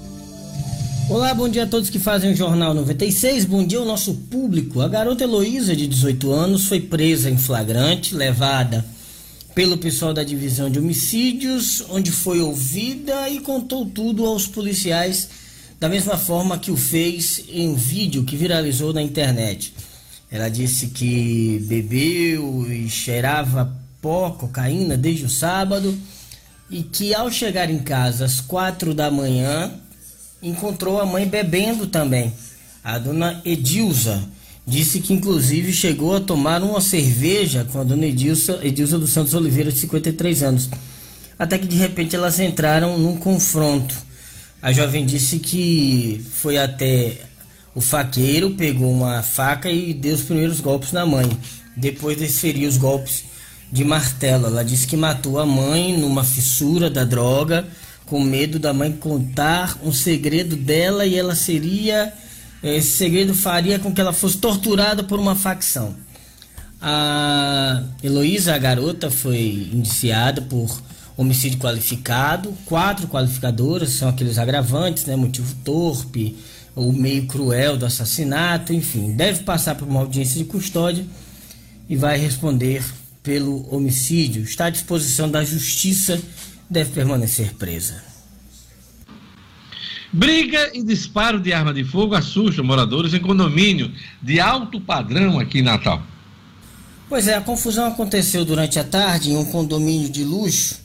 Olá, 1.11 1.33
bom 1.33 1.49
dia 1.49 1.65
a 1.65 1.67
todos 1.67 1.89
que 1.89 1.99
fazem 1.99 2.31
o 2.31 2.35
Jornal 2.37 2.73
96. 2.73 3.43
Bom 3.43 3.67
dia 3.67 3.79
ao 3.79 3.85
nosso 3.85 4.13
público. 4.13 4.79
A 4.79 4.87
garota 4.87 5.25
Heloísa, 5.25 5.75
de 5.75 5.85
18 5.85 6.31
anos, 6.31 6.69
foi 6.69 6.79
presa 6.79 7.29
em 7.29 7.37
flagrante, 7.37 8.15
levada 8.15 8.85
pelo 9.53 9.77
pessoal 9.77 10.13
da 10.13 10.23
divisão 10.23 10.69
de 10.69 10.79
homicídios, 10.79 11.83
onde 11.89 12.13
foi 12.13 12.39
ouvida 12.39 13.27
e 13.27 13.41
contou 13.41 13.85
tudo 13.85 14.25
aos 14.25 14.47
policiais, 14.47 15.27
da 15.77 15.89
mesma 15.89 16.17
forma 16.17 16.57
que 16.57 16.71
o 16.71 16.77
fez 16.77 17.43
em 17.49 17.67
um 17.67 17.75
vídeo 17.75 18.23
que 18.23 18.37
viralizou 18.37 18.93
na 18.93 19.01
internet. 19.01 19.73
Ela 20.31 20.47
disse 20.47 20.87
que 20.87 21.61
bebeu 21.67 22.71
e 22.71 22.89
cheirava 22.89 23.77
pó, 24.01 24.29
cocaína 24.29 24.95
desde 24.95 25.25
o 25.25 25.29
sábado 25.29 25.93
e 26.69 26.81
que 26.81 27.13
ao 27.13 27.29
chegar 27.29 27.69
em 27.69 27.79
casa 27.79 28.23
às 28.23 28.39
quatro 28.39 28.93
da 28.93 29.11
manhã 29.11 29.80
encontrou 30.41 30.99
a 30.99 31.05
mãe 31.05 31.27
bebendo 31.27 31.87
também. 31.87 32.33
A 32.83 32.97
dona 32.97 33.41
Edilza 33.45 34.23
disse 34.65 34.99
que 34.99 35.13
inclusive 35.13 35.73
chegou 35.73 36.15
a 36.15 36.19
tomar 36.19 36.63
uma 36.63 36.81
cerveja 36.81 37.67
com 37.71 37.79
a 37.79 37.83
dona 37.83 38.05
Edilza, 38.05 38.59
Edilza 38.63 38.97
dos 38.97 39.11
Santos 39.11 39.33
Oliveira, 39.33 39.71
de 39.71 39.79
53 39.79 40.43
anos. 40.43 40.69
Até 41.37 41.57
que 41.57 41.67
de 41.67 41.75
repente 41.75 42.15
elas 42.15 42.39
entraram 42.39 42.97
num 42.97 43.17
confronto. 43.17 43.95
A 44.61 44.71
jovem 44.71 45.05
disse 45.05 45.39
que 45.39 46.23
foi 46.33 46.57
até 46.57 47.17
o 47.73 47.81
faqueiro, 47.81 48.51
pegou 48.51 48.91
uma 48.91 49.23
faca 49.23 49.71
e 49.71 49.93
deu 49.93 50.13
os 50.13 50.21
primeiros 50.21 50.59
golpes 50.59 50.91
na 50.91 51.05
mãe. 51.05 51.29
Depois 51.75 52.17
desferiu 52.17 52.69
os 52.69 52.77
golpes 52.77 53.23
de 53.71 53.83
martelo. 53.83 54.47
Ela 54.47 54.63
disse 54.63 54.85
que 54.85 54.97
matou 54.97 55.39
a 55.39 55.45
mãe 55.45 55.97
numa 55.97 56.23
fissura 56.23 56.89
da 56.89 57.03
droga 57.03 57.65
com 58.11 58.19
medo 58.19 58.59
da 58.59 58.73
mãe 58.73 58.91
contar 58.91 59.79
um 59.81 59.93
segredo 59.93 60.57
dela 60.57 61.05
e 61.05 61.17
ela 61.17 61.33
seria. 61.33 62.11
Esse 62.61 62.97
segredo 62.97 63.33
faria 63.33 63.79
com 63.79 63.93
que 63.93 64.01
ela 64.01 64.11
fosse 64.11 64.37
torturada 64.37 65.01
por 65.01 65.17
uma 65.17 65.33
facção. 65.33 65.95
A 66.81 67.81
Heloísa, 68.03 68.53
a 68.53 68.57
garota, 68.57 69.09
foi 69.09 69.69
indiciada 69.71 70.41
por 70.41 70.81
homicídio 71.15 71.57
qualificado, 71.57 72.53
quatro 72.65 73.07
qualificadoras, 73.07 73.91
são 73.91 74.09
aqueles 74.09 74.37
agravantes, 74.37 75.05
né? 75.05 75.15
Motivo 75.15 75.55
torpe, 75.63 76.35
o 76.75 76.91
meio 76.91 77.27
cruel 77.27 77.77
do 77.77 77.85
assassinato, 77.85 78.73
enfim. 78.73 79.13
Deve 79.13 79.43
passar 79.43 79.75
por 79.75 79.87
uma 79.87 80.01
audiência 80.01 80.37
de 80.37 80.43
custódia 80.43 81.05
e 81.87 81.95
vai 81.95 82.17
responder 82.17 82.83
pelo 83.23 83.73
homicídio. 83.73 84.43
Está 84.43 84.65
à 84.65 84.69
disposição 84.69 85.31
da 85.31 85.45
justiça 85.45 86.19
deve 86.71 86.91
permanecer 86.91 87.53
presa. 87.55 88.01
Briga 90.13 90.71
e 90.73 90.81
disparo 90.81 91.37
de 91.37 91.51
arma 91.51 91.73
de 91.73 91.83
fogo 91.83 92.15
assustam 92.15 92.63
moradores 92.63 93.13
em 93.13 93.19
condomínio 93.19 93.91
de 94.21 94.39
alto 94.39 94.79
padrão 94.79 95.37
aqui 95.37 95.59
em 95.59 95.63
Natal. 95.63 96.01
Pois 97.09 97.27
é, 97.27 97.35
a 97.35 97.41
confusão 97.41 97.87
aconteceu 97.87 98.45
durante 98.45 98.79
a 98.79 98.85
tarde 98.85 99.31
em 99.31 99.37
um 99.37 99.43
condomínio 99.43 100.09
de 100.09 100.23
luxo, 100.23 100.79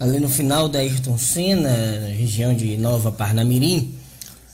ali 0.00 0.18
no 0.18 0.28
final 0.28 0.68
da 0.68 0.80
Ayrton 0.80 1.16
Senna, 1.16 1.70
região 2.16 2.52
de 2.52 2.76
Nova 2.76 3.12
Parnamirim. 3.12 3.94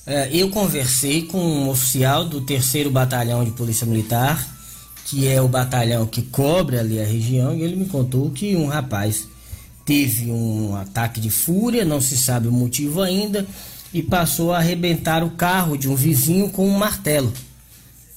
É, 0.07 0.29
eu 0.31 0.51
conversei 0.51 1.23
com 1.23 1.39
um 1.39 1.71
oficial 1.71 2.27
do 2.27 2.43
terceiro 2.43 2.91
batalhão 2.91 3.43
de 3.43 3.53
polícia 3.53 3.87
militar, 3.87 4.47
que 5.07 5.27
é 5.27 5.41
o 5.41 5.49
batalhão 5.49 6.07
que 6.07 6.21
cobre 6.21 6.79
ali 6.79 7.01
a 7.01 7.07
região, 7.07 7.55
e 7.55 7.63
ele 7.63 7.77
me 7.77 7.87
contou 7.87 8.31
que 8.31 8.55
um 8.55 8.67
rapaz 8.67 9.27
teve 9.89 10.31
um 10.31 10.77
ataque 10.77 11.19
de 11.19 11.31
fúria, 11.31 11.83
não 11.83 11.99
se 11.99 12.15
sabe 12.19 12.47
o 12.47 12.53
motivo 12.53 13.01
ainda, 13.01 13.47
e 13.91 14.03
passou 14.03 14.53
a 14.53 14.59
arrebentar 14.59 15.25
o 15.25 15.31
carro 15.31 15.79
de 15.79 15.89
um 15.89 15.95
vizinho 15.95 16.51
com 16.51 16.69
um 16.69 16.77
martelo. 16.77 17.33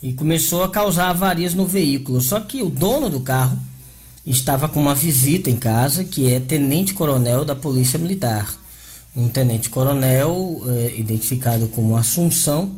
E 0.04 0.12
começou 0.12 0.66
a 0.66 0.70
causar 0.70 1.10
avarias 1.12 1.54
no 1.54 1.66
veículo. 1.66 2.20
Só 2.20 2.42
que 2.42 2.62
o 2.62 2.70
dono 2.70 3.10
do 3.10 3.22
carro 3.22 3.58
estava 4.26 4.68
com 4.68 4.82
uma 4.82 4.94
visita 4.94 5.50
em 5.50 5.56
casa, 5.56 6.04
que 6.04 6.30
é 6.30 6.42
tenente-coronel 6.42 7.46
da 7.46 7.56
Polícia 7.56 7.98
Militar. 7.98 8.54
Um 9.16 9.30
tenente-coronel 9.30 10.62
eh, 10.68 10.96
identificado 10.98 11.70
como 11.70 11.96
Assunção. 11.96 12.76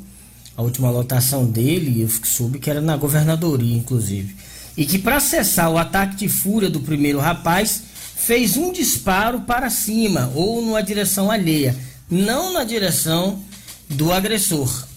A 0.55 0.61
última 0.61 0.91
lotação 0.91 1.47
dele, 1.47 2.03
eu 2.03 2.09
soube 2.23 2.59
que 2.59 2.69
era 2.69 2.79
na 2.79 2.95
governadoria, 2.95 3.75
inclusive. 3.75 4.35
E 4.77 4.85
que 4.85 4.99
para 4.99 5.19
cessar 5.19 5.71
o 5.71 5.79
ataque 5.79 6.15
de 6.15 6.29
fúria 6.29 6.69
do 6.69 6.79
primeiro 6.79 7.19
rapaz, 7.19 7.92
fez 8.25 8.55
um 8.55 8.71
disparo 8.71 9.41
para 9.41 9.69
cima 9.69 10.31
ou 10.33 10.61
numa 10.61 10.81
direção 10.81 11.29
alheia, 11.29 11.75
não 12.09 12.53
na 12.53 12.63
direção 12.63 13.43
do 13.89 14.13
agressor. 14.13 14.87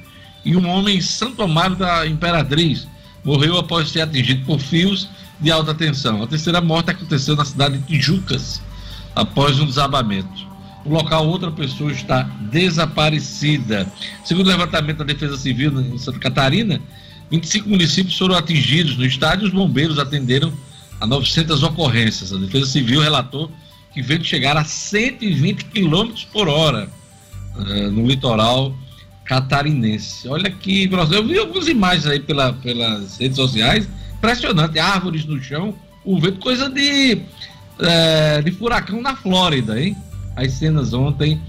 E 0.46 0.56
um 0.56 0.66
homem 0.70 0.96
em 0.96 1.02
Santo 1.02 1.44
Amaro 1.44 1.76
da 1.76 2.08
Imperatriz 2.08 2.88
morreu 3.22 3.58
após 3.58 3.90
ser 3.90 4.00
atingido 4.00 4.46
por 4.46 4.62
fios 4.62 5.10
de 5.40 5.52
alta 5.52 5.74
tensão. 5.74 6.22
A 6.24 6.28
terceira 6.28 6.62
morte 6.62 6.92
aconteceu 6.92 7.36
na 7.36 7.46
cidade 7.46 7.78
de 7.78 7.86
Tijucas, 7.86 8.62
após 9.16 9.60
um 9.60 9.66
desabamento. 9.66 10.48
No 10.86 10.94
local, 10.94 11.28
outra 11.28 11.52
pessoa 11.52 11.92
está 11.92 12.24
desaparecida. 12.52 13.88
Segundo 14.24 14.48
o 14.48 14.50
levantamento 14.50 14.98
da 14.98 15.06
Defesa 15.06 15.38
Civil 15.38 15.80
em 15.82 15.98
Santa 15.98 16.20
Catarina, 16.20 16.82
25 17.30 17.70
municípios 17.70 18.18
foram 18.18 18.36
atingidos 18.36 18.98
no 18.98 19.06
estado 19.06 19.44
e 19.44 19.48
os 19.48 19.54
bombeiros 19.54 20.00
atenderam 20.00 20.52
a 21.00 21.06
900 21.06 21.64
ocorrências. 21.64 22.34
A 22.34 22.38
Defesa 22.38 22.66
Civil 22.66 23.02
relatou 23.02 23.52
que 23.94 24.02
ventos 24.02 24.28
chegaram 24.28 24.62
a 24.62 24.64
120 24.64 25.66
km 25.66 26.12
por 26.32 26.48
hora 26.48 26.90
uh, 27.56 27.92
no 27.92 28.06
litoral 28.06 28.74
catarinense. 29.26 30.28
Olha 30.28 30.50
que 30.50 30.90
eu 31.12 31.28
vi 31.28 31.38
algumas 31.38 31.68
imagens 31.68 32.08
aí 32.08 32.20
pela, 32.20 32.54
pelas 32.54 33.18
redes 33.18 33.36
sociais 33.36 33.88
impressionante, 34.20 34.78
árvores 34.78 35.26
no 35.26 35.42
chão, 35.42 35.74
o 36.04 36.20
vento, 36.20 36.40
coisa 36.40 36.70
de, 36.70 37.22
é, 37.80 38.42
de 38.42 38.52
furacão 38.52 39.02
na 39.02 39.16
Flórida, 39.16 39.82
hein? 39.82 39.96
As 40.36 40.54
cenas 40.54 40.94
ontem 40.94 41.42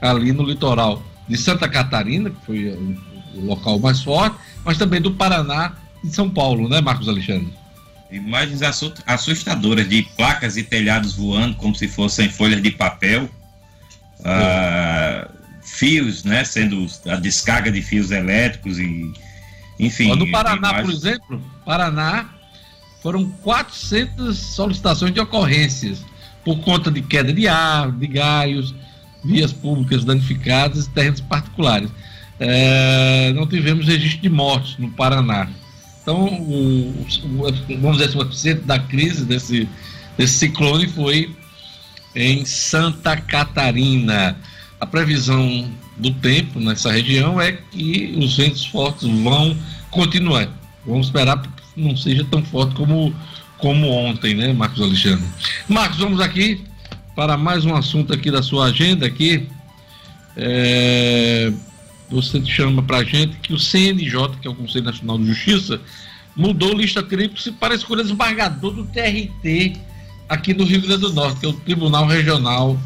ali 0.00 0.32
no 0.32 0.42
litoral 0.42 1.02
de 1.28 1.36
Santa 1.36 1.68
Catarina, 1.68 2.30
que 2.30 2.46
foi 2.46 2.68
o, 2.70 2.96
o 3.36 3.46
local 3.46 3.78
mais 3.78 4.02
forte, 4.02 4.36
mas 4.64 4.78
também 4.78 5.00
do 5.00 5.12
Paraná 5.12 5.74
e 6.02 6.08
São 6.08 6.28
Paulo, 6.28 6.68
né, 6.68 6.80
Marcos 6.80 7.08
Alexandre? 7.08 7.52
Imagens 8.10 8.60
assustadoras 9.06 9.88
de 9.88 10.02
placas 10.16 10.56
e 10.56 10.62
telhados 10.62 11.14
voando 11.14 11.56
como 11.56 11.74
se 11.74 11.88
fossem 11.88 12.28
folhas 12.28 12.62
de 12.62 12.70
papel. 12.70 13.28
Ah, 14.24 15.28
fios, 15.62 16.22
né, 16.22 16.44
sendo 16.44 16.86
a 17.06 17.16
descarga 17.16 17.72
de 17.72 17.82
fios 17.82 18.10
elétricos 18.10 18.78
e 18.78 19.12
enfim. 19.78 20.14
No 20.14 20.30
Paraná, 20.30 20.82
por 20.82 20.90
exemplo, 20.90 21.42
Paraná 21.64 22.30
foram 23.02 23.28
400 23.42 24.36
solicitações 24.36 25.12
de 25.12 25.20
ocorrências 25.20 26.04
por 26.44 26.58
conta 26.60 26.90
de 26.90 27.02
queda 27.02 27.32
de 27.32 27.48
árvore, 27.48 28.06
de 28.06 28.12
galhos, 28.12 28.74
vias 29.24 29.52
públicas 29.52 30.04
danificadas 30.04 30.86
e 30.86 30.90
terrenos 30.90 31.20
particulares. 31.20 31.90
É, 32.38 33.32
não 33.34 33.46
tivemos 33.46 33.86
registro 33.86 34.22
de 34.22 34.28
mortes 34.28 34.76
no 34.78 34.90
Paraná. 34.90 35.48
Então, 36.02 36.26
o, 36.26 37.06
o, 37.24 37.78
vamos 37.80 37.98
dizer 37.98 38.10
assim, 38.10 38.18
o 38.18 38.22
epicentro 38.22 38.64
da 38.66 38.78
crise 38.78 39.24
desse, 39.24 39.68
desse 40.18 40.34
ciclone 40.34 40.86
foi 40.88 41.34
em 42.14 42.44
Santa 42.44 43.16
Catarina. 43.16 44.36
A 44.78 44.86
previsão 44.86 45.70
do 45.96 46.12
tempo 46.12 46.58
nessa 46.60 46.90
região 46.90 47.40
é 47.40 47.52
que 47.52 48.14
os 48.18 48.36
ventos 48.36 48.66
fortes 48.66 49.08
vão 49.08 49.56
continuar. 49.90 50.48
Vamos 50.86 51.06
esperar 51.06 51.40
que 51.40 51.48
não 51.76 51.96
seja 51.96 52.24
tão 52.24 52.42
forte 52.44 52.74
como, 52.74 53.14
como 53.58 53.88
ontem, 53.88 54.34
né, 54.34 54.52
Marcos 54.52 54.80
Alexandre? 54.80 55.24
Marcos, 55.68 55.98
vamos 55.98 56.20
aqui 56.20 56.64
para 57.14 57.36
mais 57.36 57.64
um 57.64 57.74
assunto 57.74 58.12
aqui 58.12 58.30
da 58.30 58.42
sua 58.42 58.66
agenda 58.66 59.06
aqui. 59.06 59.48
É, 60.36 61.52
você 62.10 62.44
chama 62.44 62.82
para 62.82 62.98
a 62.98 63.04
gente 63.04 63.36
que 63.36 63.54
o 63.54 63.58
CNJ, 63.58 64.36
que 64.40 64.48
é 64.48 64.50
o 64.50 64.54
Conselho 64.54 64.84
Nacional 64.84 65.18
de 65.18 65.26
Justiça, 65.26 65.80
mudou 66.36 66.74
lista 66.74 67.02
tríplice 67.02 67.52
para 67.52 67.74
escolher 67.74 68.02
desembargador 68.02 68.72
do 68.72 68.84
TRT 68.84 69.76
aqui 70.28 70.52
no 70.52 70.64
Rio 70.64 70.82
Grande 70.82 71.02
do 71.02 71.12
Norte, 71.12 71.40
que 71.40 71.46
é 71.46 71.48
o 71.48 71.52
Tribunal 71.52 72.06
Regional 72.06 72.78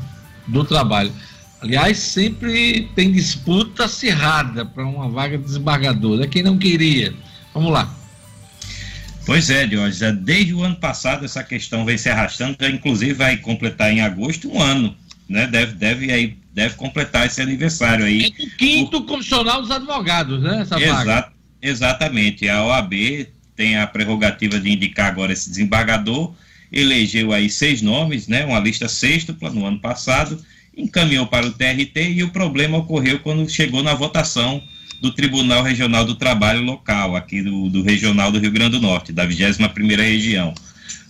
do 0.46 0.64
Trabalho. 0.64 1.12
Aliás, 1.60 1.98
sempre 1.98 2.88
tem 2.94 3.10
disputa 3.10 3.84
acirrada 3.86 4.64
para 4.64 4.86
uma 4.86 5.08
vaga 5.08 5.36
de 5.36 5.44
desembargador. 5.44 6.22
É 6.22 6.26
quem 6.26 6.42
não 6.42 6.56
queria. 6.56 7.12
Vamos 7.52 7.72
lá. 7.72 7.92
Pois 9.26 9.50
é, 9.50 9.66
Diógenes, 9.66 10.20
desde 10.22 10.54
o 10.54 10.62
ano 10.62 10.76
passado 10.76 11.24
essa 11.24 11.42
questão 11.42 11.84
vem 11.84 11.98
se 11.98 12.08
arrastando, 12.08 12.56
inclusive 12.66 13.12
vai 13.12 13.36
completar 13.36 13.92
em 13.92 14.00
agosto 14.00 14.50
um 14.50 14.62
ano, 14.62 14.96
né? 15.28 15.46
Deve, 15.46 15.72
deve, 15.72 16.10
aí, 16.10 16.38
deve 16.54 16.76
completar 16.76 17.26
esse 17.26 17.42
aniversário 17.42 18.06
aí. 18.06 18.32
É 18.38 18.42
o 18.42 18.50
quinto 18.56 18.96
o... 18.98 19.04
constitucional 19.04 19.60
dos 19.60 19.70
advogados, 19.70 20.42
né? 20.42 20.62
Essa 20.62 20.80
Exa 20.80 20.94
vaga. 20.94 21.32
Exatamente. 21.60 22.48
A 22.48 22.64
OAB 22.64 23.26
tem 23.54 23.76
a 23.76 23.86
prerrogativa 23.86 24.58
de 24.58 24.70
indicar 24.70 25.08
agora 25.08 25.32
esse 25.32 25.50
desembargador, 25.50 26.32
elegeu 26.72 27.32
aí 27.32 27.50
seis 27.50 27.82
nomes, 27.82 28.28
né? 28.28 28.46
Uma 28.46 28.60
lista 28.60 28.88
sextupla 28.88 29.50
no 29.50 29.66
ano 29.66 29.80
passado 29.80 30.42
encaminhou 30.78 31.26
para 31.26 31.46
o 31.46 31.50
TRT 31.50 32.12
e 32.12 32.22
o 32.22 32.30
problema 32.30 32.78
ocorreu 32.78 33.18
quando 33.18 33.48
chegou 33.50 33.82
na 33.82 33.94
votação 33.94 34.62
do 35.00 35.12
Tribunal 35.12 35.62
Regional 35.62 36.04
do 36.04 36.14
Trabalho 36.14 36.62
local, 36.62 37.16
aqui 37.16 37.42
do, 37.42 37.68
do 37.68 37.82
Regional 37.82 38.32
do 38.32 38.38
Rio 38.38 38.50
Grande 38.50 38.78
do 38.78 38.80
Norte, 38.80 39.12
da 39.12 39.26
21ª 39.26 39.96
região. 39.98 40.54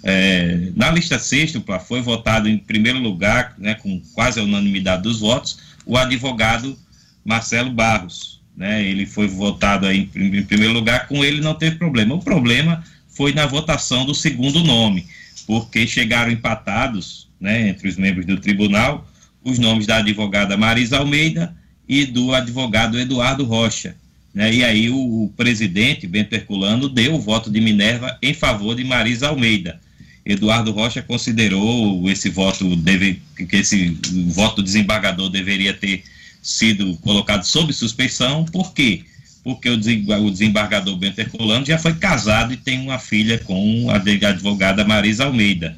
É, 0.03 0.71
na 0.75 0.91
lista 0.91 1.19
sexta, 1.19 1.63
foi 1.81 2.01
votado 2.01 2.49
em 2.49 2.57
primeiro 2.57 2.99
lugar, 2.99 3.55
né, 3.59 3.75
com 3.75 4.01
quase 4.15 4.41
a 4.41 4.43
unanimidade 4.43 5.03
dos 5.03 5.21
votos, 5.21 5.59
o 5.85 5.97
advogado 5.97 6.79
Marcelo 7.25 7.71
Barros. 7.71 8.39
Né, 8.57 8.85
ele 8.85 9.07
foi 9.07 9.29
votado 9.29 9.91
em, 9.91 10.11
em 10.15 10.43
primeiro 10.43 10.73
lugar, 10.73 11.07
com 11.07 11.25
ele 11.25 11.41
não 11.41 11.55
teve 11.55 11.77
problema. 11.77 12.15
O 12.15 12.23
problema 12.23 12.85
foi 13.09 13.33
na 13.33 13.47
votação 13.47 14.05
do 14.05 14.15
segundo 14.15 14.63
nome, 14.63 15.07
porque 15.47 15.87
chegaram 15.87 16.31
empatados 16.31 17.29
né, 17.41 17.69
entre 17.69 17.89
os 17.89 17.97
membros 17.97 18.27
do 18.27 18.39
tribunal 18.39 19.09
os 19.45 19.59
nomes 19.59 19.87
da 19.87 19.99
advogada 19.99 20.57
Marisa 20.57 20.99
Almeida 20.99 21.55
e 21.89 22.05
do 22.05 22.35
advogado 22.35 22.99
Eduardo 22.99 23.45
Rocha. 23.45 23.97
Né? 24.35 24.55
E 24.55 24.65
aí 24.65 24.91
o, 24.91 25.25
o, 25.25 25.33
presidente, 25.37 26.07
Bento 26.07 26.35
Herculano, 26.35 26.89
deu 26.89 27.15
o 27.15 27.21
voto 27.21 27.51
de 27.51 27.61
Minerva 27.61 28.19
em 28.23 28.35
favor 28.35 28.75
de 28.75 28.85
Marisa 28.85 29.29
Almeida. 29.29 29.81
Eduardo 30.25 30.73
Rocha 30.73 31.01
considerou 31.01 32.09
esse 32.11 32.29
voto, 32.29 32.77
deve, 32.77 33.23
que 33.37 33.57
esse 33.57 33.99
voto 34.27 34.57
do 34.57 34.63
desembargador 34.63 35.31
deveria 35.31 35.73
ter 35.73 36.05
sido 36.43 36.97
colocado 36.99 37.45
sob 37.45 37.73
suspeição, 37.73 38.45
por 38.45 38.75
quê? 38.75 39.05
Porque 39.43 39.71
o 39.71 40.31
desembargador 40.31 40.95
Bento 40.97 41.19
Herculano 41.19 41.65
já 41.65 41.79
foi 41.79 41.95
casado 41.95 42.53
e 42.53 42.57
tem 42.57 42.79
uma 42.81 42.99
filha 42.99 43.39
com 43.39 43.87
a 43.91 43.97
advogada 43.97 44.85
Marisa 44.85 45.25
Almeida. 45.25 45.77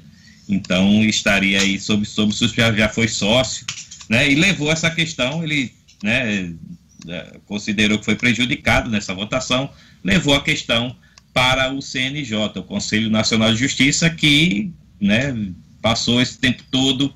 Então 0.50 1.04
estaria 1.04 1.60
aí 1.60 1.78
sob, 1.78 2.04
sob 2.04 2.32
suspeita, 2.32 2.76
já 2.76 2.88
foi 2.88 3.08
sócio, 3.08 3.64
né? 4.08 4.30
E 4.30 4.34
levou 4.34 4.70
essa 4.70 4.90
questão, 4.90 5.42
ele 5.44 5.72
né, 6.02 6.52
é, 7.08 7.36
considerou 7.46 7.98
que 7.98 8.04
foi 8.04 8.16
prejudicado 8.16 8.90
nessa 8.90 9.14
votação, 9.14 9.70
levou 10.02 10.34
a 10.34 10.42
questão 10.42 10.94
para 11.32 11.72
o 11.72 11.80
CNJ, 11.80 12.34
o 12.56 12.62
Conselho 12.62 13.08
Nacional 13.08 13.52
de 13.52 13.60
Justiça, 13.60 14.10
que 14.10 14.72
né, 15.00 15.34
passou 15.80 16.20
esse 16.20 16.38
tempo 16.38 16.62
todo 16.70 17.14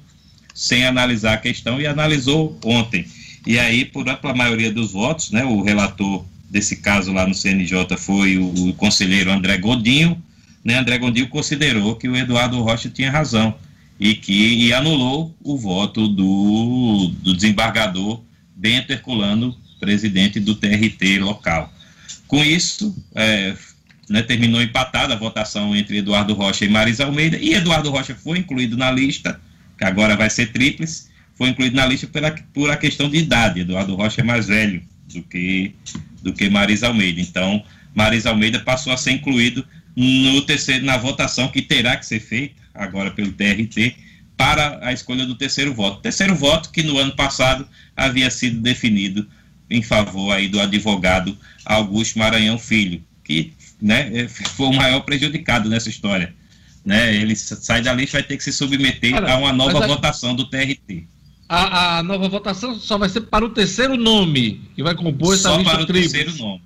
sem 0.55 0.87
analisar 0.87 1.35
a 1.35 1.39
questão 1.39 1.81
e 1.81 1.87
analisou 1.87 2.59
ontem. 2.65 3.05
E 3.47 3.59
aí, 3.59 3.85
por 3.85 4.09
ampla 4.09 4.33
maioria 4.33 4.73
dos 4.73 4.93
votos, 4.93 5.31
né, 5.31 5.45
o 5.45 5.63
relator 5.63 6.25
desse 6.49 6.77
caso 6.77 7.13
lá 7.13 7.27
no 7.27 7.35
CNJ 7.35 7.97
foi 7.99 8.39
o, 8.39 8.69
o 8.69 8.75
conselheiro 8.75 9.33
André 9.33 9.59
Godinho, 9.59 10.23
né, 10.65 10.79
André 10.79 10.99
Godinho 10.99 11.29
considerou 11.29 11.95
que 11.97 12.09
o 12.09 12.17
Eduardo 12.17 12.61
Rocha 12.63 12.89
tinha 12.89 13.11
razão 13.11 13.55
e 14.01 14.15
que 14.15 14.33
e 14.33 14.73
anulou 14.73 15.37
o 15.43 15.57
voto 15.57 16.09
do, 16.09 17.13
do 17.23 17.35
desembargador 17.35 18.23
Bento 18.57 18.93
Herculano, 18.93 19.57
presidente 19.79 20.41
do 20.41 20.55
TRT 20.55 21.19
local. 21.21 21.73
Com 22.27 22.43
isso, 22.43 22.97
é, 23.15 23.55
né, 24.09 24.23
terminou 24.23 24.63
empatada 24.63 25.15
a 25.15 25.19
votação 25.19 25.77
entre 25.77 25.99
Eduardo 25.99 26.33
Rocha 26.33 26.65
e 26.65 26.69
Marisa 26.69 27.05
Almeida, 27.05 27.37
e 27.37 27.53
Eduardo 27.53 27.91
Rocha 27.91 28.15
foi 28.15 28.39
incluído 28.39 28.77
na 28.77 28.91
lista, 28.91 29.41
que 29.77 29.85
agora 29.85 30.17
vai 30.17 30.31
ser 30.31 30.51
tríplice, 30.53 31.09
foi 31.35 31.49
incluído 31.49 31.77
na 31.77 31.85
lista 31.85 32.07
pela, 32.07 32.31
por 32.53 32.71
a 32.71 32.77
questão 32.77 33.09
de 33.11 33.19
idade. 33.19 33.61
Eduardo 33.61 33.95
Rocha 33.95 34.21
é 34.21 34.25
mais 34.25 34.47
velho 34.47 34.83
do 35.13 35.23
que, 35.23 35.75
do 36.23 36.33
que 36.33 36.49
Marisa 36.49 36.87
Almeida. 36.87 37.21
Então, 37.21 37.63
Marisa 37.95 38.31
Almeida 38.31 38.61
passou 38.61 38.93
a 38.93 38.97
ser 38.97 39.13
incluído 39.13 39.67
no 39.97 40.43
terceiro, 40.43 40.85
na 40.85 40.97
votação 40.97 41.49
que 41.49 41.63
terá 41.63 41.97
que 41.97 42.07
ser 42.07 42.21
feita 42.21 42.63
agora 42.75 43.11
pelo 43.11 43.33
TRT 43.33 43.97
para 44.37 44.81
a 44.83 44.93
escolha 44.93 45.25
do 45.27 45.35
terceiro 45.35 45.73
voto. 45.73 46.01
Terceiro 46.01 46.35
voto 46.35 46.71
que 46.71 46.83
no 46.83 46.99
ano 46.99 47.15
passado 47.15 47.67
havia 47.97 48.31
sido 48.31 48.61
definido 48.61 49.27
em 49.71 49.83
favor 49.83 50.33
aí 50.33 50.49
do 50.49 50.61
advogado 50.61 51.37
Augusto 51.65 52.19
Maranhão 52.19 52.59
Filho, 52.59 53.03
que 53.23 53.53
né, 53.81 54.29
foi 54.29 54.67
o 54.67 54.73
maior 54.73 55.01
prejudicado 55.01 55.69
nessa 55.69 55.89
história. 55.89 56.35
Né? 56.85 57.15
Ele 57.15 57.35
sai 57.35 57.81
da 57.81 57.93
lista 57.95 58.19
vai 58.19 58.23
ter 58.23 58.37
que 58.37 58.45
se 58.45 58.53
submeter 58.53 59.15
Olha, 59.15 59.33
a 59.33 59.39
uma 59.39 59.53
nova 59.53 59.85
a... 59.85 59.87
votação 59.87 60.35
do 60.35 60.45
TRT. 60.47 61.07
A, 61.49 61.99
a, 61.99 62.03
nova 62.03 62.29
votação 62.29 62.75
só 62.79 62.99
vai 62.99 63.09
ser 63.09 63.23
para 63.23 63.45
o 63.45 63.51
terceiro 63.51 63.97
nome 63.97 64.63
que 64.75 64.83
vai 64.83 64.95
compor 64.95 65.35
essa 65.35 65.51
só 65.51 65.57
lista 65.57 65.73
para 65.73 65.83
o 65.83 65.87
tríplice. 65.87 66.15
terceiro 66.15 66.39
nome. 66.43 66.63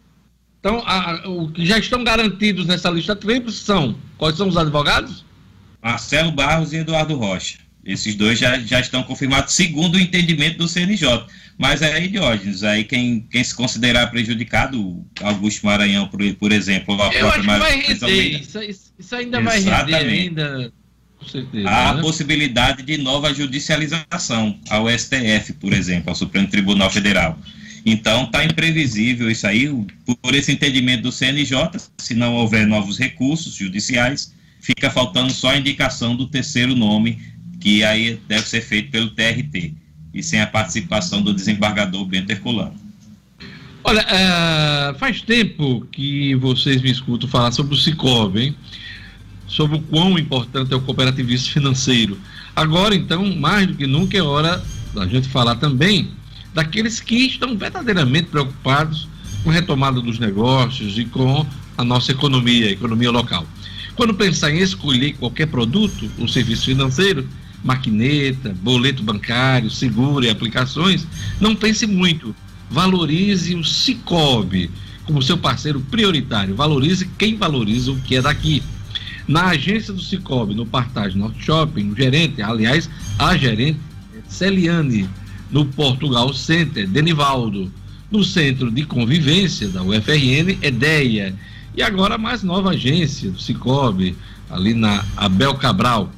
Então, 0.60 0.82
a, 0.84 1.28
o 1.28 1.50
que 1.50 1.64
já 1.64 1.78
estão 1.78 2.02
garantidos 2.02 2.66
nessa 2.66 2.90
lista 2.90 3.14
tríplice 3.14 3.58
são 3.58 3.96
quais 4.16 4.36
são 4.36 4.48
os 4.48 4.56
advogados? 4.56 5.24
Marcelo 5.82 6.32
Barros 6.32 6.72
e 6.72 6.78
Eduardo 6.78 7.16
Rocha. 7.16 7.58
Esses 7.84 8.14
dois 8.14 8.38
já, 8.38 8.58
já 8.58 8.80
estão 8.80 9.02
confirmados, 9.02 9.54
segundo 9.54 9.94
o 9.94 10.00
entendimento 10.00 10.58
do 10.58 10.68
CNJ. 10.68 11.24
Mas 11.56 11.80
é 11.80 11.94
aí, 11.94 12.08
Diógenes, 12.08 12.62
aí 12.62 12.84
quem, 12.84 13.26
quem 13.30 13.42
se 13.42 13.54
considerar 13.54 14.08
prejudicado, 14.08 15.04
Augusto 15.22 15.64
Maranhão, 15.64 16.06
por, 16.06 16.20
por 16.34 16.52
exemplo, 16.52 17.00
a 17.00 17.06
Eu 17.06 17.20
própria 17.20 17.52
acho 17.52 17.60
vai 17.60 17.80
render, 17.80 18.40
isso, 18.40 18.60
isso, 18.62 19.14
ainda 19.16 19.40
Exatamente. 19.40 19.90
vai 19.90 20.04
render, 20.04 20.42
ainda, 20.42 20.72
com 21.18 21.28
certeza. 21.28 21.68
Há 21.68 21.94
né? 21.94 22.00
possibilidade 22.02 22.82
de 22.82 22.98
nova 22.98 23.32
judicialização 23.32 24.58
ao 24.68 24.88
STF, 24.90 25.54
por 25.54 25.72
exemplo, 25.72 26.10
ao 26.10 26.14
Supremo 26.14 26.46
Tribunal 26.46 26.90
Federal. 26.90 27.38
Então, 27.90 28.24
está 28.24 28.44
imprevisível 28.44 29.30
isso 29.30 29.46
aí, 29.46 29.66
por 30.20 30.34
esse 30.34 30.52
entendimento 30.52 31.04
do 31.04 31.12
CNJ, 31.12 31.70
se 31.96 32.14
não 32.14 32.34
houver 32.34 32.66
novos 32.66 32.98
recursos 32.98 33.54
judiciais, 33.54 34.34
fica 34.60 34.90
faltando 34.90 35.32
só 35.32 35.52
a 35.52 35.56
indicação 35.56 36.14
do 36.14 36.26
terceiro 36.26 36.76
nome, 36.76 37.18
que 37.58 37.82
aí 37.82 38.20
deve 38.28 38.46
ser 38.46 38.60
feito 38.60 38.90
pelo 38.90 39.08
TRT, 39.08 39.72
e 40.12 40.22
sem 40.22 40.38
a 40.38 40.46
participação 40.46 41.22
do 41.22 41.32
desembargador 41.32 42.04
Bento 42.04 42.30
Herculano. 42.30 42.74
Olha, 43.82 44.02
uh, 44.02 44.98
faz 44.98 45.22
tempo 45.22 45.86
que 45.90 46.34
vocês 46.34 46.82
me 46.82 46.90
escutam 46.90 47.26
falar 47.26 47.52
sobre 47.52 47.74
o 47.74 47.78
Cicobi, 47.78 48.42
hein? 48.42 48.56
Sobre 49.46 49.78
o 49.78 49.80
quão 49.80 50.18
importante 50.18 50.74
é 50.74 50.76
o 50.76 50.80
cooperativismo 50.82 51.54
financeiro. 51.54 52.20
Agora, 52.54 52.94
então, 52.94 53.34
mais 53.34 53.66
do 53.66 53.74
que 53.74 53.86
nunca 53.86 54.18
é 54.18 54.22
hora 54.22 54.62
da 54.94 55.06
gente 55.06 55.26
falar 55.28 55.54
também 55.54 56.17
daqueles 56.58 56.98
que 56.98 57.14
estão 57.14 57.56
verdadeiramente 57.56 58.30
preocupados 58.30 59.08
com 59.44 59.50
a 59.50 59.52
retomada 59.52 60.00
dos 60.00 60.18
negócios 60.18 60.98
e 60.98 61.04
com 61.04 61.46
a 61.76 61.84
nossa 61.84 62.10
economia, 62.10 62.66
a 62.66 62.72
economia 62.72 63.12
local. 63.12 63.46
Quando 63.94 64.12
pensar 64.12 64.50
em 64.50 64.58
escolher 64.58 65.12
qualquer 65.12 65.46
produto 65.46 66.10
ou 66.18 66.26
serviço 66.26 66.64
financeiro, 66.64 67.28
maquineta, 67.62 68.56
boleto 68.60 69.04
bancário, 69.04 69.70
seguro 69.70 70.24
e 70.24 70.30
aplicações, 70.30 71.06
não 71.40 71.54
pense 71.54 71.86
muito. 71.86 72.34
Valorize 72.68 73.54
o 73.54 73.62
Cicobi 73.62 74.68
como 75.04 75.22
seu 75.22 75.38
parceiro 75.38 75.80
prioritário. 75.80 76.56
Valorize 76.56 77.08
quem 77.16 77.36
valoriza 77.36 77.92
o 77.92 78.00
que 78.00 78.16
é 78.16 78.22
daqui. 78.22 78.64
Na 79.28 79.50
agência 79.50 79.92
do 79.92 80.02
Cicobi, 80.02 80.54
no 80.56 80.66
Partage 80.66 81.16
Norte 81.16 81.40
Shopping, 81.40 81.92
o 81.92 81.96
gerente, 81.96 82.42
aliás, 82.42 82.90
a 83.16 83.36
gerente 83.36 83.78
Celiane, 84.28 85.08
no 85.50 85.64
Portugal 85.64 86.32
Center, 86.32 86.86
Denivaldo, 86.86 87.70
no 88.10 88.24
Centro 88.24 88.70
de 88.70 88.84
Convivência 88.84 89.68
da 89.68 89.82
UFRN, 89.82 90.58
EDEIA, 90.62 91.34
e 91.76 91.82
agora 91.82 92.16
a 92.16 92.18
mais 92.18 92.42
nova 92.42 92.70
agência 92.70 93.30
do 93.30 93.40
Cicobi, 93.40 94.16
ali 94.50 94.74
na 94.74 95.04
Abel 95.16 95.54
Cabral, 95.54 96.10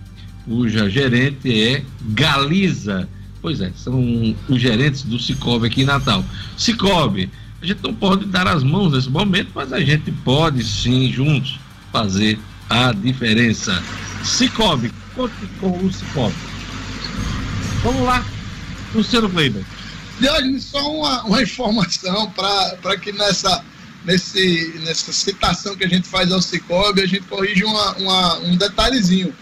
cuja 0.45 0.89
gerente 0.89 1.63
é 1.63 1.85
Galiza. 2.01 3.09
Pois 3.43 3.61
é, 3.61 3.73
são 3.75 4.35
os 4.49 4.61
gerentes 4.61 5.03
do 5.03 5.19
Cicobi 5.19 5.67
aqui 5.67 5.83
em 5.83 5.87
Natal. 5.87 6.25
Cicobi, 6.57 7.31
a 7.61 7.67
gente 7.67 7.83
não 7.83 7.93
pode 7.93 8.27
dar 8.27 8.47
as 8.47 8.63
mãos 8.63 8.93
nesse 8.93 9.11
momento, 9.11 9.51
mas 9.55 9.73
a 9.73 9.81
gente 9.81 10.11
pode 10.25 10.65
sim, 10.65 11.13
juntos, 11.13 11.59
fazer 11.93 12.39
a 12.69 12.93
diferença. 12.93 13.83
Cicobi, 14.25 14.93
conte 15.15 15.35
com 15.59 15.71
o 15.71 15.93
Cicobi. 15.93 16.35
Vamos 17.83 18.03
lá, 18.03 18.25
Luciano 18.95 19.29
Kleiber. 19.31 19.65
Diógenes, 20.21 20.65
só 20.65 20.95
uma, 20.95 21.23
uma 21.23 21.43
informação 21.43 22.31
para 22.31 22.97
que 22.99 23.11
nessa, 23.13 23.65
nesse, 24.05 24.75
nessa 24.85 25.13
citação 25.13 25.75
que 25.75 25.85
a 25.85 25.89
gente 25.89 26.07
faz 26.07 26.31
ao 26.31 26.43
Cicobi, 26.43 27.03
a 27.03 27.07
gente 27.07 27.23
corrige 27.23 27.65
uma, 27.65 27.93
uma, 27.97 28.39
um 28.41 28.57
detalhezinho. 28.57 29.35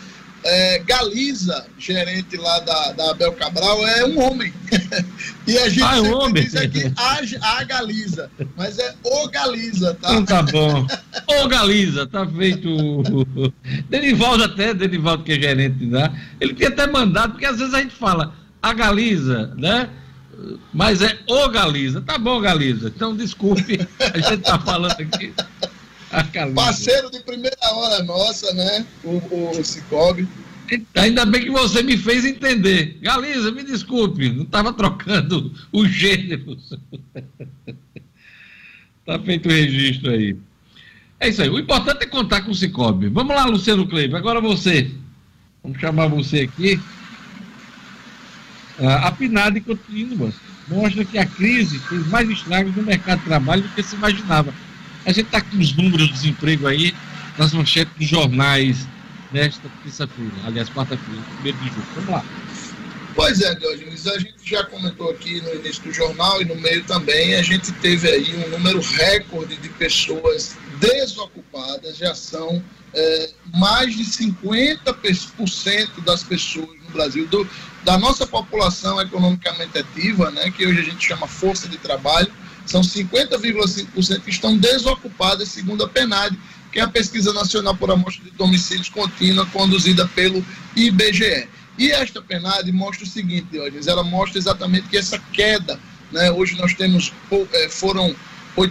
É, 0.44 0.78
Galiza, 0.86 1.66
gerente 1.76 2.36
lá 2.36 2.61
da, 2.61 2.92
da 2.92 3.11
Abel 3.11 3.32
Cabral, 3.32 3.84
é 3.88 4.05
um 4.07 4.20
homem. 4.20 4.55
e 5.49 5.59
a 5.59 5.68
gente 5.68 5.82
ah, 5.82 5.96
é 5.99 6.01
sempre 6.01 6.14
homem. 6.14 6.44
diz 6.44 6.55
aqui 6.55 6.92
a, 6.96 7.59
a 7.59 7.64
Galiza, 7.64 8.30
mas 8.57 8.78
é 8.78 8.94
o 9.03 9.28
Galiza, 9.28 9.94
tá? 10.01 10.14
Então 10.14 10.24
tá 10.24 10.42
bom. 10.53 10.86
O 11.42 11.49
Galiza, 11.49 12.07
tá 12.07 12.26
feito. 12.26 12.68
Denivaldo 13.90 14.44
até, 14.44 14.72
Denivaldo 14.72 15.24
que 15.24 15.32
é 15.32 15.40
gerente 15.40 15.84
lá, 15.86 16.09
né? 16.09 16.26
ele 16.40 16.55
tinha 16.55 16.68
até 16.68 16.86
mandado, 16.86 17.32
porque 17.32 17.44
às 17.44 17.59
vezes 17.59 17.74
a 17.74 17.82
gente 17.82 17.94
fala 17.94 18.32
a 18.62 18.72
Galiza, 18.72 19.54
né? 19.56 19.90
Mas 20.72 21.02
é 21.02 21.18
o 21.28 21.48
Galiza. 21.48 22.00
Tá 22.00 22.18
bom, 22.18 22.40
Galiza. 22.40 22.92
Então, 22.94 23.16
desculpe, 23.16 23.78
a 24.00 24.18
gente 24.18 24.42
tá 24.42 24.59
falando 24.59 24.92
aqui. 24.92 25.32
Parceiro 26.54 27.11
de 27.11 27.20
primeira 27.20 27.56
hora 27.72 28.02
nossa, 28.02 28.52
né? 28.54 28.86
O, 29.04 29.59
o 29.59 29.64
Cicobi. 29.64 30.26
Ainda 30.94 31.24
bem 31.24 31.42
que 31.42 31.50
você 31.50 31.82
me 31.82 31.96
fez 31.96 32.24
entender. 32.24 32.98
Galiza, 33.00 33.50
me 33.50 33.62
desculpe, 33.62 34.30
não 34.30 34.42
estava 34.42 34.72
trocando 34.72 35.52
os 35.72 35.88
gêneros. 35.88 36.78
tá 39.04 39.18
feito 39.18 39.48
o 39.48 39.52
registro 39.52 40.11
aí. 40.11 40.36
É 41.20 41.28
isso 41.28 41.42
aí. 41.42 41.48
O 41.48 41.59
importante 41.59 42.02
é 42.02 42.06
contar 42.06 42.42
com 42.42 42.50
o 42.50 42.54
Cicobi. 42.54 43.09
Vamos 43.09 43.34
lá, 43.34 43.44
Luciano 43.46 43.88
Kleber. 43.88 44.16
Agora 44.16 44.40
você. 44.40 44.90
Vamos 45.62 45.80
chamar 45.80 46.06
você 46.09 46.40
aqui. 46.40 46.80
A 48.81 49.11
PNAD 49.11 49.61
contínua 49.61 50.33
mostra 50.68 51.05
que 51.05 51.18
a 51.18 51.26
crise 51.26 51.79
fez 51.81 52.07
mais 52.09 52.29
estragos 52.29 52.74
no 52.76 52.83
mercado 52.83 53.18
de 53.18 53.24
trabalho 53.24 53.62
do 53.62 53.68
que 53.70 53.83
se 53.83 53.97
imaginava. 53.97 54.55
A 55.05 55.12
gente 55.12 55.26
está 55.26 55.41
com 55.41 55.57
os 55.57 55.74
números 55.74 56.07
de 56.07 56.12
desemprego 56.12 56.66
aí 56.66 56.95
nas 57.37 57.53
manchetes 57.53 57.93
dos 57.97 58.07
jornais 58.07 58.87
nesta 59.33 59.68
terça-feira, 59.83 60.33
aliás, 60.45 60.68
quarta-feira, 60.70 61.20
primeiro 61.35 61.59
de 61.59 61.68
julho. 61.68 61.87
Vamos 61.95 62.11
lá. 62.11 62.24
Pois 63.14 63.41
é, 63.41 63.55
Diogenes, 63.57 64.07
a 64.07 64.18
gente 64.18 64.37
já 64.45 64.64
comentou 64.64 65.11
aqui 65.11 65.41
no 65.41 65.55
início 65.57 65.83
do 65.83 65.93
jornal 65.93 66.41
e 66.41 66.45
no 66.45 66.55
meio 66.55 66.85
também, 66.85 67.35
a 67.35 67.43
gente 67.43 67.72
teve 67.72 68.09
aí 68.09 68.47
um 68.47 68.51
número 68.51 68.81
recorde 68.81 69.57
de 69.57 69.68
pessoas 69.70 70.57
desocupadas, 70.79 71.97
já 71.97 72.14
são 72.14 72.62
é, 72.95 73.31
mais 73.57 73.97
de 73.97 74.05
50% 74.05 76.05
das 76.05 76.22
pessoas 76.22 76.68
no 76.85 76.91
Brasil, 76.93 77.26
do, 77.26 77.49
da 77.85 77.99
nossa 77.99 78.26
população 78.26 79.01
economicamente 79.01 79.79
ativa, 79.79 80.31
né, 80.31 80.51
que 80.51 80.66
hoje 80.66 80.81
a 80.81 80.85
gente 80.85 81.07
chama 81.07 81.26
força 81.26 81.68
de 81.68 81.79
trabalho, 81.79 82.31
são 82.66 82.83
50,5% 82.83 84.22
que 84.22 84.31
estão 84.31 84.57
desocupadas, 84.57 85.49
segundo 85.49 85.85
a 85.85 85.89
PNAD, 85.89 86.39
que 86.70 86.81
é 86.81 86.83
a 86.83 86.89
Pesquisa 86.89 87.33
Nacional 87.33 87.74
por 87.74 87.91
Amostra 87.91 88.24
de 88.24 88.31
Domicílios 88.33 88.91
Contínua, 88.91 89.47
conduzida 89.47 90.07
pelo 90.09 90.45
IBGE. 90.76 91.49
E 91.79 91.91
esta 91.91 92.20
PNAD 92.20 92.70
mostra 92.72 93.05
o 93.05 93.09
seguinte, 93.09 93.47
Diógenes, 93.53 93.87
ela 93.87 94.05
mostra 94.05 94.39
exatamente 94.39 94.89
que 94.89 94.99
essa 94.99 95.18
queda, 95.33 95.81
né, 96.12 96.31
hoje 96.31 96.59
nós 96.59 96.74
temos, 96.74 97.12
é, 97.53 97.68
foram 97.68 98.14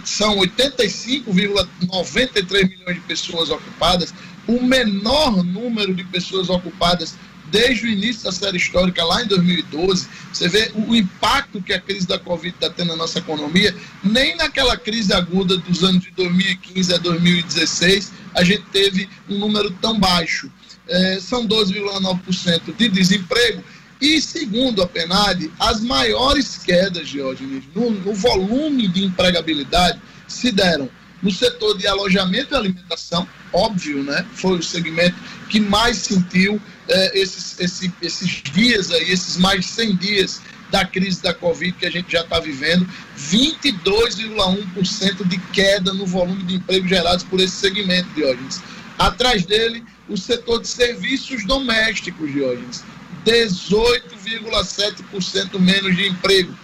são 0.04 0.36
85,93 0.36 2.68
milhões 2.68 2.96
de 2.96 3.00
pessoas 3.00 3.48
ocupadas, 3.48 4.12
o 4.46 4.62
menor 4.62 5.42
número 5.42 5.94
de 5.94 6.04
pessoas 6.04 6.50
ocupadas 6.50 7.14
desde 7.50 7.86
o 7.86 7.90
início 7.90 8.24
da 8.24 8.32
série 8.32 8.56
histórica, 8.56 9.04
lá 9.04 9.22
em 9.22 9.26
2012. 9.26 10.08
Você 10.32 10.48
vê 10.48 10.70
o, 10.74 10.94
impacto 10.94 11.62
que 11.62 11.72
a 11.72 11.80
crise 11.80 12.06
da 12.06 12.18
Covid 12.18 12.54
está 12.54 12.70
tendo 12.70 12.88
na 12.88 12.96
nossa 12.96 13.18
economia. 13.18 13.74
Nem 14.02 14.36
naquela 14.36 14.76
crise 14.76 15.12
aguda 15.12 15.56
dos 15.56 15.82
anos 15.82 16.02
de 16.02 16.10
2015 16.12 16.94
a 16.94 16.98
2016 16.98 18.12
a 18.34 18.44
gente 18.44 18.62
teve 18.72 19.08
um 19.28 19.38
número 19.38 19.70
tão 19.82 19.98
baixo. 19.98 20.50
É, 20.86 21.18
são 21.20 21.46
12,9% 21.46 22.74
de 22.76 22.88
desemprego. 22.88 23.62
E 24.00 24.20
segundo 24.20 24.80
a 24.80 24.86
PNAD, 24.86 25.50
as 25.58 25.80
maiores 25.80 26.56
quedas, 26.58 27.08
Diógenes, 27.08 27.64
no, 27.74 27.90
no 27.90 28.14
volume 28.14 28.86
de 28.86 29.04
empregabilidade 29.04 30.00
se 30.26 30.52
deram 30.52 30.88
no 31.22 31.30
setor 31.30 31.76
de 31.76 31.86
alojamento 31.86 32.54
e 32.54 32.56
alimentação, 32.56 33.28
óbvio, 33.52 34.02
né? 34.02 34.24
Foi 34.34 34.58
o 34.58 34.62
segmento 34.62 35.16
que 35.48 35.60
mais 35.60 35.98
sentiu 35.98 36.58
é, 36.88 37.18
esses, 37.18 37.58
esse, 37.58 37.92
esses 38.00 38.42
dias 38.52 38.90
aí, 38.90 39.10
esses 39.10 39.36
mais 39.36 39.60
de 39.60 39.66
100 39.72 39.96
dias 39.96 40.40
da 40.70 40.84
crise 40.84 41.22
da 41.22 41.32
Covid 41.34 41.72
que 41.72 41.86
a 41.86 41.90
gente 41.90 42.12
já 42.12 42.20
está 42.20 42.38
vivendo, 42.38 42.86
22,1% 43.18 45.26
de 45.26 45.38
queda 45.52 45.92
no 45.94 46.06
volume 46.06 46.44
de 46.44 46.54
empregos 46.56 46.88
gerados 46.88 47.24
por 47.24 47.40
esse 47.40 47.56
segmento, 47.56 48.08
Diógenes. 48.14 48.60
Atrás 48.98 49.46
dele, 49.46 49.82
o 50.08 50.16
setor 50.16 50.60
de 50.60 50.68
serviços 50.68 51.44
domésticos, 51.46 52.32
Diógenes, 52.32 52.84
18,7% 53.24 55.58
menos 55.58 55.96
de 55.96 56.06
emprego 56.08 56.54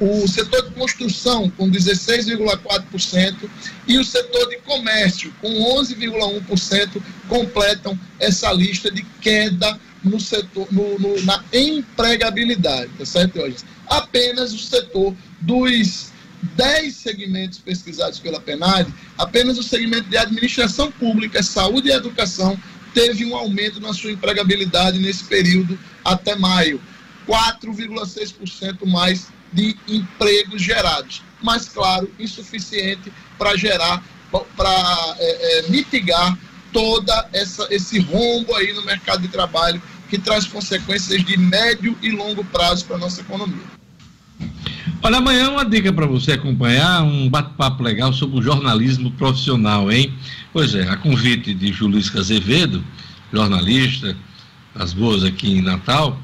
o 0.00 0.26
setor 0.26 0.62
de 0.62 0.70
construção 0.70 1.50
com 1.50 1.70
16,4% 1.70 3.50
e 3.86 3.98
o 3.98 4.04
setor 4.04 4.48
de 4.48 4.56
comércio 4.58 5.32
com 5.42 5.48
11,1% 5.78 7.02
completam 7.28 7.98
essa 8.18 8.50
lista 8.52 8.90
de 8.90 9.02
queda 9.20 9.78
no 10.02 10.18
setor, 10.18 10.66
no, 10.72 10.98
no, 10.98 11.20
na 11.24 11.44
empregabilidade, 11.52 12.90
tá 12.96 13.04
certo, 13.04 13.40
hoje? 13.40 13.58
Apenas 13.86 14.54
o 14.54 14.58
setor 14.58 15.14
dos 15.38 16.10
10 16.54 16.94
segmentos 16.94 17.58
pesquisados 17.58 18.18
pela 18.18 18.40
PNAD, 18.40 18.90
apenas 19.18 19.58
o 19.58 19.62
segmento 19.62 20.08
de 20.08 20.16
administração 20.16 20.90
pública, 20.90 21.42
saúde 21.42 21.88
e 21.88 21.92
educação 21.92 22.58
teve 22.94 23.26
um 23.26 23.36
aumento 23.36 23.78
na 23.78 23.92
sua 23.92 24.10
empregabilidade 24.10 24.98
nesse 24.98 25.24
período 25.24 25.78
até 26.02 26.34
maio, 26.34 26.80
4,6% 27.28 28.86
mais 28.86 29.28
de 29.52 29.76
empregos 29.88 30.62
gerados, 30.62 31.22
mas, 31.42 31.68
claro, 31.68 32.10
insuficiente 32.18 33.12
para 33.38 33.56
gerar, 33.56 34.02
para 34.56 35.16
é, 35.18 35.58
é, 35.58 35.70
mitigar 35.70 36.38
toda 36.72 37.28
essa 37.32 37.66
esse 37.70 37.98
rombo 37.98 38.54
aí 38.54 38.72
no 38.72 38.84
mercado 38.84 39.22
de 39.22 39.28
trabalho 39.28 39.82
que 40.08 40.18
traz 40.18 40.46
consequências 40.46 41.24
de 41.24 41.36
médio 41.36 41.96
e 42.02 42.10
longo 42.10 42.44
prazo 42.44 42.84
para 42.84 42.96
a 42.96 42.98
nossa 42.98 43.20
economia. 43.20 43.80
Olha, 45.02 45.18
amanhã 45.18 45.50
uma 45.50 45.64
dica 45.64 45.92
para 45.92 46.06
você 46.06 46.32
acompanhar, 46.32 47.02
um 47.02 47.28
bate-papo 47.28 47.82
legal 47.82 48.12
sobre 48.12 48.38
o 48.38 48.42
jornalismo 48.42 49.10
profissional, 49.12 49.90
hein? 49.90 50.12
Pois 50.52 50.74
é, 50.74 50.88
a 50.88 50.96
convite 50.96 51.54
de 51.54 51.72
Julisca 51.72 52.18
Azevedo, 52.18 52.84
jornalista, 53.32 54.16
as 54.74 54.92
boas 54.92 55.24
aqui 55.24 55.52
em 55.52 55.62
Natal, 55.62 56.20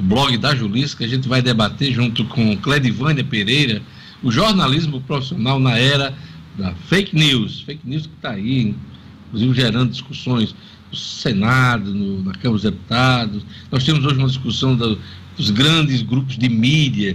o 0.00 0.02
blog 0.02 0.34
da 0.38 0.54
Julis, 0.56 0.94
que 0.94 1.04
a 1.04 1.08
gente 1.08 1.28
vai 1.28 1.42
debater 1.42 1.92
junto 1.92 2.24
com 2.24 2.56
Cledivânia 2.56 3.22
Pereira, 3.22 3.82
o 4.22 4.30
jornalismo 4.30 4.98
profissional 5.02 5.60
na 5.60 5.76
era 5.76 6.14
da 6.56 6.74
fake 6.88 7.14
news. 7.14 7.60
Fake 7.60 7.82
news 7.84 8.06
que 8.06 8.14
está 8.14 8.30
aí, 8.30 8.74
inclusive 9.28 9.54
gerando 9.54 9.90
discussões 9.90 10.54
no 10.90 10.96
Senado, 10.96 11.92
no, 11.92 12.22
na 12.22 12.32
Câmara 12.32 12.52
dos 12.52 12.62
Deputados. 12.62 13.44
Nós 13.70 13.84
temos 13.84 14.02
hoje 14.02 14.16
uma 14.16 14.26
discussão 14.26 14.74
do, 14.74 14.98
dos 15.36 15.50
grandes 15.50 16.00
grupos 16.00 16.38
de 16.38 16.48
mídia 16.48 17.14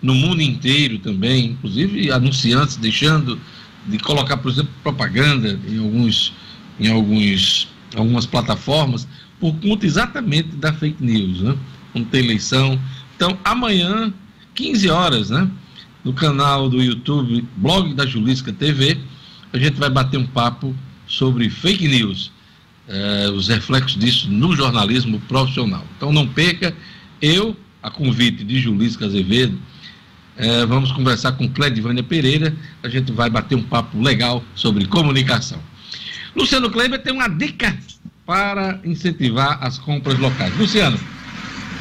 no 0.00 0.14
mundo 0.14 0.40
inteiro 0.40 0.98
também, 0.98 1.50
inclusive 1.50 2.10
anunciantes 2.10 2.76
deixando 2.76 3.38
de 3.86 3.98
colocar, 3.98 4.38
por 4.38 4.50
exemplo, 4.50 4.72
propaganda 4.82 5.60
em 5.68 5.78
alguns 5.78 6.32
em 6.80 6.88
alguns 6.88 7.68
algumas 7.94 8.24
plataformas 8.24 9.06
por 9.38 9.54
conta 9.56 9.84
exatamente 9.84 10.48
da 10.56 10.72
fake 10.72 11.04
news, 11.04 11.42
né? 11.42 11.54
Não 11.94 12.04
tem 12.04 12.24
eleição. 12.24 12.80
Então, 13.16 13.38
amanhã, 13.44 14.12
15 14.54 14.90
horas, 14.90 15.30
né? 15.30 15.48
No 16.04 16.12
canal 16.12 16.68
do 16.68 16.82
YouTube, 16.82 17.46
blog 17.56 17.94
da 17.94 18.04
Julisca 18.04 18.52
TV, 18.52 18.98
a 19.52 19.58
gente 19.58 19.78
vai 19.78 19.88
bater 19.88 20.18
um 20.18 20.26
papo 20.26 20.74
sobre 21.06 21.48
fake 21.48 21.86
news, 21.86 22.32
eh, 22.88 23.30
os 23.32 23.48
reflexos 23.48 23.96
disso 23.96 24.30
no 24.30 24.56
jornalismo 24.56 25.20
profissional. 25.20 25.86
Então, 25.96 26.12
não 26.12 26.26
perca, 26.26 26.74
eu, 27.20 27.56
a 27.82 27.90
convite 27.90 28.42
de 28.42 28.58
Julisca 28.58 29.06
Azevedo, 29.06 29.58
eh, 30.36 30.66
vamos 30.66 30.90
conversar 30.90 31.32
com 31.32 31.48
Cledivânia 31.48 32.02
Pereira, 32.02 32.56
a 32.82 32.88
gente 32.88 33.12
vai 33.12 33.30
bater 33.30 33.54
um 33.54 33.62
papo 33.62 34.00
legal 34.00 34.42
sobre 34.54 34.86
comunicação. 34.86 35.60
Luciano 36.34 36.70
Kleber 36.70 37.00
tem 37.02 37.12
uma 37.12 37.28
dica 37.28 37.78
para 38.26 38.80
incentivar 38.84 39.58
as 39.60 39.78
compras 39.78 40.18
locais. 40.18 40.56
Luciano. 40.58 40.98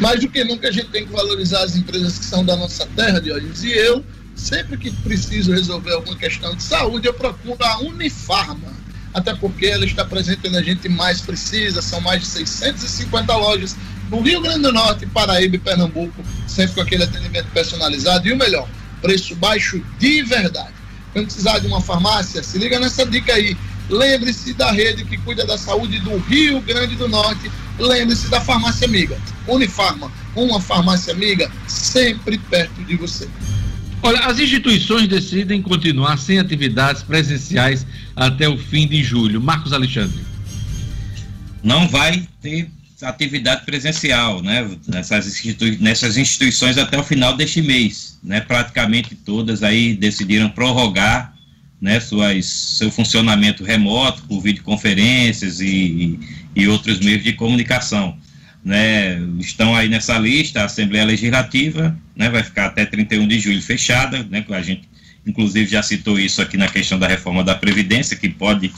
Mais 0.02 0.20
do 0.20 0.28
que 0.28 0.43
nunca 0.43 0.68
a 0.68 0.72
gente 0.72 0.88
tem 0.88 1.06
que 1.06 1.14
valorizar 1.14 1.62
as 1.64 1.76
empresas 1.76 2.18
que 2.18 2.26
são 2.26 2.43
da 2.43 2.58
nossa 2.58 2.88
terra, 2.88 3.22
Diógenes. 3.22 3.64
E 3.64 3.72
eu, 3.72 4.04
sempre 4.36 4.76
que 4.76 4.89
preciso 4.89 5.54
resolver 5.54 5.93
alguma 5.93 6.18
questão 6.18 6.56
de 6.56 6.64
saúde, 6.64 7.08
eu 7.08 7.14
procuro 7.14 7.64
a 7.64 7.78
Unifarma. 7.82 8.74
Até 9.14 9.36
porque 9.36 9.68
ela 9.68 9.86
está 9.86 10.04
presente 10.04 10.47
onde 10.47 10.58
a 10.58 10.64
gente 10.64 10.89
mais 10.89 11.22
precisa, 11.22 11.84
são 11.84 12.02
mais 12.02 12.22
de 12.22 12.26
650 12.26 13.36
lojas 13.36 13.76
no 14.10 14.22
Rio 14.22 14.41
Grande 14.41 14.62
do 14.62 14.74
Norte, 14.74 15.06
Paraíba 15.06 15.58
e 15.58 15.60
Pernambuco, 15.60 16.24
sempre 16.47 16.74
com 16.74 16.82
aquele 16.82 17.04
atendimento 17.04 17.47
personalizado 17.54 18.28
e 18.28 18.34
o 18.34 18.38
melhor, 18.38 18.68
preço 19.02 19.36
baixo 19.36 19.84
de 19.99 20.24
verdade. 20.24 20.74
Quando 21.14 21.26
precisar 21.26 21.60
de 21.60 21.68
uma 21.68 21.80
farmácia, 21.80 22.41
se 22.41 22.58
liga 22.58 22.80
nessa 22.80 23.06
dica 23.06 23.34
aí. 23.34 23.56
Lembre-se 23.88 24.54
da 24.54 24.72
rede 24.72 25.04
que 25.06 25.18
cuida 25.18 25.45
da 25.45 25.58
saúde 25.58 25.99
do 25.99 26.18
Rio 26.18 26.60
Grande 26.62 26.95
do 26.95 27.08
Norte. 27.08 27.52
Lembre-se 27.82 28.29
da 28.29 28.39
farmácia 28.39 28.88
amiga. 28.88 29.17
Unifarma, 29.47 30.11
uma 30.36 30.61
farmácia 30.61 31.11
amiga 31.13 31.51
sempre 31.67 32.38
perto 32.38 32.84
de 32.84 32.95
você. 32.95 33.27
Olha, 34.03 34.19
as 34.19 34.39
instituições 34.39 35.07
decidem 35.07 35.61
continuar 35.61 36.17
sem 36.17 36.39
atividades 36.39 37.01
presenciais 37.01 37.86
até 38.15 38.47
o 38.47 38.57
fim 38.57 38.88
de 38.88 39.03
julho. 39.03 39.41
Marcos 39.41 39.73
Alexandre. 39.73 40.19
Não 41.63 41.88
vai 41.88 42.27
ter 42.41 42.69
atividade 43.01 43.65
presencial, 43.65 44.43
né? 44.43 44.69
Nessas, 44.88 45.27
institui 45.27 45.77
nessas 45.79 46.17
instituições 46.17 46.77
até 46.77 46.99
o 46.99 47.03
final 47.03 47.36
deste 47.36 47.61
mês, 47.61 48.19
né? 48.23 48.41
Praticamente 48.41 49.15
todas 49.15 49.63
aí 49.63 49.95
decidiram 49.95 50.49
prorrogar 50.49 51.34
né, 51.82 51.99
suas, 51.99 52.45
seu 52.45 52.91
funcionamento 52.91 53.63
remoto 53.63 54.21
por 54.23 54.39
videoconferências 54.39 55.59
e, 55.59 56.19
e 56.55 56.67
outros 56.67 56.99
meios 56.99 57.23
de 57.23 57.34
comunicação. 57.34 58.15
Né, 58.63 59.19
estão 59.39 59.75
aí 59.75 59.89
nessa 59.89 60.19
lista 60.19 60.61
a 60.61 60.65
Assembleia 60.65 61.03
Legislativa, 61.03 61.97
né, 62.15 62.29
vai 62.29 62.43
ficar 62.43 62.67
até 62.67 62.86
31 62.86 63.27
de 63.27 63.39
julho 63.39 63.61
fechada, 63.61 64.23
né, 64.29 64.45
a 64.51 64.61
gente 64.61 64.88
inclusive 65.25 65.69
já 65.69 65.82
citou 65.82 66.19
isso 66.19 66.41
aqui 66.41 66.57
na 66.57 66.67
questão 66.67 66.97
da 66.97 67.07
reforma 67.07 67.43
da 67.43 67.55
Previdência, 67.55 68.17
que 68.17 68.29
pode 68.29 68.71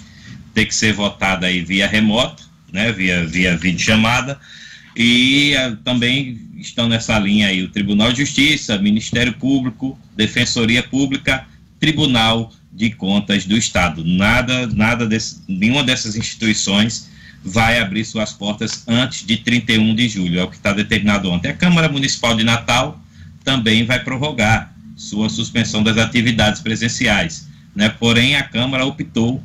ter 0.54 0.66
que 0.66 0.76
ser 0.76 0.93
votada 0.93 1.47
aí 1.47 1.62
via 1.62 1.88
remoto, 1.88 2.49
né, 2.72 2.91
via, 2.91 3.26
via 3.26 3.58
videochamada, 3.58 4.39
e 4.95 5.54
uh, 5.56 5.76
também 5.78 6.39
estão 6.58 6.88
nessa 6.88 7.18
linha 7.20 7.47
aí 7.47 7.64
o 7.64 7.70
Tribunal 7.70 8.12
de 8.12 8.20
Justiça, 8.20 8.78
Ministério 8.78 9.34
Público, 9.34 9.97
Defensoria 10.16 10.84
Pública, 10.84 11.45
Tribunal 11.80 12.54
de 12.74 12.90
Contas 12.90 13.46
do 13.46 13.56
Estado. 13.56 14.04
Nada, 14.04 14.68
nada 14.68 15.06
desse, 15.06 15.42
nenhuma 15.48 15.84
dessas 15.84 16.16
instituições 16.16 17.10
vai 17.44 17.80
abrir 17.80 18.06
suas 18.06 18.32
portas 18.32 18.84
antes 18.88 19.26
de 19.26 19.38
31 19.38 19.96
de 19.96 20.08
julho, 20.08 20.40
é 20.40 20.44
o 20.44 20.50
que 20.50 20.56
está 20.56 20.74
determinado 20.74 21.30
ontem. 21.30 21.50
A 21.50 21.54
Câmara 21.54 21.90
Municipal 21.90 22.36
de 22.36 22.44
Natal 22.44 23.00
também 23.44 23.86
vai 23.86 24.02
prorrogar 24.04 24.74
sua 24.96 25.30
suspensão 25.30 25.84
das 25.84 25.98
atividades 25.98 26.62
presenciais, 26.62 27.48
né? 27.76 27.90
Porém, 27.90 28.36
a 28.36 28.44
Câmara 28.44 28.86
optou 28.86 29.44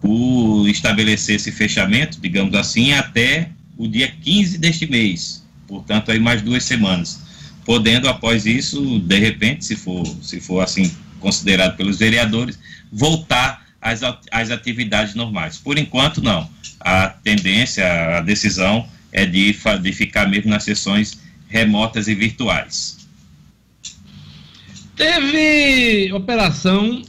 por 0.00 0.68
estabelecer 0.68 1.36
esse 1.36 1.50
fechamento, 1.50 2.20
digamos 2.20 2.54
assim, 2.54 2.92
até 2.92 3.50
o 3.76 3.88
dia 3.88 4.08
15 4.08 4.58
deste 4.58 4.86
mês, 4.86 5.44
portanto, 5.66 6.10
aí 6.10 6.20
mais 6.20 6.42
duas 6.42 6.64
semanas, 6.64 7.20
podendo 7.64 8.08
após 8.08 8.44
isso, 8.44 9.00
de 9.00 9.18
repente, 9.18 9.64
se 9.64 9.74
for, 9.74 10.04
se 10.20 10.40
for 10.40 10.60
assim 10.60 10.90
considerado 11.20 11.76
pelos 11.76 11.98
vereadores, 11.98 12.58
voltar 12.92 13.66
às, 13.80 14.00
às 14.30 14.50
atividades 14.50 15.14
normais. 15.14 15.58
Por 15.58 15.78
enquanto, 15.78 16.22
não. 16.22 16.48
A 16.80 17.08
tendência, 17.08 18.18
a 18.18 18.20
decisão 18.20 18.86
é 19.12 19.26
de, 19.26 19.56
de 19.82 19.92
ficar 19.92 20.28
mesmo 20.28 20.50
nas 20.50 20.64
sessões 20.64 21.20
remotas 21.48 22.08
e 22.08 22.14
virtuais. 22.14 22.98
Teve 24.94 26.12
operação 26.12 27.02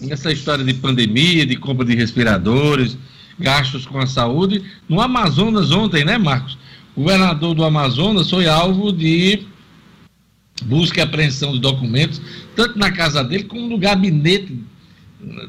nessa 0.00 0.32
história 0.32 0.64
de 0.64 0.74
pandemia, 0.74 1.44
de 1.44 1.56
compra 1.56 1.84
de 1.84 1.94
respiradores, 1.94 2.96
gastos 3.38 3.86
com 3.86 3.98
a 3.98 4.06
saúde, 4.06 4.62
no 4.88 5.00
Amazonas 5.00 5.70
ontem, 5.70 6.04
né, 6.04 6.18
Marcos? 6.18 6.58
O 6.96 7.02
governador 7.02 7.54
do 7.54 7.64
Amazonas 7.64 8.28
foi 8.28 8.48
alvo 8.48 8.92
de 8.92 9.46
busca 10.64 11.00
e 11.00 11.02
apreensão 11.02 11.52
de 11.52 11.60
documentos, 11.60 12.20
tanto 12.54 12.78
na 12.78 12.90
casa 12.90 13.22
dele 13.22 13.44
como 13.44 13.68
no 13.68 13.78
gabinete, 13.78 14.58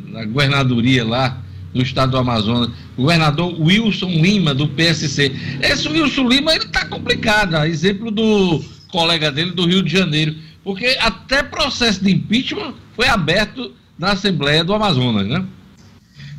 na 0.07 0.25
governadoria 0.25 1.05
lá 1.05 1.41
do 1.73 1.81
estado 1.81 2.11
do 2.11 2.17
Amazonas. 2.17 2.69
O 2.97 3.03
governador 3.03 3.59
Wilson 3.61 4.09
Lima, 4.09 4.53
do 4.53 4.67
PSC. 4.67 5.31
Esse 5.61 5.87
Wilson 5.87 6.27
Lima, 6.27 6.53
ele 6.53 6.65
está 6.65 6.85
complicado, 6.85 7.55
exemplo 7.65 8.11
do 8.11 8.63
colega 8.91 9.31
dele 9.31 9.51
do 9.51 9.65
Rio 9.65 9.83
de 9.83 9.91
Janeiro, 9.91 10.35
porque 10.63 10.97
até 10.99 11.43
processo 11.43 12.03
de 12.03 12.11
impeachment 12.11 12.73
foi 12.95 13.07
aberto 13.07 13.73
na 13.97 14.13
Assembleia 14.13 14.63
do 14.63 14.73
Amazonas, 14.73 15.27
né? 15.27 15.45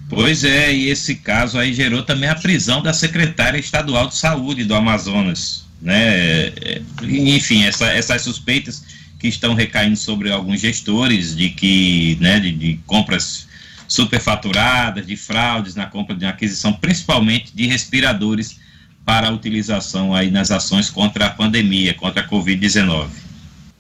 Pois 0.09 0.43
é, 0.43 0.75
e 0.75 0.89
esse 0.89 1.15
caso 1.17 1.57
aí 1.57 1.73
gerou 1.73 2.03
também 2.03 2.29
a 2.29 2.35
prisão 2.35 2.83
da 2.83 2.93
secretária 2.93 3.59
estadual 3.59 4.09
de 4.09 4.17
saúde 4.17 4.65
do 4.65 4.75
Amazonas, 4.75 5.65
né? 5.81 6.49
É, 6.49 6.83
enfim, 7.03 7.65
essa, 7.65 7.87
essas 7.87 8.23
suspeitas 8.23 8.85
que 9.19 9.29
estão 9.29 9.55
recaindo 9.55 9.97
sobre 9.97 10.31
alguns 10.31 10.61
gestores 10.61 11.37
de 11.37 11.51
que, 11.51 12.17
né, 12.21 12.41
de, 12.41 12.53
de 12.53 12.81
compras 12.87 13.47
superfaturadas, 13.87 15.07
de 15.07 15.17
fraudes 15.17 15.75
na 15.75 15.87
compra 15.87 16.15
de 16.15 16.25
aquisição, 16.25 16.73
principalmente 16.73 17.53
de 17.55 17.67
respiradores 17.67 18.59
para 19.05 19.33
utilização 19.33 20.15
aí 20.15 20.31
nas 20.31 20.51
ações 20.51 20.89
contra 20.89 21.27
a 21.27 21.31
pandemia, 21.31 21.93
contra 21.95 22.23
a 22.23 22.29
Covid-19. 22.29 23.09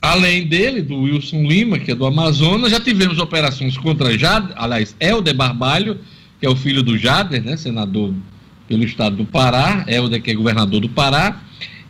Além 0.03 0.47
dele, 0.47 0.83
do 0.83 1.03
Wilson 1.03 1.43
Lima, 1.43 1.79
que 1.79 1.93
é 1.93 1.95
do 1.95 2.07
Amazonas, 2.07 2.71
já 2.71 2.81
tivemos 2.81 3.19
operações 3.19 3.77
contra 3.77 4.19
Jade, 4.19 4.53
aliás, 4.57 4.97
Helder 4.99 5.35
Barbalho, 5.35 6.01
que 6.41 6.47
é 6.47 6.49
o 6.49 6.57
filho 6.57 6.83
do 6.83 6.99
Jader, 6.99 7.43
né, 7.45 7.57
senador 7.57 8.15
pelo 8.67 8.83
estado 8.83 9.17
do 9.17 9.25
Pará, 9.25 9.85
Helder, 9.87 10.23
que 10.23 10.31
é 10.31 10.35
governador 10.35 10.81
do 10.81 10.89
Pará, 10.89 11.41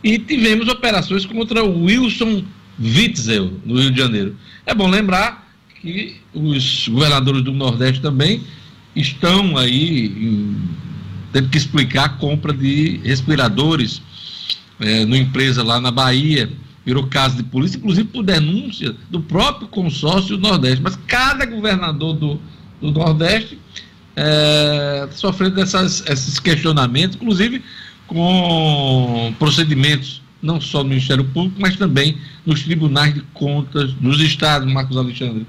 e 0.03 0.17
tivemos 0.17 0.67
operações 0.67 1.25
contra 1.25 1.63
o 1.63 1.83
Wilson 1.85 2.43
Witzel, 2.79 3.53
no 3.65 3.79
Rio 3.79 3.91
de 3.91 3.99
Janeiro. 3.99 4.35
É 4.65 4.73
bom 4.73 4.89
lembrar 4.89 5.47
que 5.81 6.17
os 6.33 6.87
governadores 6.87 7.43
do 7.43 7.51
Nordeste 7.51 8.01
também 8.01 8.41
estão 8.95 9.57
aí 9.57 10.07
em, 10.07 10.57
tendo 11.31 11.49
que 11.49 11.57
explicar 11.57 12.05
a 12.05 12.09
compra 12.09 12.53
de 12.53 12.99
respiradores 13.03 14.01
é, 14.79 15.05
numa 15.05 15.17
empresa 15.17 15.63
lá 15.63 15.79
na 15.79 15.91
Bahia. 15.91 16.51
Virou 16.83 17.05
caso 17.05 17.37
de 17.37 17.43
polícia, 17.43 17.77
inclusive 17.77 18.07
por 18.07 18.23
denúncia 18.23 18.95
do 19.09 19.21
próprio 19.21 19.67
consórcio 19.67 20.35
do 20.35 20.47
Nordeste. 20.47 20.81
Mas 20.81 20.97
cada 21.07 21.45
governador 21.45 22.15
do, 22.15 22.41
do 22.81 22.91
Nordeste 22.91 23.59
é, 24.15 25.07
sofrendo 25.11 25.61
essas, 25.61 26.03
esses 26.07 26.39
questionamentos, 26.39 27.15
inclusive 27.15 27.61
com 28.11 29.33
procedimentos 29.39 30.21
não 30.41 30.59
só 30.59 30.83
no 30.83 30.89
Ministério 30.89 31.23
Público, 31.23 31.61
mas 31.61 31.77
também 31.77 32.17
nos 32.45 32.63
tribunais 32.63 33.13
de 33.13 33.21
contas 33.33 33.93
dos 33.93 34.19
estados, 34.19 34.69
Marcos 34.69 34.97
Alexandre. 34.97 35.47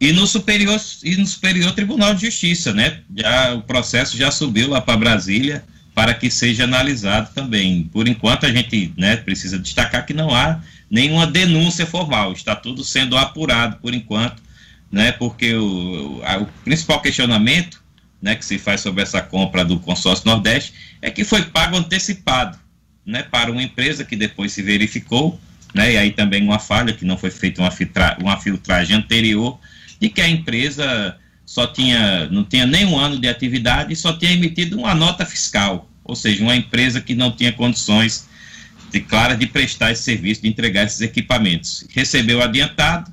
E 0.00 0.10
no 0.12 0.26
Superior, 0.26 0.80
e 1.04 1.16
no 1.16 1.26
Superior 1.26 1.70
Tribunal 1.72 2.14
de 2.14 2.26
Justiça, 2.26 2.72
né? 2.72 3.00
Já, 3.16 3.54
o 3.54 3.62
processo 3.62 4.16
já 4.16 4.30
subiu 4.32 4.70
lá 4.70 4.80
para 4.80 4.96
Brasília 4.96 5.64
para 5.94 6.12
que 6.12 6.28
seja 6.30 6.64
analisado 6.64 7.32
também. 7.32 7.84
Por 7.92 8.08
enquanto, 8.08 8.44
a 8.44 8.50
gente 8.50 8.92
né, 8.96 9.16
precisa 9.16 9.56
destacar 9.56 10.04
que 10.04 10.12
não 10.12 10.34
há 10.34 10.60
nenhuma 10.90 11.28
denúncia 11.28 11.86
formal, 11.86 12.32
está 12.32 12.56
tudo 12.56 12.82
sendo 12.82 13.16
apurado 13.16 13.76
por 13.76 13.94
enquanto, 13.94 14.42
né? 14.90 15.12
Porque 15.12 15.54
o, 15.54 16.20
a, 16.24 16.38
o 16.38 16.46
principal 16.64 17.00
questionamento 17.00 17.83
né, 18.24 18.34
que 18.34 18.44
se 18.44 18.58
faz 18.58 18.80
sobre 18.80 19.02
essa 19.02 19.20
compra 19.20 19.62
do 19.62 19.78
consórcio 19.78 20.26
Nordeste 20.26 20.72
é 21.02 21.10
que 21.10 21.22
foi 21.24 21.42
pago 21.42 21.76
antecipado 21.76 22.58
né, 23.04 23.22
para 23.22 23.52
uma 23.52 23.62
empresa 23.62 24.02
que 24.02 24.16
depois 24.16 24.50
se 24.50 24.62
verificou, 24.62 25.38
né, 25.74 25.92
e 25.92 25.98
aí 25.98 26.10
também 26.10 26.42
uma 26.42 26.58
falha, 26.58 26.94
que 26.94 27.04
não 27.04 27.18
foi 27.18 27.30
feita 27.30 27.60
uma, 27.60 27.70
uma 28.18 28.40
filtragem 28.40 28.96
anterior, 28.96 29.60
de 30.00 30.08
que 30.08 30.22
a 30.22 30.28
empresa 30.28 31.18
só 31.44 31.66
tinha, 31.66 32.26
não 32.30 32.44
tinha 32.44 32.64
nem 32.64 32.86
um 32.86 32.98
ano 32.98 33.18
de 33.18 33.28
atividade 33.28 33.92
e 33.92 33.96
só 33.96 34.14
tinha 34.14 34.32
emitido 34.32 34.78
uma 34.78 34.94
nota 34.94 35.26
fiscal, 35.26 35.86
ou 36.02 36.16
seja, 36.16 36.42
uma 36.42 36.56
empresa 36.56 37.02
que 37.02 37.14
não 37.14 37.30
tinha 37.30 37.52
condições 37.52 38.26
de, 38.90 39.00
claras 39.00 39.38
de 39.38 39.46
prestar 39.46 39.92
esse 39.92 40.02
serviço, 40.02 40.40
de 40.40 40.48
entregar 40.48 40.84
esses 40.84 41.02
equipamentos. 41.02 41.86
Recebeu 41.90 42.40
adiantado, 42.40 43.12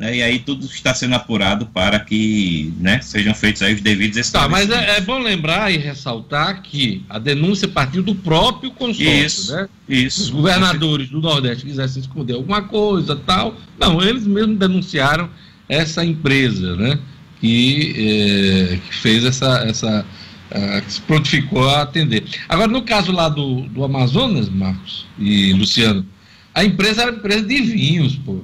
né, 0.00 0.16
e 0.16 0.22
aí 0.22 0.38
tudo 0.38 0.64
está 0.64 0.94
sendo 0.94 1.14
apurado 1.14 1.66
para 1.66 2.00
que 2.00 2.72
né, 2.80 3.02
sejam 3.02 3.34
feitos 3.34 3.60
aí 3.60 3.74
os 3.74 3.82
devidos 3.82 4.30
Tá, 4.30 4.48
mas 4.48 4.70
é, 4.70 4.96
é, 4.96 5.00
bom 5.02 5.18
lembrar 5.18 5.70
e 5.70 5.76
ressaltar 5.76 6.62
que 6.62 7.04
a 7.06 7.18
denúncia 7.18 7.68
partiu 7.68 8.02
do 8.02 8.14
próprio 8.14 8.70
consórcio, 8.70 9.26
isso, 9.26 9.52
né? 9.52 9.68
Isso. 9.86 10.22
Os 10.22 10.30
governadores 10.30 11.10
do 11.10 11.20
Nordeste 11.20 11.66
quisessem 11.66 12.00
esconder 12.00 12.32
alguma 12.32 12.62
coisa, 12.62 13.14
tal. 13.14 13.54
Não, 13.78 14.00
eles 14.00 14.26
mesmos 14.26 14.58
denunciaram 14.58 15.28
essa 15.68 16.02
empresa, 16.02 16.76
né? 16.76 16.98
Que, 17.38 17.94
é, 17.98 18.76
que 18.78 18.94
fez 18.94 19.24
essa, 19.24 19.64
essa 19.66 20.06
uh, 20.50 20.82
que 20.82 20.92
se 20.94 21.00
prontificou 21.02 21.68
a 21.68 21.82
atender. 21.82 22.24
Agora, 22.48 22.68
no 22.68 22.82
caso 22.82 23.12
lá 23.12 23.28
do, 23.28 23.62
do 23.68 23.84
Amazonas, 23.84 24.48
Marcos 24.48 25.06
e 25.18 25.52
Luciano, 25.52 26.06
a 26.54 26.64
empresa 26.64 27.02
era 27.02 27.12
empresa 27.12 27.42
de 27.46 27.60
vinhos, 27.60 28.16
pô. 28.16 28.40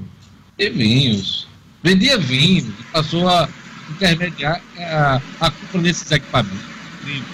De 0.57 0.71
vinhos 0.71 1.47
vendia 1.87 2.19
vinho, 2.19 2.75
passou 2.93 3.29
a 3.29 3.49
intermediar 3.91 4.61
a, 4.77 5.21
a 5.41 5.51
compra 5.51 5.83
desses 5.83 6.11
equipamentos. 6.11 6.77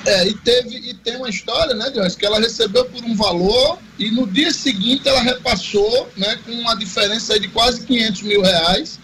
É, 0.04 0.28
e 0.28 0.34
teve 0.34 0.76
e 0.76 0.92
tem 0.92 1.16
uma 1.16 1.30
história, 1.30 1.74
né, 1.74 1.88
Deus, 1.88 2.14
que 2.14 2.26
ela 2.26 2.38
recebeu 2.38 2.84
por 2.84 3.02
um 3.02 3.16
valor 3.16 3.78
e 3.98 4.10
no 4.10 4.26
dia 4.26 4.52
seguinte 4.52 5.08
ela 5.08 5.22
repassou, 5.22 6.10
né, 6.14 6.38
com 6.44 6.52
uma 6.52 6.74
diferença 6.74 7.40
de 7.40 7.48
quase 7.48 7.86
500 7.86 8.22
mil 8.22 8.42
reais, 8.42 9.00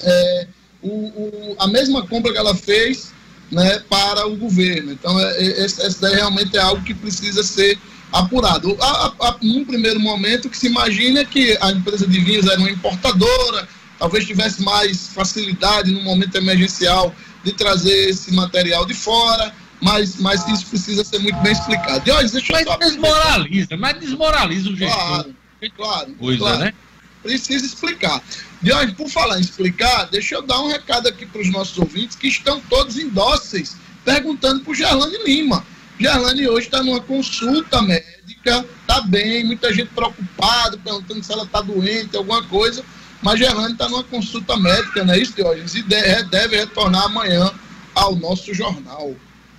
é, 0.00 0.46
o, 0.80 0.88
o, 0.88 1.56
a 1.58 1.66
mesma 1.66 2.06
compra 2.06 2.32
que 2.32 2.38
ela 2.38 2.54
fez, 2.54 3.12
né, 3.52 3.82
para 3.90 4.26
o 4.26 4.34
governo. 4.36 4.92
Então, 4.92 5.20
é, 5.20 5.36
é, 5.36 5.64
esse, 5.66 6.00
daí 6.00 6.14
realmente 6.14 6.56
é 6.56 6.60
algo 6.60 6.82
que 6.82 6.94
precisa 6.94 7.42
ser 7.42 7.78
apurado. 8.12 8.76
A, 8.80 8.86
a, 8.86 9.28
a, 9.28 9.36
num 9.42 9.64
primeiro 9.64 10.00
momento, 10.00 10.48
que 10.48 10.58
se 10.58 10.66
imagina 10.66 11.24
que 11.24 11.56
a 11.60 11.70
empresa 11.70 12.06
de 12.06 12.20
vinhos 12.20 12.46
era 12.46 12.58
uma 12.58 12.70
importadora, 12.70 13.68
talvez 13.98 14.26
tivesse 14.26 14.62
mais 14.62 15.08
facilidade 15.08 15.92
no 15.92 16.02
momento 16.02 16.34
emergencial 16.36 17.14
de 17.44 17.52
trazer 17.52 18.10
esse 18.10 18.32
material 18.32 18.84
de 18.84 18.94
fora, 18.94 19.52
mas, 19.80 20.16
mas 20.16 20.46
isso 20.48 20.66
precisa 20.66 21.04
ser 21.04 21.18
muito 21.20 21.38
bem 21.40 21.52
explicado. 21.52 22.02
E, 22.06 22.10
olha, 22.10 22.28
deixa 22.28 22.52
mas 22.52 22.78
desmoraliza, 22.78 23.76
mas 23.76 24.00
desmoraliza 24.00 24.70
o 24.70 24.76
gestor. 24.76 24.98
Claro, 24.98 25.34
claro, 25.76 26.14
Coisa, 26.14 26.38
claro. 26.38 26.58
né? 26.58 26.74
Precisa 27.22 27.66
explicar. 27.66 28.22
Diógenes, 28.62 28.94
por 28.94 29.08
falar 29.08 29.38
em 29.38 29.42
explicar, 29.42 30.04
deixa 30.06 30.34
eu 30.34 30.42
dar 30.42 30.60
um 30.60 30.68
recado 30.68 31.06
aqui 31.06 31.26
para 31.26 31.40
os 31.40 31.50
nossos 31.50 31.76
ouvintes 31.78 32.16
que 32.16 32.28
estão 32.28 32.60
todos 32.62 32.98
indóceis, 32.98 33.76
perguntando 34.04 34.60
para 34.60 34.72
o 34.72 34.74
Gerlane 34.74 35.18
Lima. 35.24 35.64
Gerlane 36.00 36.48
hoje 36.48 36.66
está 36.66 36.82
numa 36.82 37.00
consulta 37.00 37.82
médica, 37.82 38.64
está 38.80 39.02
bem, 39.02 39.44
muita 39.44 39.70
gente 39.70 39.90
preocupada, 39.90 40.78
perguntando 40.78 41.22
se 41.22 41.30
ela 41.30 41.44
está 41.44 41.60
doente, 41.60 42.16
alguma 42.16 42.42
coisa. 42.44 42.82
Mas 43.22 43.38
Gerlane 43.38 43.74
está 43.74 43.86
numa 43.86 44.02
consulta 44.02 44.56
médica, 44.56 45.04
não 45.04 45.12
é 45.12 45.18
isso, 45.18 45.36
Diógenes? 45.36 45.74
E 45.74 45.82
deve, 45.82 46.22
deve 46.30 46.56
retornar 46.56 47.04
amanhã 47.04 47.52
ao 47.94 48.16
nosso 48.16 48.54
jornal. 48.54 49.14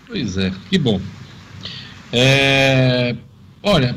Pois 0.08 0.36
é, 0.36 0.52
que 0.68 0.80
bom. 0.80 1.00
É, 2.12 3.16
olha, 3.62 3.96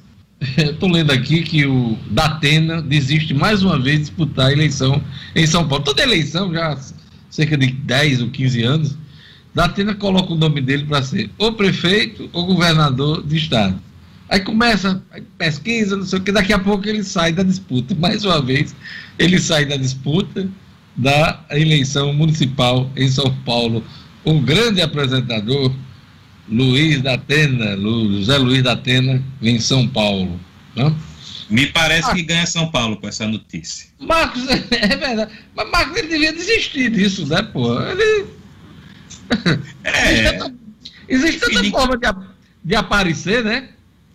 estou 0.56 0.90
lendo 0.90 1.12
aqui 1.12 1.42
que 1.42 1.66
o 1.66 1.98
Datena 2.10 2.80
desiste 2.80 3.34
mais 3.34 3.62
uma 3.62 3.78
vez 3.78 3.98
de 3.98 4.04
disputar 4.06 4.46
a 4.46 4.52
eleição 4.52 5.04
em 5.34 5.46
São 5.46 5.68
Paulo. 5.68 5.84
Toda 5.84 6.02
eleição, 6.02 6.50
já 6.54 6.72
há 6.72 6.78
cerca 7.28 7.54
de 7.58 7.66
10 7.66 8.22
ou 8.22 8.30
15 8.30 8.62
anos, 8.62 8.96
Datena 9.54 9.94
coloca 9.94 10.32
o 10.32 10.36
nome 10.36 10.60
dele 10.60 10.84
para 10.84 11.02
ser 11.02 11.30
ou 11.38 11.52
prefeito 11.52 12.28
ou 12.32 12.46
governador 12.46 13.22
de 13.22 13.36
estado. 13.36 13.78
Aí 14.28 14.40
começa, 14.40 15.02
aí 15.10 15.22
pesquisa, 15.36 15.94
não 15.94 16.06
sei 16.06 16.18
o 16.18 16.22
que, 16.22 16.32
daqui 16.32 16.54
a 16.54 16.58
pouco 16.58 16.88
ele 16.88 17.04
sai 17.04 17.32
da 17.32 17.42
disputa. 17.42 17.94
Mais 17.94 18.24
uma 18.24 18.40
vez, 18.40 18.74
ele 19.18 19.38
sai 19.38 19.66
da 19.66 19.76
disputa 19.76 20.48
da 20.96 21.44
eleição 21.50 22.14
municipal 22.14 22.90
em 22.96 23.08
São 23.08 23.34
Paulo. 23.44 23.84
O 24.24 24.40
grande 24.40 24.80
apresentador, 24.80 25.70
Luiz 26.48 27.02
da 27.02 27.14
Atena, 27.14 27.76
José 27.76 28.38
Luiz 28.38 28.62
da 28.62 28.72
Atena, 28.72 29.22
em 29.42 29.60
São 29.60 29.86
Paulo. 29.86 30.40
Não? 30.74 30.96
Me 31.50 31.66
parece 31.66 32.10
ah, 32.10 32.14
que 32.14 32.22
ganha 32.22 32.46
São 32.46 32.70
Paulo 32.70 32.96
com 32.96 33.06
essa 33.06 33.26
notícia. 33.26 33.88
Marcos, 34.00 34.48
é 34.48 34.96
verdade. 34.96 35.30
Mas 35.54 35.70
Marcos 35.70 35.98
ele 35.98 36.08
devia 36.08 36.32
desistir 36.32 36.90
disso, 36.90 37.26
né, 37.26 37.42
pô? 37.42 37.78
Ele. 37.82 38.26
É. 39.84 40.38
Existe 41.08 41.40
tanta, 41.40 41.70
forma 41.70 41.98
de, 41.98 42.06
de 42.64 42.74
aparecer, 42.74 43.44
né? 43.44 43.68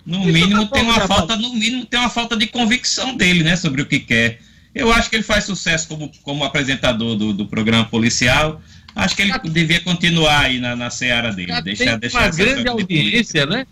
No 0.05 0.24
mínimo 0.24 0.66
tem 0.68 0.84
uma 0.84 1.01
falta, 1.01 1.36
no 1.36 1.53
mínimo 1.53 1.86
tem 1.86 1.99
uma 1.99 2.10
falta 2.10 2.38
de 2.38 2.47
convicção 2.47 3.16
dele, 3.16 3.43
né, 3.43 3.58
sobre 3.58 3.82
o 3.82 3.86
que 3.86 3.99
quer. 3.99 4.39
Eu 4.74 4.91
acho 4.91 5.10
que 5.10 5.18
ele 5.18 5.24
faz 5.24 5.43
sucesso 5.43 5.88
como, 5.88 6.10
como 6.24 6.43
apresentador 6.45 7.18
do, 7.18 7.34
do 7.34 7.45
programa 7.45 7.86
policial. 7.86 8.62
Acho 8.95 9.16
que 9.16 9.24
ele 9.24 9.32
já, 9.32 9.38
devia 9.38 9.82
continuar 9.82 10.45
aí 10.45 10.60
na, 10.60 10.76
na 10.76 10.89
seara 10.89 11.34
dele. 11.34 11.49
Já 11.51 11.60
deixar, 11.60 11.86
tem 11.86 11.99
deixar 11.99 12.22
uma 12.22 12.30
grande 12.30 12.68
audiência, 12.70 13.45
né? 13.45 13.68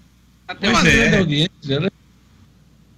Até 0.47 0.69
uma 0.69 0.79
é. 0.79 0.91
grande 0.91 1.15
audiência, 1.15 1.79
né? 1.79 1.89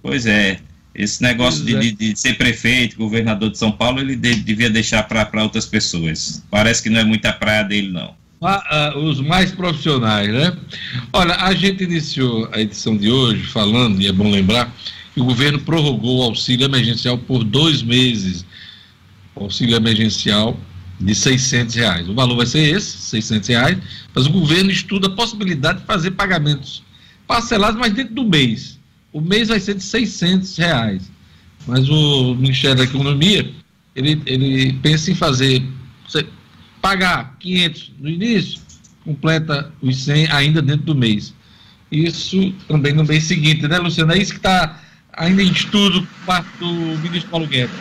Pois 0.02 0.26
é. 0.26 0.58
Esse 0.94 1.22
negócio 1.22 1.64
de, 1.64 1.76
é. 1.76 1.78
de, 1.78 1.92
de, 1.92 2.16
ser 2.16 2.36
prefeito, 2.36 2.96
governador 2.96 3.50
de 3.50 3.58
São 3.58 3.70
Paulo, 3.70 4.00
ele 4.00 4.16
de, 4.16 4.34
devia 4.34 4.68
deixar 4.68 5.04
para 5.04 5.42
outras 5.42 5.64
pessoas. 5.64 6.42
Parece 6.50 6.82
que 6.82 6.90
não 6.90 6.98
é 6.98 7.04
muita 7.04 7.32
praia 7.32 7.62
dele, 7.62 7.92
não. 7.92 8.14
Ah, 8.40 8.62
ah, 8.70 8.98
os 8.98 9.20
mais 9.20 9.50
profissionais, 9.50 10.32
né? 10.32 10.56
Olha, 11.12 11.34
a 11.34 11.52
gente 11.54 11.82
iniciou 11.82 12.48
a 12.52 12.60
edição 12.60 12.96
de 12.96 13.10
hoje 13.10 13.42
falando, 13.44 14.00
e 14.00 14.06
é 14.06 14.12
bom 14.12 14.30
lembrar, 14.30 14.72
que 15.12 15.20
o 15.20 15.24
governo 15.24 15.58
prorrogou 15.58 16.20
o 16.20 16.22
auxílio 16.22 16.64
emergencial 16.64 17.18
por 17.18 17.42
dois 17.42 17.82
meses. 17.82 18.46
Auxílio 19.34 19.74
emergencial 19.74 20.58
de 21.00 21.14
600 21.14 21.74
reais. 21.74 22.08
O 22.08 22.14
valor 22.14 22.36
vai 22.36 22.46
ser 22.46 22.60
esse, 22.60 22.98
600 22.98 23.48
reais, 23.48 23.78
mas 24.14 24.26
o 24.26 24.30
governo 24.30 24.70
estuda 24.70 25.08
a 25.08 25.10
possibilidade 25.10 25.80
de 25.80 25.86
fazer 25.86 26.12
pagamentos 26.12 26.82
parcelados, 27.26 27.78
mas 27.78 27.92
dentro 27.92 28.14
do 28.14 28.24
mês. 28.24 28.78
O 29.12 29.20
mês 29.20 29.48
vai 29.48 29.58
ser 29.58 29.74
de 29.74 29.82
600 29.82 30.56
reais. 30.56 31.10
Mas 31.66 31.88
o 31.88 32.34
Ministério 32.36 32.76
da 32.76 32.84
Economia, 32.84 33.50
ele, 33.94 34.22
ele 34.26 34.72
pensa 34.74 35.10
em 35.10 35.14
fazer 35.14 35.62
pagar 36.80 37.36
500 37.38 37.92
no 37.98 38.08
início, 38.08 38.60
completa 39.04 39.72
os 39.80 40.04
100 40.04 40.30
ainda 40.30 40.62
dentro 40.62 40.86
do 40.86 40.94
mês. 40.94 41.34
Isso 41.90 42.52
também 42.66 42.92
no 42.92 43.04
mês 43.04 43.24
seguinte, 43.24 43.66
né, 43.66 43.78
Luciano? 43.78 44.12
É 44.12 44.18
isso 44.18 44.32
que 44.32 44.38
está 44.38 44.80
ainda 45.12 45.42
em 45.42 45.50
estudo 45.50 46.02
por 46.02 46.26
parte 46.26 46.48
do 46.58 46.66
ministro 46.66 47.30
Paulo 47.30 47.46
Guedes. 47.46 47.74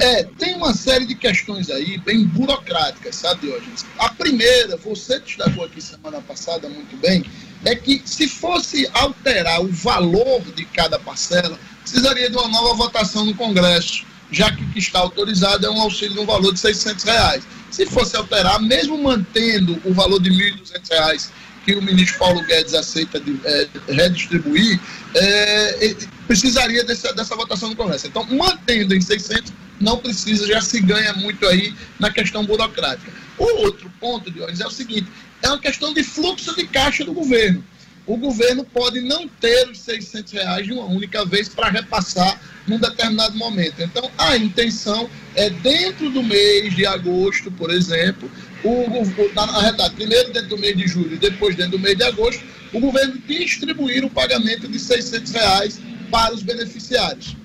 É, 0.00 0.22
tem 0.38 0.54
uma 0.54 0.72
série 0.74 1.06
de 1.06 1.14
questões 1.16 1.68
aí 1.70 1.98
bem 1.98 2.24
burocráticas, 2.24 3.16
sabe, 3.16 3.48
Diógenes? 3.48 3.84
A 3.98 4.08
primeira, 4.10 4.76
você 4.76 5.18
destacou 5.18 5.64
aqui 5.64 5.80
semana 5.80 6.20
passada 6.20 6.68
muito 6.68 6.96
bem, 6.98 7.24
é 7.64 7.74
que 7.74 8.00
se 8.04 8.28
fosse 8.28 8.88
alterar 8.92 9.60
o 9.60 9.68
valor 9.68 10.40
de 10.54 10.64
cada 10.66 11.00
parcela, 11.00 11.58
precisaria 11.82 12.30
de 12.30 12.36
uma 12.36 12.46
nova 12.46 12.74
votação 12.74 13.24
no 13.24 13.34
Congresso, 13.34 14.04
já 14.30 14.50
que 14.52 14.62
o 14.62 14.68
que 14.70 14.78
está 14.78 14.98
autorizado 14.98 15.66
é 15.66 15.70
um 15.70 15.80
auxílio 15.80 16.14
no 16.14 16.26
valor 16.26 16.52
de 16.52 16.60
600 16.60 17.04
reais. 17.04 17.44
Se 17.70 17.86
fosse 17.86 18.16
alterar, 18.16 18.60
mesmo 18.60 19.02
mantendo 19.02 19.80
o 19.84 19.92
valor 19.92 20.20
de 20.20 20.30
R$ 20.30 20.52
1.200 20.52 21.30
que 21.64 21.74
o 21.74 21.82
ministro 21.82 22.18
Paulo 22.18 22.42
Guedes 22.44 22.72
aceita 22.72 23.20
de, 23.20 23.38
é, 23.44 23.68
redistribuir, 23.88 24.80
é, 25.14 25.94
precisaria 26.26 26.82
dessa, 26.82 27.12
dessa 27.12 27.36
votação 27.36 27.68
no 27.68 27.76
Congresso. 27.76 28.06
Então, 28.06 28.24
mantendo 28.24 28.94
em 28.94 29.00
600, 29.02 29.52
não 29.78 29.98
precisa, 29.98 30.46
já 30.46 30.62
se 30.62 30.80
ganha 30.80 31.12
muito 31.14 31.46
aí 31.46 31.74
na 31.98 32.10
questão 32.10 32.44
burocrática. 32.44 33.12
O 33.36 33.44
outro 33.64 33.92
ponto, 34.00 34.30
Dionis, 34.30 34.60
é 34.60 34.66
o 34.66 34.70
seguinte: 34.70 35.08
é 35.42 35.48
uma 35.48 35.58
questão 35.58 35.92
de 35.92 36.02
fluxo 36.02 36.54
de 36.56 36.66
caixa 36.66 37.04
do 37.04 37.12
governo. 37.12 37.62
O 38.08 38.16
governo 38.16 38.64
pode 38.64 39.02
não 39.02 39.28
ter 39.28 39.68
os 39.68 39.80
600 39.80 40.32
reais 40.32 40.66
de 40.66 40.72
uma 40.72 40.86
única 40.86 41.26
vez 41.26 41.46
para 41.46 41.68
repassar 41.68 42.40
num 42.66 42.78
determinado 42.78 43.36
momento. 43.36 43.82
Então, 43.82 44.10
a 44.16 44.34
intenção 44.34 45.10
é, 45.34 45.50
dentro 45.50 46.08
do 46.08 46.22
mês 46.22 46.74
de 46.74 46.86
agosto, 46.86 47.50
por 47.50 47.70
exemplo, 47.70 48.30
o, 48.64 48.86
na, 49.34 49.60
realidade, 49.60 49.94
primeiro 49.94 50.32
dentro 50.32 50.48
do 50.48 50.58
mês 50.58 50.74
de 50.74 50.88
julho 50.88 51.18
depois 51.18 51.54
dentro 51.54 51.72
do 51.72 51.78
mês 51.78 51.98
de 51.98 52.04
agosto, 52.04 52.42
o 52.72 52.80
governo 52.80 53.18
distribuir 53.28 54.02
o 54.02 54.08
pagamento 54.08 54.66
de 54.66 54.78
600 54.78 55.30
reais 55.32 55.80
para 56.10 56.34
os 56.34 56.42
beneficiários. 56.42 57.36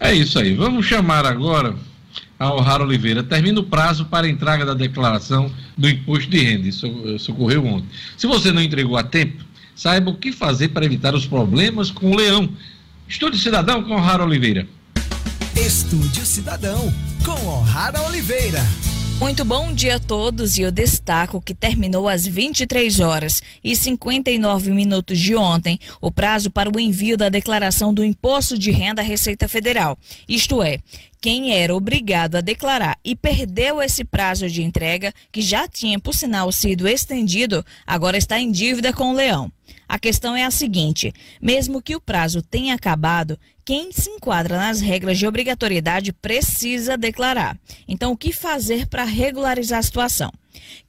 É 0.00 0.14
isso 0.14 0.38
aí. 0.38 0.54
Vamos 0.54 0.86
chamar 0.86 1.26
agora 1.26 1.76
a 2.40 2.54
O'Hara 2.54 2.82
Oliveira. 2.82 3.22
Termina 3.22 3.60
o 3.60 3.64
prazo 3.64 4.06
para 4.06 4.26
entrega 4.26 4.64
da 4.64 4.72
declaração 4.72 5.52
do 5.76 5.86
imposto 5.86 6.30
de 6.30 6.40
renda. 6.40 6.66
Isso, 6.66 6.86
isso 7.14 7.32
ocorreu 7.32 7.66
ontem. 7.66 7.88
Se 8.16 8.26
você 8.26 8.50
não 8.50 8.62
entregou 8.62 8.96
a 8.96 9.02
tempo, 9.02 9.44
saiba 9.76 10.10
o 10.10 10.16
que 10.16 10.32
fazer 10.32 10.68
para 10.68 10.86
evitar 10.86 11.14
os 11.14 11.26
problemas 11.26 11.90
com 11.90 12.10
o 12.10 12.16
leão. 12.16 12.48
Estúdio 13.06 13.38
Cidadão 13.38 13.84
com 13.84 13.94
O'Hara 13.94 14.24
Oliveira. 14.24 14.66
Estúdio 15.54 16.24
Cidadão 16.24 16.92
com 17.24 17.46
O'Hara 17.46 18.00
Oliveira. 18.02 18.64
Muito 19.20 19.44
bom 19.44 19.70
dia 19.74 19.96
a 19.96 20.00
todos 20.00 20.56
e 20.56 20.62
eu 20.62 20.72
destaco 20.72 21.42
que 21.42 21.54
terminou 21.54 22.08
às 22.08 22.26
23 22.26 23.00
horas 23.00 23.42
e 23.62 23.76
59 23.76 24.70
minutos 24.70 25.18
de 25.18 25.36
ontem 25.36 25.78
o 26.00 26.10
prazo 26.10 26.50
para 26.50 26.74
o 26.74 26.80
envio 26.80 27.18
da 27.18 27.28
declaração 27.28 27.92
do 27.92 28.02
Imposto 28.02 28.56
de 28.56 28.70
Renda 28.70 29.02
à 29.02 29.04
Receita 29.04 29.46
Federal. 29.46 29.98
Isto 30.26 30.62
é, 30.62 30.78
quem 31.20 31.52
era 31.52 31.74
obrigado 31.74 32.36
a 32.36 32.40
declarar 32.40 32.98
e 33.04 33.14
perdeu 33.14 33.82
esse 33.82 34.04
prazo 34.04 34.48
de 34.48 34.62
entrega, 34.62 35.12
que 35.30 35.42
já 35.42 35.68
tinha, 35.68 35.98
por 35.98 36.14
sinal, 36.14 36.50
sido 36.50 36.88
estendido, 36.88 37.64
agora 37.86 38.16
está 38.16 38.40
em 38.40 38.50
dívida 38.50 38.92
com 38.92 39.10
o 39.10 39.14
Leão. 39.14 39.52
A 39.86 39.98
questão 39.98 40.34
é 40.34 40.44
a 40.44 40.50
seguinte: 40.50 41.12
mesmo 41.42 41.82
que 41.82 41.94
o 41.94 42.00
prazo 42.00 42.42
tenha 42.42 42.74
acabado, 42.74 43.38
quem 43.64 43.92
se 43.92 44.08
enquadra 44.08 44.56
nas 44.56 44.80
regras 44.80 45.18
de 45.18 45.26
obrigatoriedade 45.26 46.12
precisa 46.12 46.96
declarar. 46.96 47.58
Então, 47.86 48.12
o 48.12 48.16
que 48.16 48.32
fazer 48.32 48.86
para 48.86 49.04
regularizar 49.04 49.78
a 49.80 49.82
situação? 49.82 50.32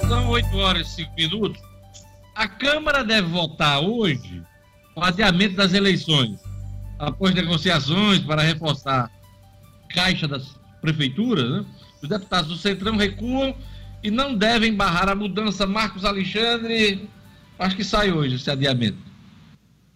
São 0.08 0.28
8 0.28 0.56
horas 0.58 0.88
e 0.88 0.96
5 0.96 1.12
minutos. 1.16 1.73
A 2.34 2.48
Câmara 2.48 3.04
deve 3.04 3.28
votar 3.28 3.80
hoje 3.80 4.42
o 4.96 5.02
adiamento 5.02 5.54
das 5.54 5.72
eleições, 5.72 6.40
após 6.98 7.34
negociações 7.34 8.20
para 8.20 8.42
reforçar 8.42 9.10
a 9.88 9.94
caixa 9.94 10.26
das 10.26 10.56
prefeituras. 10.80 11.48
Né? 11.50 11.64
Os 12.02 12.08
deputados 12.08 12.48
do 12.48 12.56
Centrão 12.56 12.96
recuam 12.96 13.54
e 14.02 14.10
não 14.10 14.34
devem 14.34 14.74
barrar 14.74 15.08
a 15.08 15.14
mudança. 15.14 15.66
Marcos 15.66 16.04
Alexandre, 16.04 17.08
acho 17.58 17.76
que 17.76 17.84
sai 17.84 18.10
hoje 18.10 18.34
esse 18.34 18.50
adiamento. 18.50 18.98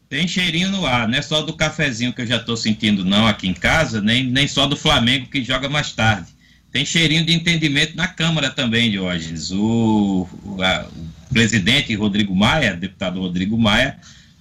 Tem 0.08 0.26
cheirinho 0.26 0.70
no 0.70 0.86
ar, 0.86 1.06
não 1.06 1.18
é 1.18 1.22
só 1.22 1.42
do 1.42 1.52
cafezinho 1.52 2.14
que 2.14 2.22
eu 2.22 2.26
já 2.26 2.36
estou 2.36 2.56
sentindo, 2.56 3.04
não, 3.04 3.26
aqui 3.26 3.46
em 3.46 3.52
casa, 3.52 4.00
nem, 4.00 4.24
nem 4.24 4.48
só 4.48 4.66
do 4.66 4.74
Flamengo 4.74 5.26
que 5.26 5.44
joga 5.44 5.68
mais 5.68 5.92
tarde. 5.92 6.28
Tem 6.72 6.84
cheirinho 6.84 7.26
de 7.26 7.34
entendimento 7.34 7.94
na 7.94 8.08
Câmara 8.08 8.50
também, 8.50 8.90
Diógenes. 8.90 9.50
O, 9.50 10.26
o, 10.44 10.62
a, 10.62 10.86
o 10.86 11.17
presidente 11.28 11.94
Rodrigo 11.94 12.34
Maia, 12.34 12.74
deputado 12.74 13.20
Rodrigo 13.20 13.56
Maia, 13.58 13.98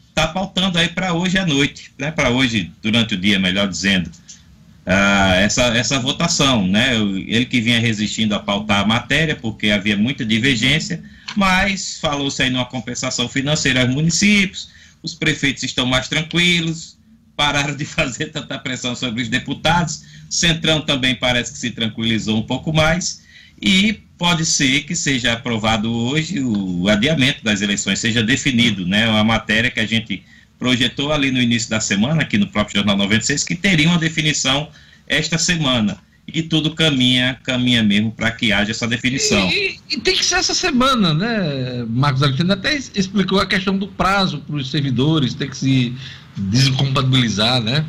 está 0.09 0.27
pautando 0.27 0.79
aí 0.79 0.89
para 0.89 1.13
hoje 1.13 1.37
à 1.37 1.45
noite, 1.45 1.91
né, 1.97 2.09
para 2.09 2.31
hoje, 2.31 2.71
durante 2.81 3.13
o 3.13 3.17
dia, 3.17 3.37
melhor 3.37 3.67
dizendo, 3.67 4.07
uh, 4.07 5.33
essa, 5.35 5.65
essa 5.77 5.99
votação. 5.99 6.67
Né, 6.67 6.95
ele 7.27 7.45
que 7.45 7.61
vinha 7.61 7.79
resistindo 7.79 8.33
a 8.33 8.39
pautar 8.39 8.81
a 8.81 8.87
matéria, 8.87 9.35
porque 9.35 9.69
havia 9.69 9.95
muita 9.95 10.25
divergência, 10.25 11.03
mas 11.35 11.99
falou-se 11.99 12.41
aí 12.41 12.49
numa 12.49 12.65
compensação 12.65 13.29
financeira 13.29 13.81
aos 13.81 13.93
municípios, 13.93 14.69
os 15.03 15.13
prefeitos 15.13 15.61
estão 15.63 15.85
mais 15.85 16.07
tranquilos, 16.07 16.97
pararam 17.35 17.75
de 17.75 17.85
fazer 17.85 18.31
tanta 18.31 18.57
pressão 18.57 18.95
sobre 18.95 19.21
os 19.21 19.29
deputados, 19.29 20.03
Centrão 20.29 20.81
também 20.81 21.15
parece 21.15 21.51
que 21.51 21.59
se 21.59 21.69
tranquilizou 21.69 22.37
um 22.37 22.43
pouco 22.43 22.73
mais, 22.73 23.21
e 23.61 24.01
pode 24.17 24.45
ser 24.45 24.81
que 24.81 24.95
seja 24.95 25.33
aprovado 25.33 25.91
hoje 25.91 26.39
o 26.39 26.87
adiamento 26.89 27.43
das 27.43 27.61
eleições, 27.61 27.99
seja 27.99 28.23
definido, 28.23 28.85
né, 28.85 29.07
uma 29.07 29.23
matéria 29.23 29.69
que 29.69 29.79
a 29.79 29.85
gente 29.85 30.23
projetou 30.57 31.13
ali 31.13 31.31
no 31.31 31.41
início 31.41 31.69
da 31.69 31.79
semana, 31.79 32.23
aqui 32.23 32.37
no 32.37 32.47
próprio 32.47 32.77
Jornal 32.77 32.97
96, 32.97 33.43
que 33.43 33.55
teria 33.55 33.87
uma 33.87 33.99
definição 33.99 34.69
esta 35.07 35.37
semana 35.37 35.97
e 36.33 36.41
tudo 36.41 36.75
caminha, 36.75 37.39
caminha 37.43 37.81
mesmo 37.81 38.11
para 38.11 38.31
que 38.31 38.51
haja 38.51 38.71
essa 38.71 38.87
definição. 38.87 39.47
E, 39.49 39.79
e, 39.89 39.97
tem 39.99 40.15
que 40.15 40.25
ser 40.25 40.35
essa 40.35 40.53
semana, 40.53 41.13
né? 41.13 41.85
Marcos 41.87 42.21
Alexandre 42.21 42.53
até 42.53 42.75
explicou 42.75 43.39
a 43.39 43.45
questão 43.45 43.77
do 43.77 43.87
prazo 43.87 44.39
para 44.39 44.57
os 44.57 44.69
servidores, 44.69 45.33
tem 45.33 45.49
que 45.49 45.55
se 45.55 45.95
descompatibilizar, 46.35 47.61
né? 47.61 47.85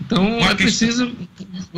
Então 0.00 0.38
Uma 0.38 0.50
é 0.50 0.54
preciso 0.54 1.16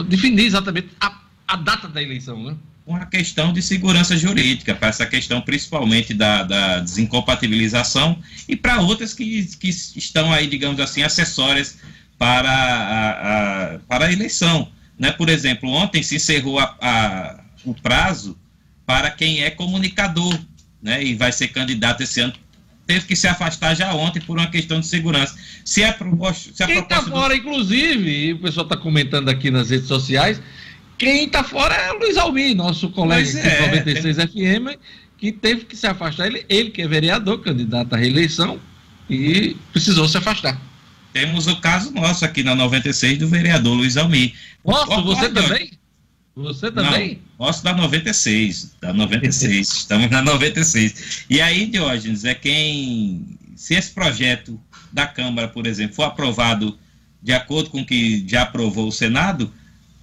definir 0.09 0.47
exatamente 0.47 0.89
a, 1.01 1.21
a 1.47 1.57
data 1.57 1.87
da 1.87 2.03
eleição, 2.03 2.43
né? 2.43 2.57
Uma 2.87 3.07
questão 3.07 3.53
de 3.53 3.63
segurança 3.63 4.17
jurídica, 4.17 4.75
para 4.75 4.89
essa 4.89 5.07
questão 5.07 5.41
principalmente 5.41 6.13
da, 6.13 6.43
da 6.43 6.81
desincompatibilização 6.81 8.19
e 8.47 8.55
para 8.55 8.81
outras 8.81 9.15
que, 9.15 9.45
que 9.59 9.69
estão 9.69 10.33
aí, 10.33 10.47
digamos 10.47 10.79
assim, 10.81 11.03
acessórias 11.03 11.79
para 12.19 12.51
a, 12.51 13.75
a, 13.75 13.79
para 13.89 14.07
a 14.07 14.13
eleição 14.13 14.71
né? 14.99 15.11
Por 15.11 15.29
exemplo, 15.29 15.69
ontem 15.71 16.03
se 16.03 16.17
encerrou 16.17 16.59
a, 16.59 16.77
a, 16.81 17.41
o 17.65 17.75
prazo 17.75 18.37
para 18.87 19.11
quem 19.11 19.43
é 19.43 19.51
comunicador 19.51 20.39
né? 20.83 21.03
e 21.03 21.15
vai 21.15 21.33
ser 21.33 21.49
candidato 21.49 22.03
esse 22.03 22.21
ano. 22.21 22.33
Teve 22.87 23.07
que 23.07 23.17
se 23.17 23.27
afastar 23.27 23.75
já 23.75 23.95
ontem 23.95 24.21
por 24.21 24.37
uma 24.37 24.47
questão 24.47 24.79
de 24.79 24.87
segurança. 24.87 25.35
Se 25.65 25.83
a 25.83 25.93
proposta. 25.93 26.53
Se 26.55 26.63
a 26.63 26.67
quem 26.67 26.81
está 26.81 27.01
fora, 27.03 27.35
do... 27.35 27.41
inclusive, 27.41 28.35
o 28.35 28.39
pessoal 28.41 28.65
está 28.65 28.77
comentando 28.77 29.31
aqui 29.31 29.51
nas 29.51 29.71
redes 29.71 29.89
sociais, 29.89 30.41
quem 30.99 31.25
está 31.25 31.43
fora 31.43 31.75
é 31.75 31.93
o 31.93 31.99
Luiz 31.99 32.17
Almir, 32.17 32.55
nosso 32.57 32.91
colega 32.91 33.29
aqui 33.29 33.39
é, 33.39 33.67
96 33.67 34.17
tem... 34.17 34.27
FM, 34.27 34.79
que 35.17 35.33
teve 35.33 35.65
que 35.65 35.77
se 35.77 35.87
afastar. 35.87 36.27
Ele, 36.27 36.45
ele 36.49 36.71
que 36.71 36.83
é 36.83 36.89
vereador, 36.89 37.41
candidato 37.41 37.95
à 37.95 37.97
reeleição, 37.97 38.61
e 39.09 39.57
precisou 39.73 40.09
se 40.09 40.17
afastar. 40.17 40.61
Temos 41.13 41.47
o 41.47 41.61
caso 41.61 41.93
nosso 41.93 42.25
aqui 42.25 42.43
na 42.43 42.55
96 42.55 43.19
do 43.19 43.29
vereador 43.29 43.75
Luiz 43.75 43.97
Almir. 43.97 44.35
Nossa, 44.65 45.01
você 45.01 45.29
também? 45.29 45.71
Você 46.35 46.71
também? 46.73 47.21
Não, 47.39 47.47
nosso 47.47 47.63
da 47.63 47.73
96, 47.73 48.75
da 48.81 48.93
96, 48.93 49.69
estamos 49.73 50.11
na 50.11 50.21
96. 50.21 51.27
E 51.31 51.41
aí, 51.41 51.67
Diógenes, 51.67 52.25
é 52.25 52.35
quem, 52.35 53.39
se 53.55 53.75
esse 53.75 53.93
projeto 53.93 54.61
da 54.93 55.07
Câmara, 55.07 55.47
por 55.47 55.67
exemplo, 55.67 55.95
for 55.95 56.05
aprovado 56.05 56.77
de 57.23 57.33
acordo 57.33 57.71
com 57.71 57.81
o 57.81 57.87
que 57.87 58.25
já 58.27 58.43
aprovou 58.43 58.89
o 58.89 58.93
Senado, 58.93 59.53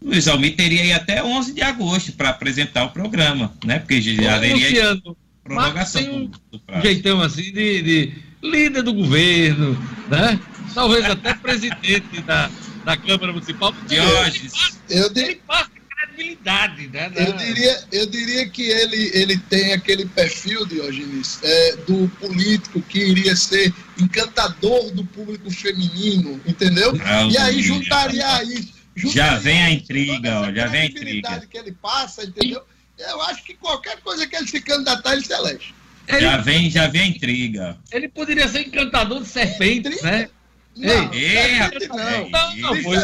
Luiz 0.04 0.28
Almir 0.28 0.56
teria 0.56 0.82
aí 0.82 0.94
até 0.94 1.24
11 1.24 1.54
de 1.54 1.62
agosto 1.62 2.14
para 2.14 2.30
apresentar 2.30 2.86
o 2.86 2.90
programa, 2.90 3.54
né? 3.64 3.80
Porque 3.80 4.02
já 4.02 4.36
haveria 4.36 5.00
prorrogação 5.44 6.02
um 6.02 6.32
do 6.52 6.60
prazo. 6.60 6.84
jeitão 6.84 7.22
assim 7.22 7.52
de, 7.52 7.82
de 7.82 8.14
líder 8.42 8.84
do 8.84 8.94
governo, 8.94 9.78
né? 10.10 10.40
talvez 10.74 11.06
até 11.06 11.34
presidente 11.36 12.22
da, 12.22 12.50
da 12.84 12.98
Câmara 12.98 13.32
Municipal. 13.32 13.74
Diógenes. 13.88 14.80
Eu 14.90 15.12
ele 15.16 15.36
passa 15.48 15.70
credibilidade, 16.12 16.88
né? 16.88 17.12
Eu 17.16 17.34
diria, 17.34 17.84
eu 17.92 18.06
diria 18.08 18.50
que 18.50 18.64
ele, 18.64 19.12
ele 19.14 19.38
tem 19.38 19.74
aquele 19.74 20.06
perfil, 20.06 20.66
Diógenes, 20.66 21.40
é, 21.44 21.76
do 21.88 22.08
político 22.20 22.82
que 22.82 23.00
iria 23.00 23.36
ser 23.36 23.74
encantador 24.00 24.92
do 24.92 25.06
público 25.06 25.50
feminino, 25.52 26.40
entendeu? 26.46 26.94
Não, 26.94 27.30
e 27.30 27.38
aí 27.38 27.62
juntaria 27.62 28.44
isso. 28.44 28.81
Já 28.96 29.38
vem 29.38 29.64
a 29.64 29.72
intriga, 29.72 30.42
ó, 30.42 30.52
já 30.52 30.68
vem 30.68 30.82
a 30.82 30.86
intriga. 30.86 31.48
que 31.50 31.58
ele 31.58 31.72
passa, 31.72 32.24
entendeu? 32.24 32.62
Eu 32.98 33.22
acho 33.24 33.44
que 33.44 33.54
qualquer 33.56 34.00
coisa 34.02 34.28
que 34.28 34.36
ele 34.36 34.48
se 34.48 34.62
candidatar, 34.62 35.14
ele 35.14 35.26
se 35.26 35.34
elege. 35.34 35.74
Ele, 36.08 36.22
já 36.22 36.38
vem, 36.38 36.70
já 36.70 36.88
vem 36.88 37.02
a 37.02 37.08
intriga. 37.08 37.78
Ele 37.92 38.08
poderia 38.10 38.48
ser 38.48 38.62
encantador 38.68 39.22
de 39.22 39.28
serpentes, 39.28 40.02
né? 40.02 40.30
Não, 40.76 41.14
Ei, 41.14 41.60
não, 41.60 41.98
não, 41.98 42.30
não, 42.56 42.84
foi, 42.84 42.98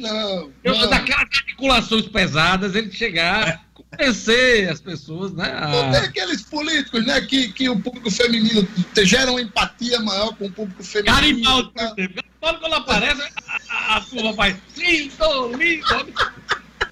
não, 0.00 0.52
não. 0.64 0.88
Daquelas 0.88 1.22
articulações 1.22 2.06
pesadas, 2.06 2.76
ele 2.76 2.92
chegar, 2.92 3.64
convencer 3.90 4.68
as 4.70 4.80
pessoas, 4.80 5.32
né? 5.32 5.50
A... 5.52 5.68
Não 5.68 5.90
tem 5.90 6.00
aqueles 6.00 6.42
políticos, 6.42 7.06
né, 7.06 7.20
que, 7.22 7.52
que 7.52 7.68
o 7.68 7.78
público 7.80 8.10
feminino 8.10 8.66
gera 9.02 9.30
uma 9.30 9.40
empatia 9.40 10.00
maior 10.00 10.34
com 10.36 10.46
o 10.46 10.52
público 10.52 10.82
feminino. 10.82 11.16
Garibaldo, 11.16 11.70
tá? 11.70 11.94
Garibaldo 11.96 12.60
quando 12.60 12.74
aparece, 12.74 13.32
a, 13.68 13.96
a 13.96 14.00
turma 14.00 14.34
faz 14.34 14.56
lindo, 14.76 15.56
lindo. 15.56 15.86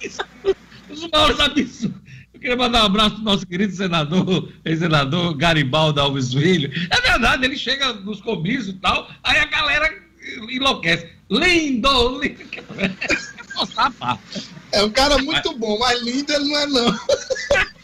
Os 0.89 1.09
maiores 1.11 1.39
absurdos. 1.39 1.97
Eu 2.33 2.39
queria 2.39 2.55
mandar 2.55 2.83
um 2.83 2.85
abraço 2.85 3.15
para 3.15 3.21
o 3.21 3.25
nosso 3.25 3.47
querido 3.47 3.73
senador, 3.73 4.53
ex-senador 4.63 5.35
Garibaldo 5.35 5.99
Alves 5.99 6.31
Filho. 6.33 6.71
É 6.91 7.01
verdade, 7.01 7.45
ele 7.45 7.57
chega 7.57 7.93
nos 7.93 8.21
comícios 8.21 8.69
e 8.69 8.73
tal, 8.73 9.09
aí 9.23 9.39
a 9.39 9.45
galera 9.45 9.91
enlouquece. 10.49 11.09
Lindo, 11.29 12.21
lindo. 12.21 12.37
É 13.57 14.56
um 14.75 14.89
cara 14.89 15.17
muito 15.17 15.57
bom, 15.57 15.79
mas 15.79 16.01
lindo 16.01 16.31
ele 16.31 16.45
não 16.45 16.57
é 16.57 16.67
não. 16.67 16.99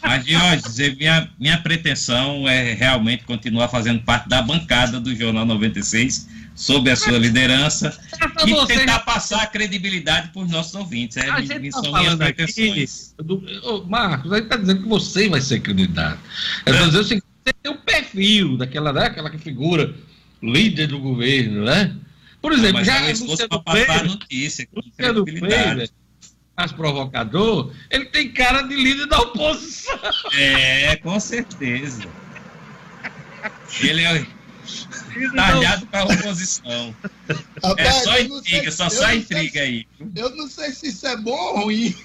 Mas, 0.02 0.26
Diógenes, 0.26 0.98
minha, 0.98 1.30
minha 1.40 1.58
pretensão 1.60 2.48
é 2.48 2.74
realmente 2.74 3.24
continuar 3.24 3.70
fazendo 3.70 4.02
parte 4.02 4.28
da 4.28 4.42
bancada 4.42 5.00
do 5.00 5.16
Jornal 5.16 5.46
96, 5.46 6.28
sob 6.54 6.92
a 6.92 6.96
sua 6.96 7.18
liderança, 7.18 7.98
e 8.46 8.68
tentar 8.68 9.00
passar 9.00 9.44
a 9.44 9.48
credibilidade 9.48 10.30
para 10.30 10.42
os 10.42 10.52
nossos 10.52 10.76
ouvintes. 10.76 11.16
É, 11.16 11.30
a 11.30 11.40
gente 11.40 11.72
tá 11.72 11.82
minhas 11.82 12.16
pretensões. 12.16 13.14
Aqui, 13.18 13.24
do, 13.24 13.86
Marcos, 13.88 14.34
a 14.34 14.36
gente 14.36 14.46
está 14.46 14.58
dizendo 14.58 14.84
que 14.84 14.90
você 14.90 15.30
vai 15.30 15.40
ser 15.40 15.62
candidato. 15.62 16.20
Eu 16.66 16.74
estou 16.74 16.88
dizendo 16.88 17.06
assim, 17.06 17.22
você 17.46 17.54
tem 17.62 17.72
o 17.72 17.76
um 17.76 17.78
perfil 17.78 18.58
daquela, 18.58 18.92
daquela 18.92 19.32
figura 19.38 19.96
líder 20.42 20.88
do 20.88 21.00
governo, 21.00 21.64
né? 21.64 21.96
Por 22.42 22.52
exemplo, 22.52 22.80
não, 22.80 22.84
já 22.84 23.00
é 23.00 23.14
Luciano 23.14 23.64
notícia, 24.06 24.68
Luciano 24.76 25.24
Pereira, 25.24 25.90
mais 26.56 26.72
provocador, 26.72 27.74
ele 27.90 28.06
tem 28.06 28.32
cara 28.32 28.62
de 28.62 28.76
líder 28.76 29.08
da 29.08 29.20
oposição. 29.20 30.00
É, 30.34 30.96
com 30.98 31.20
certeza. 31.20 32.08
Ele 33.82 34.04
é 34.04 34.26
talhado 35.36 35.86
para 35.88 36.02
a 36.02 36.06
oposição. 36.06 36.96
Rapaz, 37.64 37.78
é 37.78 37.92
só 37.92 38.20
intriga, 38.20 38.72
só 38.72 38.90
sai 38.90 39.18
intriga 39.18 39.62
aí. 39.62 39.88
Eu 40.16 40.36
não 40.36 40.48
sei 40.48 40.72
se 40.72 40.88
isso 40.88 41.08
é 41.08 41.18
bom 41.18 41.32
ou 41.32 41.64
ruim. 41.64 41.96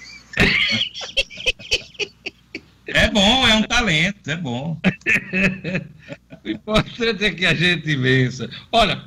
É 2.87 3.09
bom, 3.09 3.47
é 3.47 3.53
um 3.53 3.63
talento, 3.63 4.29
é 4.29 4.35
bom. 4.35 4.79
o 6.43 6.49
importante 6.49 7.23
é 7.23 7.31
que 7.31 7.45
a 7.45 7.53
gente 7.53 7.95
vença. 7.95 8.49
Olha, 8.71 9.03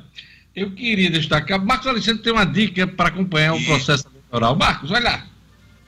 eu 0.55 0.71
queria 0.71 1.09
destacar. 1.09 1.63
Marcos 1.63 1.87
Alexandre 1.87 2.23
tem 2.23 2.31
uma 2.31 2.45
dica 2.45 2.87
para 2.87 3.09
acompanhar 3.09 3.53
o 3.53 3.65
processo 3.65 4.07
eleitoral. 4.07 4.55
Marcos, 4.55 4.89
vai 4.89 5.01
lá. 5.01 5.32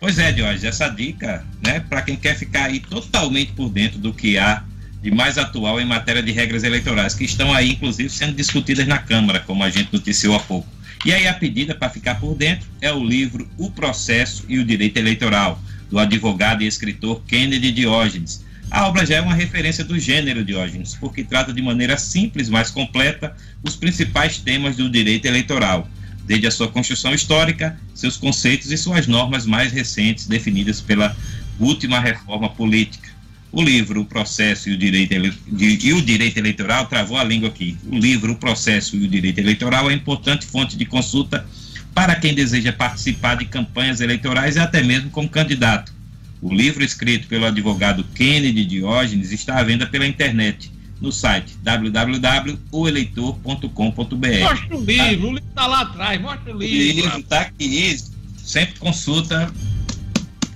Pois 0.05 0.19
é, 0.19 0.31
Jorge, 0.31 0.67
essa 0.67 0.87
dica, 0.87 1.43
né, 1.65 1.79
para 1.79 1.99
quem 2.03 2.15
quer 2.15 2.37
ficar 2.37 2.65
aí 2.65 2.79
totalmente 2.79 3.53
por 3.53 3.71
dentro 3.71 3.97
do 3.97 4.13
que 4.13 4.37
há 4.37 4.61
de 5.01 5.09
mais 5.09 5.35
atual 5.35 5.81
em 5.81 5.85
matéria 5.85 6.21
de 6.21 6.31
regras 6.31 6.63
eleitorais, 6.63 7.15
que 7.15 7.23
estão 7.23 7.51
aí, 7.51 7.71
inclusive, 7.71 8.07
sendo 8.07 8.35
discutidas 8.35 8.85
na 8.85 8.99
Câmara, 8.99 9.39
como 9.39 9.63
a 9.63 9.69
gente 9.71 9.91
noticiou 9.91 10.35
há 10.35 10.39
pouco. 10.39 10.69
E 11.03 11.11
aí 11.11 11.27
a 11.27 11.33
pedida 11.33 11.73
para 11.73 11.89
ficar 11.89 12.19
por 12.19 12.35
dentro 12.35 12.67
é 12.81 12.93
o 12.93 13.03
livro 13.03 13.49
O 13.57 13.71
Processo 13.71 14.45
e 14.47 14.59
o 14.59 14.63
Direito 14.63 14.97
Eleitoral, 14.97 15.59
do 15.89 15.97
advogado 15.97 16.61
e 16.61 16.67
escritor 16.67 17.23
Kennedy 17.25 17.71
Diógenes, 17.71 18.45
a 18.69 18.87
obra 18.87 19.05
já 19.07 19.15
é 19.15 19.21
uma 19.21 19.33
referência 19.33 19.83
do 19.83 19.97
gênero 19.97 20.45
Diógenes, 20.45 20.95
porque 20.95 21.23
trata 21.23 21.51
de 21.51 21.63
maneira 21.63 21.97
simples, 21.97 22.47
mas 22.47 22.69
completa, 22.69 23.35
os 23.63 23.75
principais 23.75 24.37
temas 24.37 24.75
do 24.75 24.87
direito 24.87 25.25
eleitoral, 25.25 25.89
desde 26.25 26.47
a 26.47 26.51
sua 26.51 26.67
construção 26.67 27.13
histórica, 27.13 27.79
seus 27.93 28.17
conceitos 28.17 28.71
e 28.71 28.77
suas 28.77 29.07
normas 29.07 29.45
mais 29.45 29.71
recentes 29.71 30.27
definidas 30.27 30.81
pela 30.81 31.15
última 31.59 31.99
reforma 31.99 32.49
política. 32.49 33.09
O 33.51 33.61
livro, 33.61 34.01
o 34.01 34.05
processo 34.05 34.69
e 34.69 34.73
o 34.73 34.77
direito, 34.77 35.13
e 35.13 35.93
o 35.93 36.01
direito 36.01 36.37
eleitoral, 36.37 36.87
travou 36.87 37.17
a 37.17 37.23
língua 37.23 37.49
aqui. 37.49 37.77
O 37.89 37.97
livro, 37.97 38.33
o 38.33 38.35
processo 38.35 38.97
e 38.97 39.05
o 39.05 39.07
direito 39.07 39.39
eleitoral 39.39 39.89
é 39.89 39.93
importante 39.93 40.45
fonte 40.45 40.75
de 40.75 40.85
consulta 40.85 41.45
para 41.93 42.15
quem 42.15 42.33
deseja 42.33 42.73
participar 42.73 43.35
de 43.35 43.45
campanhas 43.45 44.01
eleitorais 44.01 44.57
e 44.57 44.59
até 44.59 44.83
mesmo 44.83 45.09
como 45.09 45.29
candidato. 45.29 45.93
O 46.41 46.53
livro 46.53 46.83
escrito 46.83 47.27
pelo 47.27 47.45
advogado 47.45 48.03
Kennedy 48.13 48.65
Diógenes 48.65 49.31
está 49.31 49.57
à 49.57 49.63
venda 49.63 49.87
pela 49.87 50.05
internet 50.05 50.74
no 51.01 51.11
site 51.11 51.57
www.oeleitor.com.br. 51.61 54.39
Mostra 54.41 54.75
o 54.75 54.83
livro, 54.83 55.27
o 55.27 55.33
livro 55.33 55.49
está 55.49 55.67
lá 55.67 55.81
atrás, 55.81 56.21
mostra 56.21 56.55
o 56.55 56.57
livro. 56.57 56.75
O 56.75 56.79
livro 57.03 57.19
está 57.19 57.41
aqui, 57.41 57.99
sempre 58.37 58.79
consulta. 58.79 59.51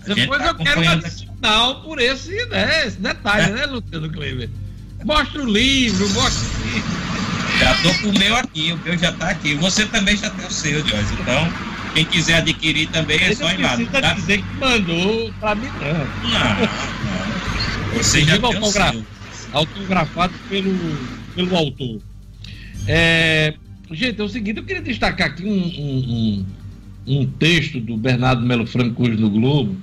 Depois 0.06 0.42
tá 0.42 0.48
eu 0.48 0.56
quero 0.56 0.82
uma 0.82 0.94
adicional 0.94 1.84
por 1.84 2.00
esse, 2.00 2.34
né, 2.48 2.88
esse 2.88 2.98
detalhe, 3.00 3.52
né, 3.52 3.66
Luciano 3.66 4.10
Kleber? 4.10 4.50
Mostra 5.04 5.44
o 5.44 5.52
livro, 5.52 6.10
mostra 6.10 6.48
o 6.48 6.74
livro. 6.74 6.90
Já 7.60 7.76
tô 7.82 7.94
com 8.02 8.10
o 8.10 8.20
meu 8.20 8.36
aqui, 8.36 8.72
o 8.72 8.78
meu 8.78 8.96
já 8.98 9.10
está 9.10 9.30
aqui. 9.30 9.56
Você 9.56 9.86
também 9.86 10.16
já 10.16 10.30
tem 10.30 10.46
o 10.46 10.52
seu, 10.52 10.88
Jorge. 10.88 11.14
Então, 11.20 11.52
quem 11.94 12.06
quiser 12.06 12.36
adquirir 12.36 12.88
também 12.90 13.22
é 13.22 13.36
só 13.36 13.52
ir 13.52 13.58
lá. 13.58 13.76
Não 13.78 13.86
precisa 13.86 14.16
dizer 14.16 14.38
que 14.38 14.56
mandou 14.56 15.34
para 15.40 15.56
mim, 15.56 15.68
não. 15.68 16.30
Não, 16.30 16.60
não. 16.60 16.70
Você 17.98 18.24
já 18.24 18.40
tem 18.40 18.60
o 18.60 18.66
seu 18.66 19.06
autografado 19.52 20.34
pelo, 20.50 20.74
pelo 21.36 21.56
autor. 21.56 22.02
É, 22.88 23.54
gente, 23.92 24.20
é 24.20 24.24
o 24.24 24.30
seguinte, 24.30 24.58
eu 24.58 24.66
queria 24.66 24.82
destacar 24.82 25.28
aqui 25.28 25.46
um, 25.46 25.52
um, 25.52 26.46
um, 27.08 27.20
um 27.22 27.26
texto 27.26 27.80
do 27.80 27.98
Bernardo 27.98 28.46
Melo 28.46 28.66
Franco 28.66 29.08
no 29.08 29.30
Globo, 29.30 29.78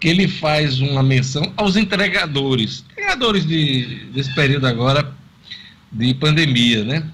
que 0.00 0.08
ele 0.08 0.26
faz 0.26 0.80
uma 0.80 1.02
menção 1.02 1.52
aos 1.56 1.76
entregadores, 1.76 2.84
entregadores 2.92 3.46
de, 3.46 4.06
desse 4.12 4.34
período 4.34 4.66
agora 4.66 5.14
de 5.90 6.14
pandemia, 6.14 6.84
né? 6.84 7.08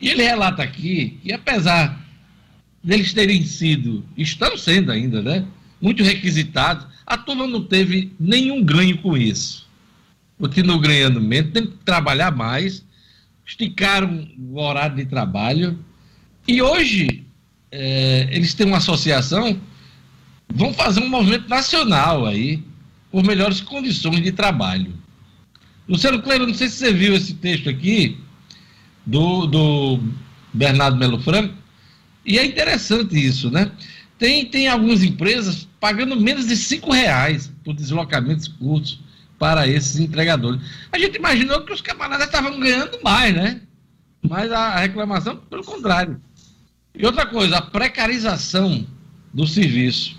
E 0.00 0.08
ele 0.08 0.22
relata 0.22 0.62
aqui 0.62 1.18
que 1.22 1.32
apesar 1.32 2.00
deles 2.82 3.12
terem 3.12 3.44
sido, 3.44 4.04
estão 4.16 4.56
sendo 4.56 4.92
ainda, 4.92 5.20
né? 5.20 5.44
Muito 5.80 6.02
requisitados, 6.02 6.86
a 7.06 7.16
turma 7.16 7.46
não 7.46 7.64
teve 7.64 8.12
nenhum 8.20 8.62
ganho 8.62 8.96
com 8.98 9.16
isso 9.16 9.69
continuam 10.40 10.80
ganhando 10.80 11.20
menos, 11.20 11.52
tem 11.52 11.66
que 11.66 11.76
trabalhar 11.84 12.34
mais, 12.34 12.84
esticaram 13.46 14.26
o 14.38 14.58
horário 14.58 14.96
de 14.96 15.04
trabalho. 15.04 15.78
E 16.48 16.62
hoje, 16.62 17.24
é, 17.70 18.26
eles 18.32 18.54
têm 18.54 18.66
uma 18.66 18.78
associação, 18.78 19.60
vão 20.48 20.72
fazer 20.72 21.00
um 21.00 21.08
movimento 21.08 21.48
nacional 21.48 22.26
aí, 22.26 22.64
por 23.12 23.22
melhores 23.22 23.60
condições 23.60 24.22
de 24.22 24.32
trabalho. 24.32 24.94
Luciano 25.86 26.22
Cleiro, 26.22 26.46
não 26.46 26.54
sei 26.54 26.68
se 26.68 26.76
você 26.76 26.92
viu 26.92 27.14
esse 27.14 27.34
texto 27.34 27.68
aqui, 27.68 28.18
do, 29.04 29.46
do 29.46 30.00
Bernardo 30.54 30.96
Melo 30.96 31.20
Franco, 31.20 31.54
e 32.24 32.38
é 32.38 32.44
interessante 32.44 33.14
isso, 33.14 33.50
né? 33.50 33.70
Tem, 34.18 34.46
tem 34.46 34.68
algumas 34.68 35.02
empresas 35.02 35.68
pagando 35.80 36.18
menos 36.18 36.46
de 36.46 36.56
cinco 36.56 36.92
reais 36.92 37.52
por 37.64 37.74
deslocamentos 37.74 38.46
curtos 38.46 39.00
para 39.40 39.66
esses 39.66 39.98
entregadores. 39.98 40.60
A 40.92 40.98
gente 40.98 41.16
imaginou 41.16 41.62
que 41.62 41.72
os 41.72 41.80
camaradas 41.80 42.26
estavam 42.26 42.60
ganhando 42.60 43.02
mais, 43.02 43.34
né? 43.34 43.62
Mas 44.22 44.52
a 44.52 44.76
reclamação, 44.76 45.34
pelo 45.48 45.64
contrário. 45.64 46.20
E 46.94 47.06
outra 47.06 47.24
coisa, 47.24 47.56
a 47.56 47.62
precarização 47.62 48.86
do 49.32 49.46
serviço. 49.46 50.14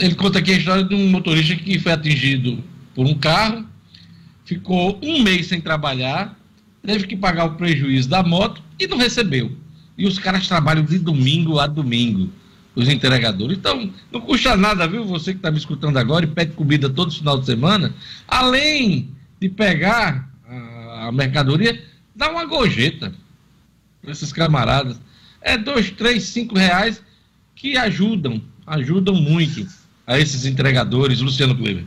Ele 0.00 0.16
conta 0.16 0.40
aqui 0.40 0.52
a 0.52 0.56
história 0.56 0.82
de 0.82 0.92
um 0.96 1.08
motorista 1.10 1.54
que 1.54 1.78
foi 1.78 1.92
atingido 1.92 2.64
por 2.92 3.06
um 3.06 3.14
carro, 3.14 3.64
ficou 4.44 4.98
um 5.00 5.22
mês 5.22 5.46
sem 5.46 5.60
trabalhar, 5.60 6.36
teve 6.84 7.06
que 7.06 7.16
pagar 7.16 7.44
o 7.44 7.54
prejuízo 7.54 8.08
da 8.08 8.24
moto 8.24 8.60
e 8.80 8.88
não 8.88 8.96
recebeu. 8.96 9.56
E 9.96 10.08
os 10.08 10.18
caras 10.18 10.48
trabalham 10.48 10.84
de 10.84 10.98
domingo 10.98 11.60
a 11.60 11.68
domingo 11.68 12.32
os 12.74 12.88
entregadores. 12.88 13.58
Então, 13.58 13.92
não 14.10 14.20
custa 14.20 14.56
nada, 14.56 14.86
viu? 14.86 15.04
Você 15.04 15.32
que 15.32 15.38
está 15.38 15.50
me 15.50 15.58
escutando 15.58 15.96
agora 15.98 16.24
e 16.24 16.28
pede 16.28 16.52
comida 16.52 16.88
todo 16.88 17.12
final 17.12 17.38
de 17.38 17.46
semana, 17.46 17.94
além 18.26 19.10
de 19.40 19.48
pegar 19.48 20.28
a, 20.46 21.10
mercadoria, 21.12 21.82
dá 22.14 22.30
uma 22.30 22.44
gorjeta 22.44 23.12
para 24.00 24.12
esses 24.12 24.32
camaradas. 24.32 25.00
É 25.40 25.58
dois, 25.58 25.90
três, 25.90 26.24
cinco 26.24 26.56
reais 26.56 27.02
que 27.54 27.76
ajudam, 27.76 28.42
ajudam 28.66 29.14
muito 29.14 29.66
a 30.06 30.18
esses 30.18 30.44
entregadores. 30.44 31.20
Luciano 31.20 31.56
Kleber. 31.56 31.84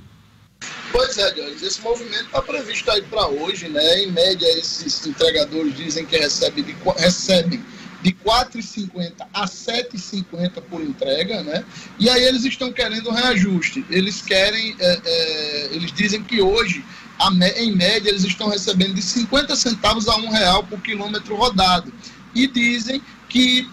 Pois 0.92 1.18
é, 1.18 1.36
Jorge, 1.36 1.66
esse 1.66 1.82
movimento 1.82 2.26
está 2.26 2.42
previsto 2.42 2.90
aí 2.90 3.02
para 3.04 3.28
hoje, 3.28 3.68
né? 3.68 4.04
Em 4.04 4.12
média, 4.12 4.48
esses 4.58 5.06
entregadores 5.06 5.76
dizem 5.76 6.06
que 6.06 6.18
recebem, 6.18 6.64
de, 6.64 6.76
recebem 6.98 7.64
de 8.06 8.14
4,50 8.14 9.14
a 9.34 9.46
7,50 9.46 10.62
por 10.70 10.80
entrega, 10.80 11.42
né? 11.42 11.66
E 11.98 12.08
aí 12.08 12.24
eles 12.24 12.46
estão 12.46 12.72
querendo 12.72 13.10
um 13.10 13.14
reajuste. 13.14 13.84
Eles 13.90 14.22
querem, 14.22 14.76
é, 14.80 15.02
é, 15.04 15.70
eles 15.72 15.92
dizem 15.92 16.22
que 16.22 16.40
hoje, 16.40 16.86
a, 17.18 17.32
em 17.60 17.76
média, 17.76 18.10
eles 18.10 18.24
estão 18.24 18.48
recebendo 18.48 18.94
de 18.94 19.02
50 19.02 19.56
centavos 19.56 20.08
a 20.08 20.18
um 20.18 20.30
real 20.30 20.64
por 20.66 20.80
quilômetro 20.82 21.36
rodado. 21.36 21.92
E 22.36 22.46
dizem 22.46 23.02
que 23.28 23.68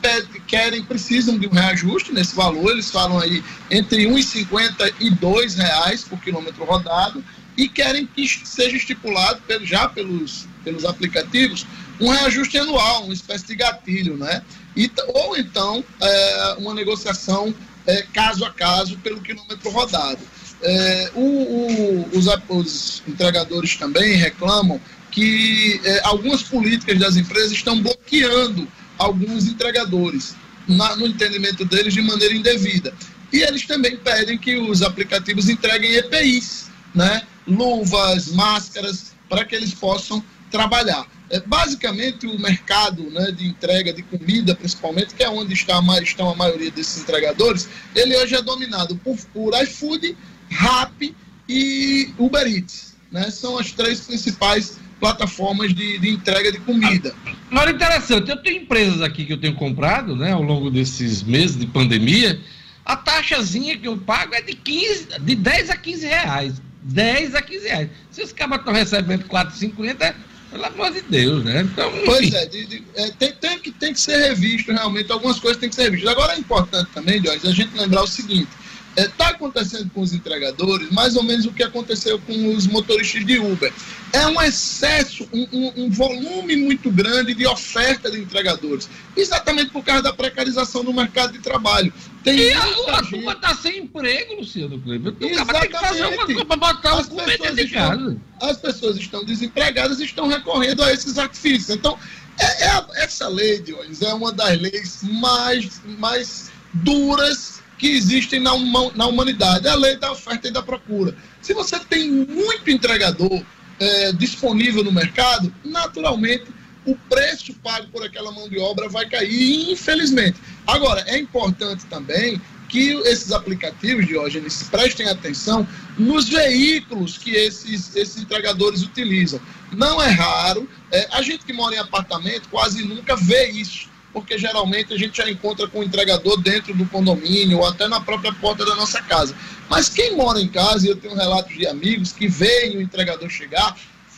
querem, 0.46 0.82
precisam 0.82 1.38
de 1.38 1.46
um 1.46 1.50
reajuste 1.50 2.10
nesse 2.10 2.34
valor. 2.34 2.70
Eles 2.70 2.90
falam 2.90 3.18
aí 3.18 3.44
entre 3.70 4.06
1,50 4.06 4.94
e 4.98 5.10
2 5.10 5.54
reais 5.56 6.04
por 6.04 6.18
quilômetro 6.22 6.64
rodado 6.64 7.22
e 7.54 7.68
querem 7.68 8.06
que 8.06 8.26
seja 8.46 8.78
estipulado 8.78 9.42
já 9.62 9.90
pelos, 9.90 10.48
pelos 10.64 10.86
aplicativos 10.86 11.66
um 12.00 12.08
reajuste 12.08 12.58
anual, 12.58 13.04
uma 13.04 13.14
espécie 13.14 13.46
de 13.46 13.54
gatilho, 13.54 14.16
né? 14.16 14.42
E, 14.76 14.90
ou 15.08 15.36
então 15.36 15.84
é, 16.00 16.56
uma 16.58 16.74
negociação 16.74 17.54
é, 17.86 18.02
caso 18.14 18.44
a 18.44 18.50
caso 18.50 18.96
pelo 18.98 19.20
quilômetro 19.20 19.70
rodado. 19.70 20.20
É, 20.62 21.10
o, 21.14 21.20
o, 21.20 22.08
os, 22.16 22.26
os, 22.48 23.02
entregadores 23.06 23.76
também 23.76 24.14
reclamam 24.14 24.80
que 25.10 25.80
é, 25.84 26.00
algumas 26.04 26.42
políticas 26.42 26.98
das 26.98 27.16
empresas 27.16 27.52
estão 27.52 27.82
bloqueando 27.82 28.66
alguns 28.96 29.46
entregadores, 29.46 30.36
na, 30.68 30.94
no 30.96 31.06
entendimento 31.06 31.64
deles, 31.64 31.92
de 31.92 32.02
maneira 32.02 32.34
indevida. 32.34 32.94
E 33.32 33.42
eles 33.42 33.66
também 33.66 33.96
pedem 33.96 34.38
que 34.38 34.56
os 34.58 34.82
aplicativos 34.82 35.48
entreguem 35.48 35.94
EPIs, 35.94 36.70
né? 36.94 37.22
luvas, 37.46 38.28
máscaras, 38.28 39.12
para 39.28 39.44
que 39.44 39.54
eles 39.54 39.74
possam 39.74 40.22
trabalhar. 40.52 41.06
É, 41.30 41.40
basicamente, 41.40 42.26
o 42.26 42.38
mercado 42.38 43.10
né, 43.10 43.32
de 43.32 43.48
entrega 43.48 43.92
de 43.92 44.02
comida, 44.02 44.54
principalmente, 44.54 45.14
que 45.14 45.22
é 45.24 45.30
onde 45.30 45.54
está, 45.54 45.82
estão 46.02 46.28
a 46.28 46.36
maioria 46.36 46.70
desses 46.70 47.02
entregadores, 47.02 47.68
ele 47.96 48.14
hoje 48.16 48.34
é 48.34 48.42
dominado 48.42 48.94
por, 48.96 49.16
por 49.32 49.60
iFood, 49.62 50.14
Rappi 50.50 51.16
e 51.48 52.10
Uber 52.18 52.46
Eats. 52.46 52.94
Né? 53.10 53.30
São 53.30 53.58
as 53.58 53.72
três 53.72 54.00
principais 54.00 54.78
plataformas 55.00 55.74
de, 55.74 55.98
de 55.98 56.10
entrega 56.10 56.52
de 56.52 56.60
comida. 56.60 57.14
Agora, 57.50 57.70
interessante, 57.70 58.30
eu 58.30 58.36
tenho 58.36 58.62
empresas 58.62 59.00
aqui 59.00 59.24
que 59.24 59.32
eu 59.32 59.40
tenho 59.40 59.54
comprado 59.54 60.14
né, 60.14 60.32
ao 60.32 60.42
longo 60.42 60.70
desses 60.70 61.22
meses 61.22 61.58
de 61.58 61.66
pandemia, 61.66 62.38
a 62.84 62.96
taxazinha 62.96 63.76
que 63.76 63.88
eu 63.88 63.96
pago 63.96 64.34
é 64.34 64.42
de, 64.42 64.54
15, 64.54 65.18
de 65.20 65.34
10 65.34 65.70
a 65.70 65.76
15 65.76 66.06
reais. 66.06 66.62
10 66.82 67.34
a 67.34 67.42
15 67.42 67.68
reais. 67.68 67.90
Se 68.10 68.22
os 68.22 68.32
cabas 68.32 68.58
estão 68.58 68.72
recebendo 68.72 69.24
4,50, 69.24 70.14
pelo 70.52 70.66
amor 70.66 70.92
de 70.92 71.00
Deus, 71.00 71.42
né? 71.42 71.62
Então, 71.62 71.90
pois 72.04 72.32
é, 72.32 72.46
de, 72.46 72.66
de, 72.66 72.84
é 72.94 73.10
tem, 73.10 73.32
tem, 73.32 73.58
que, 73.58 73.72
tem 73.72 73.92
que 73.92 74.00
ser 74.00 74.16
revisto 74.28 74.70
realmente, 74.70 75.10
algumas 75.10 75.40
coisas 75.40 75.58
têm 75.58 75.70
que 75.70 75.74
ser 75.74 75.84
revistas. 75.84 76.10
Agora 76.10 76.34
é 76.34 76.38
importante 76.38 76.90
também, 76.92 77.24
Jorge, 77.24 77.48
a 77.48 77.50
gente 77.50 77.74
lembrar 77.76 78.02
o 78.02 78.06
seguinte: 78.06 78.48
está 78.96 79.26
é, 79.26 79.30
acontecendo 79.30 79.90
com 79.90 80.00
os 80.00 80.12
entregadores 80.12 80.90
mais 80.90 81.16
ou 81.16 81.22
menos 81.22 81.46
o 81.46 81.52
que 81.52 81.62
aconteceu 81.62 82.18
com 82.20 82.54
os 82.54 82.66
motoristas 82.66 83.24
de 83.24 83.38
Uber. 83.38 83.72
É 84.12 84.26
um 84.26 84.40
excesso, 84.42 85.26
um, 85.32 85.48
um, 85.52 85.72
um, 85.84 85.90
volume 85.90 86.56
muito 86.56 86.90
grande 86.90 87.32
de 87.32 87.46
oferta 87.46 88.10
de 88.10 88.20
entregadores, 88.20 88.88
exatamente 89.16 89.70
por 89.70 89.82
causa 89.82 90.02
da 90.02 90.12
precarização 90.12 90.84
do 90.84 90.92
mercado 90.92 91.32
de 91.32 91.38
trabalho. 91.38 91.92
Tem 92.22 92.38
e 92.38 92.52
a, 92.52 92.98
a 92.98 93.02
turma 93.02 93.32
está 93.32 93.54
sem 93.54 93.78
emprego, 93.78 94.34
Luciano 94.34 94.78
Kleber. 94.78 95.12
O 95.12 95.16
tem 95.16 95.30
que 95.30 95.78
fazer 95.78 96.04
uma 96.04 96.26
coisa 96.26 96.44
para 96.44 96.56
botar 96.56 96.98
as 96.98 97.08
pessoas 97.08 97.56
de 97.56 97.68
casa. 97.68 98.16
As 98.40 98.56
pessoas 98.58 98.96
estão 98.96 99.24
desempregadas 99.24 99.98
e 99.98 100.04
estão 100.04 100.28
recorrendo 100.28 100.82
a 100.82 100.92
esses 100.92 101.16
artifícios. 101.16 101.70
Então, 101.70 101.98
é, 102.38 102.66
é, 102.66 102.84
essa 102.96 103.28
lei, 103.28 103.60
Dionis, 103.60 104.02
é 104.02 104.12
uma 104.12 104.30
das 104.30 104.60
leis 104.60 105.00
mais, 105.02 105.80
mais 105.98 106.50
duras 106.74 107.61
que 107.82 107.88
existem 107.88 108.38
na, 108.38 108.52
na 108.94 109.08
humanidade, 109.08 109.66
a 109.66 109.74
lei 109.74 109.96
da 109.96 110.12
oferta 110.12 110.46
e 110.46 110.52
da 110.52 110.62
procura. 110.62 111.16
Se 111.40 111.52
você 111.52 111.80
tem 111.80 112.08
muito 112.08 112.70
entregador 112.70 113.42
é, 113.80 114.12
disponível 114.12 114.84
no 114.84 114.92
mercado, 114.92 115.52
naturalmente 115.64 116.44
o 116.86 116.94
preço 116.94 117.52
pago 117.54 117.88
por 117.88 118.04
aquela 118.04 118.30
mão 118.30 118.48
de 118.48 118.56
obra 118.60 118.88
vai 118.88 119.08
cair, 119.08 119.72
infelizmente. 119.72 120.38
Agora, 120.64 121.02
é 121.08 121.18
importante 121.18 121.84
também 121.86 122.40
que 122.68 122.92
esses 123.04 123.32
aplicativos, 123.32 124.06
Diógenes, 124.06 124.62
prestem 124.70 125.08
atenção 125.08 125.66
nos 125.98 126.28
veículos 126.28 127.18
que 127.18 127.32
esses, 127.32 127.96
esses 127.96 128.22
entregadores 128.22 128.82
utilizam. 128.82 129.40
Não 129.72 130.00
é 130.00 130.08
raro, 130.08 130.70
é, 130.92 131.08
a 131.10 131.20
gente 131.20 131.44
que 131.44 131.52
mora 131.52 131.74
em 131.74 131.78
apartamento 131.78 132.48
quase 132.48 132.84
nunca 132.84 133.16
vê 133.16 133.50
isso, 133.50 133.88
porque 134.12 134.38
geralmente 134.38 134.92
a 134.92 134.98
gente 134.98 135.16
já 135.16 135.30
encontra 135.30 135.66
com 135.66 135.80
o 135.80 135.84
entregador 135.84 136.40
dentro 136.40 136.74
do 136.74 136.84
condomínio 136.86 137.58
ou 137.58 137.66
até 137.66 137.88
na 137.88 138.00
própria 138.00 138.32
porta 138.32 138.64
da 138.64 138.74
nossa 138.74 139.00
casa. 139.02 139.34
Mas 139.68 139.88
quem 139.88 140.16
mora 140.16 140.40
em 140.40 140.48
casa, 140.48 140.86
e 140.86 140.90
eu 140.90 140.96
tenho 140.96 141.14
relatos 141.14 141.56
de 141.56 141.66
amigos 141.66 142.12
que 142.12 142.28
veem 142.28 142.76
o 142.76 142.82
entregador 142.82 143.28
chegar, 143.30 143.76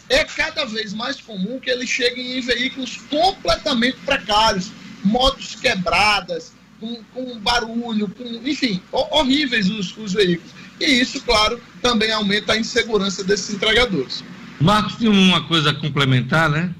é 0.08 0.24
cada 0.24 0.64
vez 0.64 0.92
mais 0.92 1.20
comum 1.20 1.58
que 1.60 1.70
eles 1.70 1.88
cheguem 1.88 2.38
em 2.38 2.40
veículos 2.40 2.98
completamente 3.08 3.98
precários, 4.04 4.70
motos 5.02 5.54
quebradas, 5.54 6.52
com, 6.80 7.02
com 7.14 7.38
barulho, 7.38 8.08
com, 8.08 8.24
enfim, 8.24 8.82
horríveis 8.92 9.70
os, 9.70 9.96
os 9.96 10.12
veículos. 10.12 10.52
E 10.80 10.84
isso, 10.84 11.20
claro, 11.22 11.60
também 11.80 12.10
aumenta 12.10 12.52
a 12.52 12.58
insegurança 12.58 13.22
desses 13.22 13.54
entregadores. 13.54 14.24
Marcos 14.60 14.96
tem 14.96 15.08
uma 15.08 15.46
coisa 15.46 15.70
a 15.70 15.74
complementar, 15.74 16.50
né? 16.50 16.74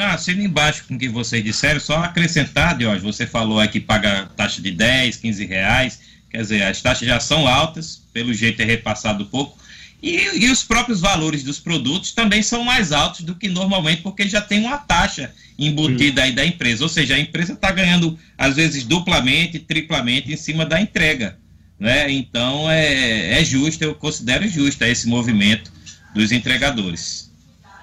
Ah, 0.00 0.16
sendo 0.16 0.42
embaixo 0.42 0.84
com 0.86 0.94
o 0.94 0.98
que 0.98 1.08
vocês 1.08 1.42
disseram, 1.42 1.80
só 1.80 1.96
acrescentar, 1.96 2.78
Diógenes, 2.78 3.02
você 3.02 3.26
falou 3.26 3.58
aí 3.58 3.66
que 3.66 3.80
paga 3.80 4.26
taxa 4.36 4.62
de 4.62 4.70
10, 4.70 5.16
15 5.16 5.44
reais, 5.44 5.98
quer 6.30 6.40
dizer, 6.40 6.62
as 6.62 6.80
taxas 6.80 7.08
já 7.08 7.18
são 7.18 7.48
altas, 7.48 8.00
pelo 8.12 8.32
jeito 8.32 8.62
é 8.62 8.64
repassado 8.64 9.26
pouco, 9.26 9.58
e, 10.00 10.44
e, 10.44 10.50
os 10.52 10.62
próprios 10.62 11.00
valores 11.00 11.42
dos 11.42 11.58
produtos 11.58 12.12
também 12.12 12.44
são 12.44 12.62
mais 12.62 12.92
altos 12.92 13.22
do 13.22 13.34
que 13.34 13.48
normalmente, 13.48 14.02
porque 14.02 14.28
já 14.28 14.40
tem 14.40 14.60
uma 14.60 14.78
taxa 14.78 15.32
embutida 15.58 16.22
aí 16.22 16.30
da 16.30 16.46
empresa. 16.46 16.84
Ou 16.84 16.88
seja, 16.88 17.16
a 17.16 17.18
empresa 17.18 17.54
está 17.54 17.72
ganhando, 17.72 18.16
às 18.36 18.54
vezes, 18.54 18.84
duplamente, 18.84 19.58
triplamente 19.58 20.32
em 20.32 20.36
cima 20.36 20.64
da 20.64 20.80
entrega. 20.80 21.36
Né? 21.80 22.12
Então, 22.12 22.70
é, 22.70 23.40
é 23.40 23.44
justo, 23.44 23.82
eu 23.82 23.92
considero 23.96 24.46
justo 24.46 24.84
esse 24.84 25.08
movimento 25.08 25.72
dos 26.14 26.30
entregadores. 26.30 27.32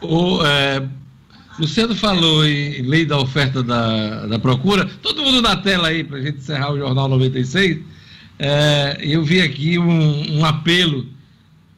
O, 0.01 0.45
é, 0.45 0.81
Luciano 1.57 1.95
falou 1.95 2.45
em 2.45 2.81
lei 2.81 3.05
da 3.05 3.17
oferta 3.17 3.63
da, 3.63 4.25
da 4.25 4.37
procura. 4.37 4.89
Todo 5.01 5.23
mundo 5.23 5.41
na 5.41 5.55
tela 5.55 5.87
aí, 5.87 6.03
para 6.03 6.17
a 6.17 6.21
gente 6.21 6.39
encerrar 6.39 6.73
o 6.73 6.77
Jornal 6.77 7.07
96. 7.07 7.79
É, 8.37 8.97
eu 8.99 9.23
vi 9.23 9.41
aqui 9.41 9.79
um, 9.79 10.39
um 10.39 10.45
apelo 10.45 11.07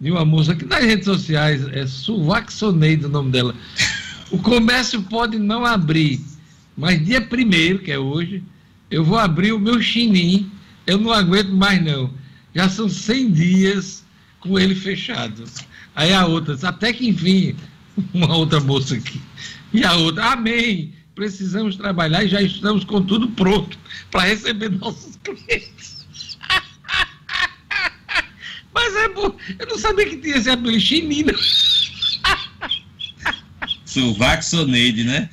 de 0.02 0.12
uma 0.12 0.26
moça 0.26 0.56
que 0.56 0.66
nas 0.66 0.84
redes 0.84 1.06
sociais 1.06 1.68
é 1.72 1.86
Suvaxoneide 1.86 3.06
o 3.06 3.10
nome 3.10 3.32
dela. 3.32 3.54
O 4.32 4.40
comércio 4.40 5.02
pode 5.04 5.38
não 5.38 5.64
abrir, 5.64 6.20
mas 6.76 7.04
dia 7.06 7.22
primeiro, 7.22 7.80
que 7.80 7.91
é 7.91 7.99
hoje, 7.99 8.44
eu 8.90 9.04
vou 9.04 9.18
abrir 9.18 9.54
o 9.54 9.60
meu 9.60 9.80
chinim. 9.82 10.52
Eu 10.88 10.98
não 10.98 11.12
aguento 11.12 11.49
mais 11.49 11.84
não. 11.84 12.12
Já 12.56 12.68
são 12.68 12.90
100 12.90 13.32
dias 13.32 14.04
com 14.40 14.58
ele 14.58 14.74
fechado. 14.74 15.44
Aí 15.95 16.14
a 16.14 16.26
outra, 16.26 16.58
até 16.68 16.91
que 16.91 17.08
enfim, 17.08 17.56
uma 18.14 18.36
outra 18.36 18.60
moça 18.60 18.95
aqui. 18.95 19.22
E 19.73 19.84
a 19.84 19.94
outra, 19.95 20.31
amém. 20.31 20.94
Precisamos 21.15 21.76
trabalhar 21.76 22.23
e 22.23 22.30
já 22.30 22.41
estamos 22.41 22.84
com 22.84 23.02
tudo 23.02 23.27
pronto 23.30 23.77
para 24.11 24.22
receber 24.22 24.69
nossos 24.69 25.15
clientes. 25.23 26.06
Mas 28.73 28.95
é 28.95 29.10
bom. 29.10 29.35
Eu 29.57 29.68
não 29.68 29.77
sabia 29.77 30.06
que 30.06 30.18
tinha 30.18 30.38
esse 30.38 30.49
apelido 30.49 30.80
chinino. 30.80 31.34
Suvaxoneide, 33.85 35.03
né? 35.03 35.30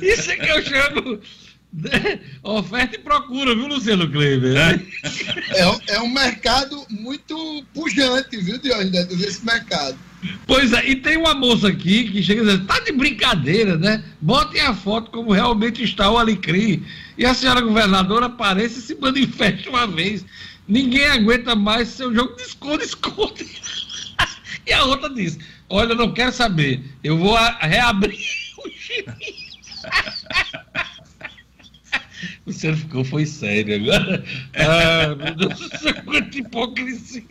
Isso 0.00 0.30
é 0.30 0.36
que 0.36 0.48
eu 0.48 0.64
chamo 0.64 1.20
oferta 2.42 2.96
e 2.96 2.98
procura, 2.98 3.54
viu, 3.54 3.66
Luciano 3.66 4.10
Kleber? 4.10 4.56
É, 4.56 5.94
é 5.94 6.00
um 6.00 6.08
mercado 6.08 6.86
muito 6.88 7.64
pujante, 7.74 8.36
viu, 8.38 8.58
dentro 8.58 9.16
desse 9.16 9.44
mercado. 9.44 9.98
Pois 10.46 10.72
é, 10.72 10.88
e 10.88 10.96
tem 10.96 11.16
uma 11.16 11.34
moça 11.34 11.68
aqui 11.68 12.10
que 12.10 12.22
chega 12.22 12.42
e 12.42 12.56
diz, 12.56 12.66
tá 12.66 12.80
de 12.80 12.92
brincadeira, 12.92 13.76
né? 13.76 14.02
Botem 14.20 14.60
a 14.60 14.74
foto 14.74 15.10
como 15.10 15.32
realmente 15.32 15.82
está 15.82 16.10
o 16.10 16.18
Alecrim. 16.18 16.84
E 17.16 17.24
a 17.24 17.34
senhora 17.34 17.60
governadora 17.60 18.26
aparece 18.26 18.80
e 18.80 18.82
se 18.82 18.94
manifesta 18.96 19.70
uma 19.70 19.86
vez. 19.86 20.24
Ninguém 20.66 21.06
aguenta 21.06 21.54
mais 21.54 21.88
seu 21.88 22.12
jogo 22.12 22.36
de 22.36 22.42
esconde-esconde. 22.42 23.46
e 24.66 24.72
a 24.72 24.84
outra 24.84 25.08
diz: 25.08 25.38
Olha, 25.68 25.92
eu 25.92 25.96
não 25.96 26.12
quero 26.12 26.32
saber. 26.32 26.82
Eu 27.02 27.16
vou 27.16 27.36
reabrir 27.60 28.18
o. 28.58 28.68
O 32.44 32.52
senhor 32.52 32.76
ficou, 32.76 33.04
foi 33.04 33.26
sério 33.26 33.76
agora. 33.76 34.24
Ah, 34.56 35.14
meu 35.14 35.34
Deus 35.34 35.60
do 35.60 35.78
céu, 35.78 35.94
quanta 36.04 36.38
hipocrisia. 36.38 37.22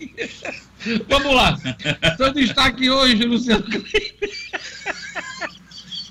Vamos 1.07 1.35
lá. 1.35 1.57
Seu 2.17 2.33
destaque 2.33 2.89
hoje, 2.89 3.23
Luciano 3.23 3.65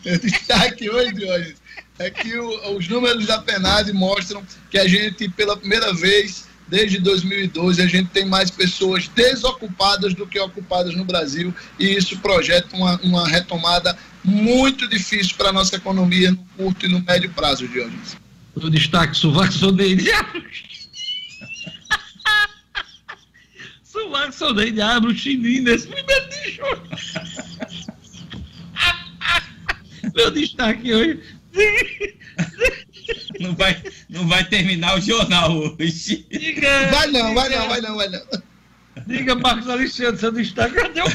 O 0.05 0.19
destaque 0.19 0.89
hoje, 0.91 1.25
hoje 1.25 1.55
é 1.99 2.11
que 2.11 2.39
o, 2.39 2.77
os 2.77 2.89
números 2.89 3.27
da 3.27 3.41
PNAD 3.41 3.93
mostram 3.93 4.43
que 4.71 4.79
a 4.79 4.87
gente, 4.87 5.29
pela 5.31 5.57
primeira 5.57 5.93
vez, 5.95 6.47
desde 6.69 6.99
2012 6.99 7.81
a 7.81 7.87
gente 7.87 8.11
tem 8.11 8.25
mais 8.25 8.51
pessoas 8.51 9.09
desocupadas 9.09 10.15
do 10.15 10.27
que 10.27 10.39
ocupadas 10.39 10.95
no 10.95 11.05
Brasil 11.05 11.55
e 11.79 11.97
isso 11.97 12.19
projeta 12.19 12.77
uma, 12.77 13.01
uma 13.03 13.29
retomada 13.29 13.97
muito 14.23 14.89
difícil 14.89 15.35
para 15.37 15.51
a 15.51 15.53
nossa 15.53 15.77
economia 15.77 16.31
no 16.31 16.45
curto 16.57 16.87
e 16.87 16.89
no 16.89 17.01
médio 17.01 17.31
prazo, 17.31 17.67
Diogenes. 17.69 18.17
O 18.55 18.71
destaque 18.71 19.17
sovaco 19.17 19.53
sondei 23.97 24.11
diabo. 24.11 24.33
sovaco 24.33 24.33
sondei 24.33 24.73
diabo, 24.73 25.15
chininho 25.15 25.63
nesse 25.63 25.89
primeiro 25.89 26.29
de 26.29 26.51
julho. 26.51 26.83
Meu 30.15 30.31
destaque 30.33 30.95
hoje 30.95 31.23
não 33.41 33.55
vai, 33.55 33.83
não 34.09 34.27
vai 34.27 34.45
terminar 34.45 34.97
o 34.97 35.01
jornal 35.01 35.53
hoje. 35.53 36.27
Diga, 36.31 36.91
vai 36.91 37.07
não, 37.09 37.35
vai 37.35 37.49
não, 37.49 37.69
vai 37.69 37.81
não, 37.81 37.97
vai 37.97 38.09
não. 38.09 38.23
Diga, 39.07 39.35
Marcos 39.35 39.69
Alexandre, 39.69 40.19
seu 40.19 40.33
destaque, 40.33 40.75
cadê 40.75 41.03
o 41.03 41.07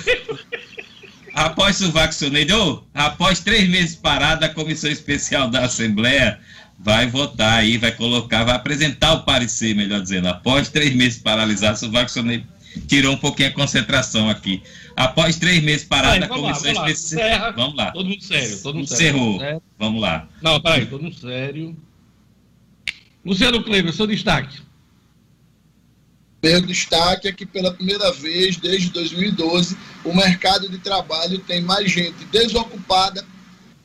Após 1.34 1.80
o 1.82 1.92
vaccinador, 1.92 2.84
após 2.94 3.40
três 3.40 3.70
meses 3.70 3.96
parado, 3.96 4.44
a 4.44 4.50
Comissão 4.50 4.92
Especial 4.92 5.50
da 5.50 5.66
Assembleia 5.66 6.40
vai 6.78 7.08
votar 7.08 7.60
aí, 7.60 7.78
vai 7.78 7.92
colocar, 7.92 8.44
vai 8.44 8.56
apresentar 8.56 9.14
o 9.14 9.24
parecer, 9.24 9.74
melhor 9.74 10.02
dizendo. 10.02 10.28
Após 10.28 10.68
três 10.70 10.94
meses 10.94 11.20
paralisados, 11.20 11.84
o 11.84 11.92
vaccinador 11.92 12.44
tirou 12.88 13.14
um 13.14 13.18
pouquinho 13.18 13.50
a 13.50 13.52
concentração 13.52 14.30
aqui. 14.30 14.62
Após 14.96 15.38
três 15.38 15.64
meses 15.64 15.86
parado, 15.86 16.26
a 16.26 16.28
Comissão 16.28 16.72
Especial. 16.72 17.54
Vamos 17.54 17.76
lá. 17.76 17.92
Todo 17.92 18.06
mundo 18.08 18.24
sério, 18.24 18.62
todo 18.62 18.76
mundo 18.76 18.84
Encerrou. 18.86 19.40
sério. 19.40 19.62
Vamos 19.78 20.02
lá. 20.02 20.28
Não, 20.42 20.60
peraí, 20.62 20.86
todo 20.86 21.04
mundo 21.04 21.16
sério. 21.16 21.76
Luciano 23.24 23.64
Kleber, 23.64 23.94
seu 23.94 24.08
destaque. 24.08 24.60
Meu 26.44 26.60
destaque 26.62 27.28
é 27.28 27.32
que 27.32 27.46
pela 27.46 27.72
primeira 27.72 28.12
vez 28.12 28.58
desde 28.58 28.90
2012 28.90 29.78
o 30.04 30.14
mercado 30.14 30.68
de 30.68 30.80
trabalho 30.80 31.38
tem 31.40 31.62
mais 31.62 31.92
gente 31.92 32.26
desocupada 32.32 33.24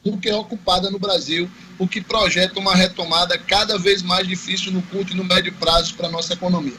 do 0.03 0.17
que 0.17 0.31
ocupada 0.33 0.91
no 0.91 0.99
Brasil, 0.99 1.51
o 1.79 1.87
que 1.87 2.01
projeta 2.01 2.59
uma 2.59 2.75
retomada 2.75 3.37
cada 3.37 3.77
vez 3.77 4.03
mais 4.03 4.27
difícil 4.27 4.73
no 4.73 4.81
curto 4.83 5.13
e 5.13 5.17
no 5.17 5.25
médio 5.25 5.53
prazo 5.55 5.95
para 5.95 6.07
a 6.07 6.11
nossa 6.11 6.33
economia. 6.33 6.77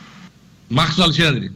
Marcos 0.69 0.99
Alexandre. 0.99 1.51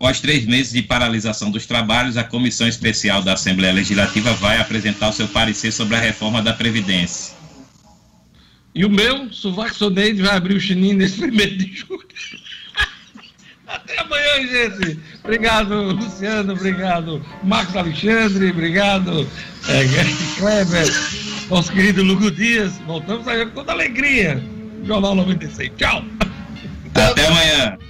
Após 0.00 0.18
três 0.18 0.46
meses 0.46 0.72
de 0.72 0.80
paralisação 0.80 1.50
dos 1.50 1.66
trabalhos, 1.66 2.16
a 2.16 2.24
Comissão 2.24 2.66
Especial 2.66 3.22
da 3.22 3.34
Assembleia 3.34 3.74
Legislativa 3.74 4.32
vai 4.32 4.58
apresentar 4.58 5.10
o 5.10 5.12
seu 5.12 5.28
parecer 5.28 5.70
sobre 5.72 5.94
a 5.94 6.00
reforma 6.00 6.40
da 6.40 6.54
Previdência. 6.54 7.34
E 8.74 8.82
o 8.86 8.88
meu, 8.88 9.30
Sovaco 9.30 9.74
Soneide, 9.74 10.22
vai 10.22 10.34
abrir 10.34 10.54
o 10.54 10.60
chininho 10.60 10.96
nesse 10.96 11.18
primeiro 11.18 11.54
de 11.58 11.76
julho. 11.76 12.00
Até 13.68 14.00
amanhã, 14.00 14.70
gente. 14.70 14.98
Obrigado, 15.22 15.92
Luciano. 15.92 16.54
Obrigado, 16.54 17.22
Marcos 17.44 17.76
Alexandre. 17.76 18.52
Obrigado, 18.52 19.28
é, 19.68 19.84
Kleber. 20.38 20.86
Nosso 21.50 21.70
querido 21.70 22.02
Lugo 22.02 22.30
Dias. 22.30 22.72
Voltamos 22.86 23.28
aí 23.28 23.44
com 23.44 23.52
toda 23.52 23.72
alegria. 23.72 24.42
Jornal 24.82 25.14
96. 25.14 25.72
Tchau. 25.76 26.02
Até 26.94 27.26
amanhã. 27.26 27.89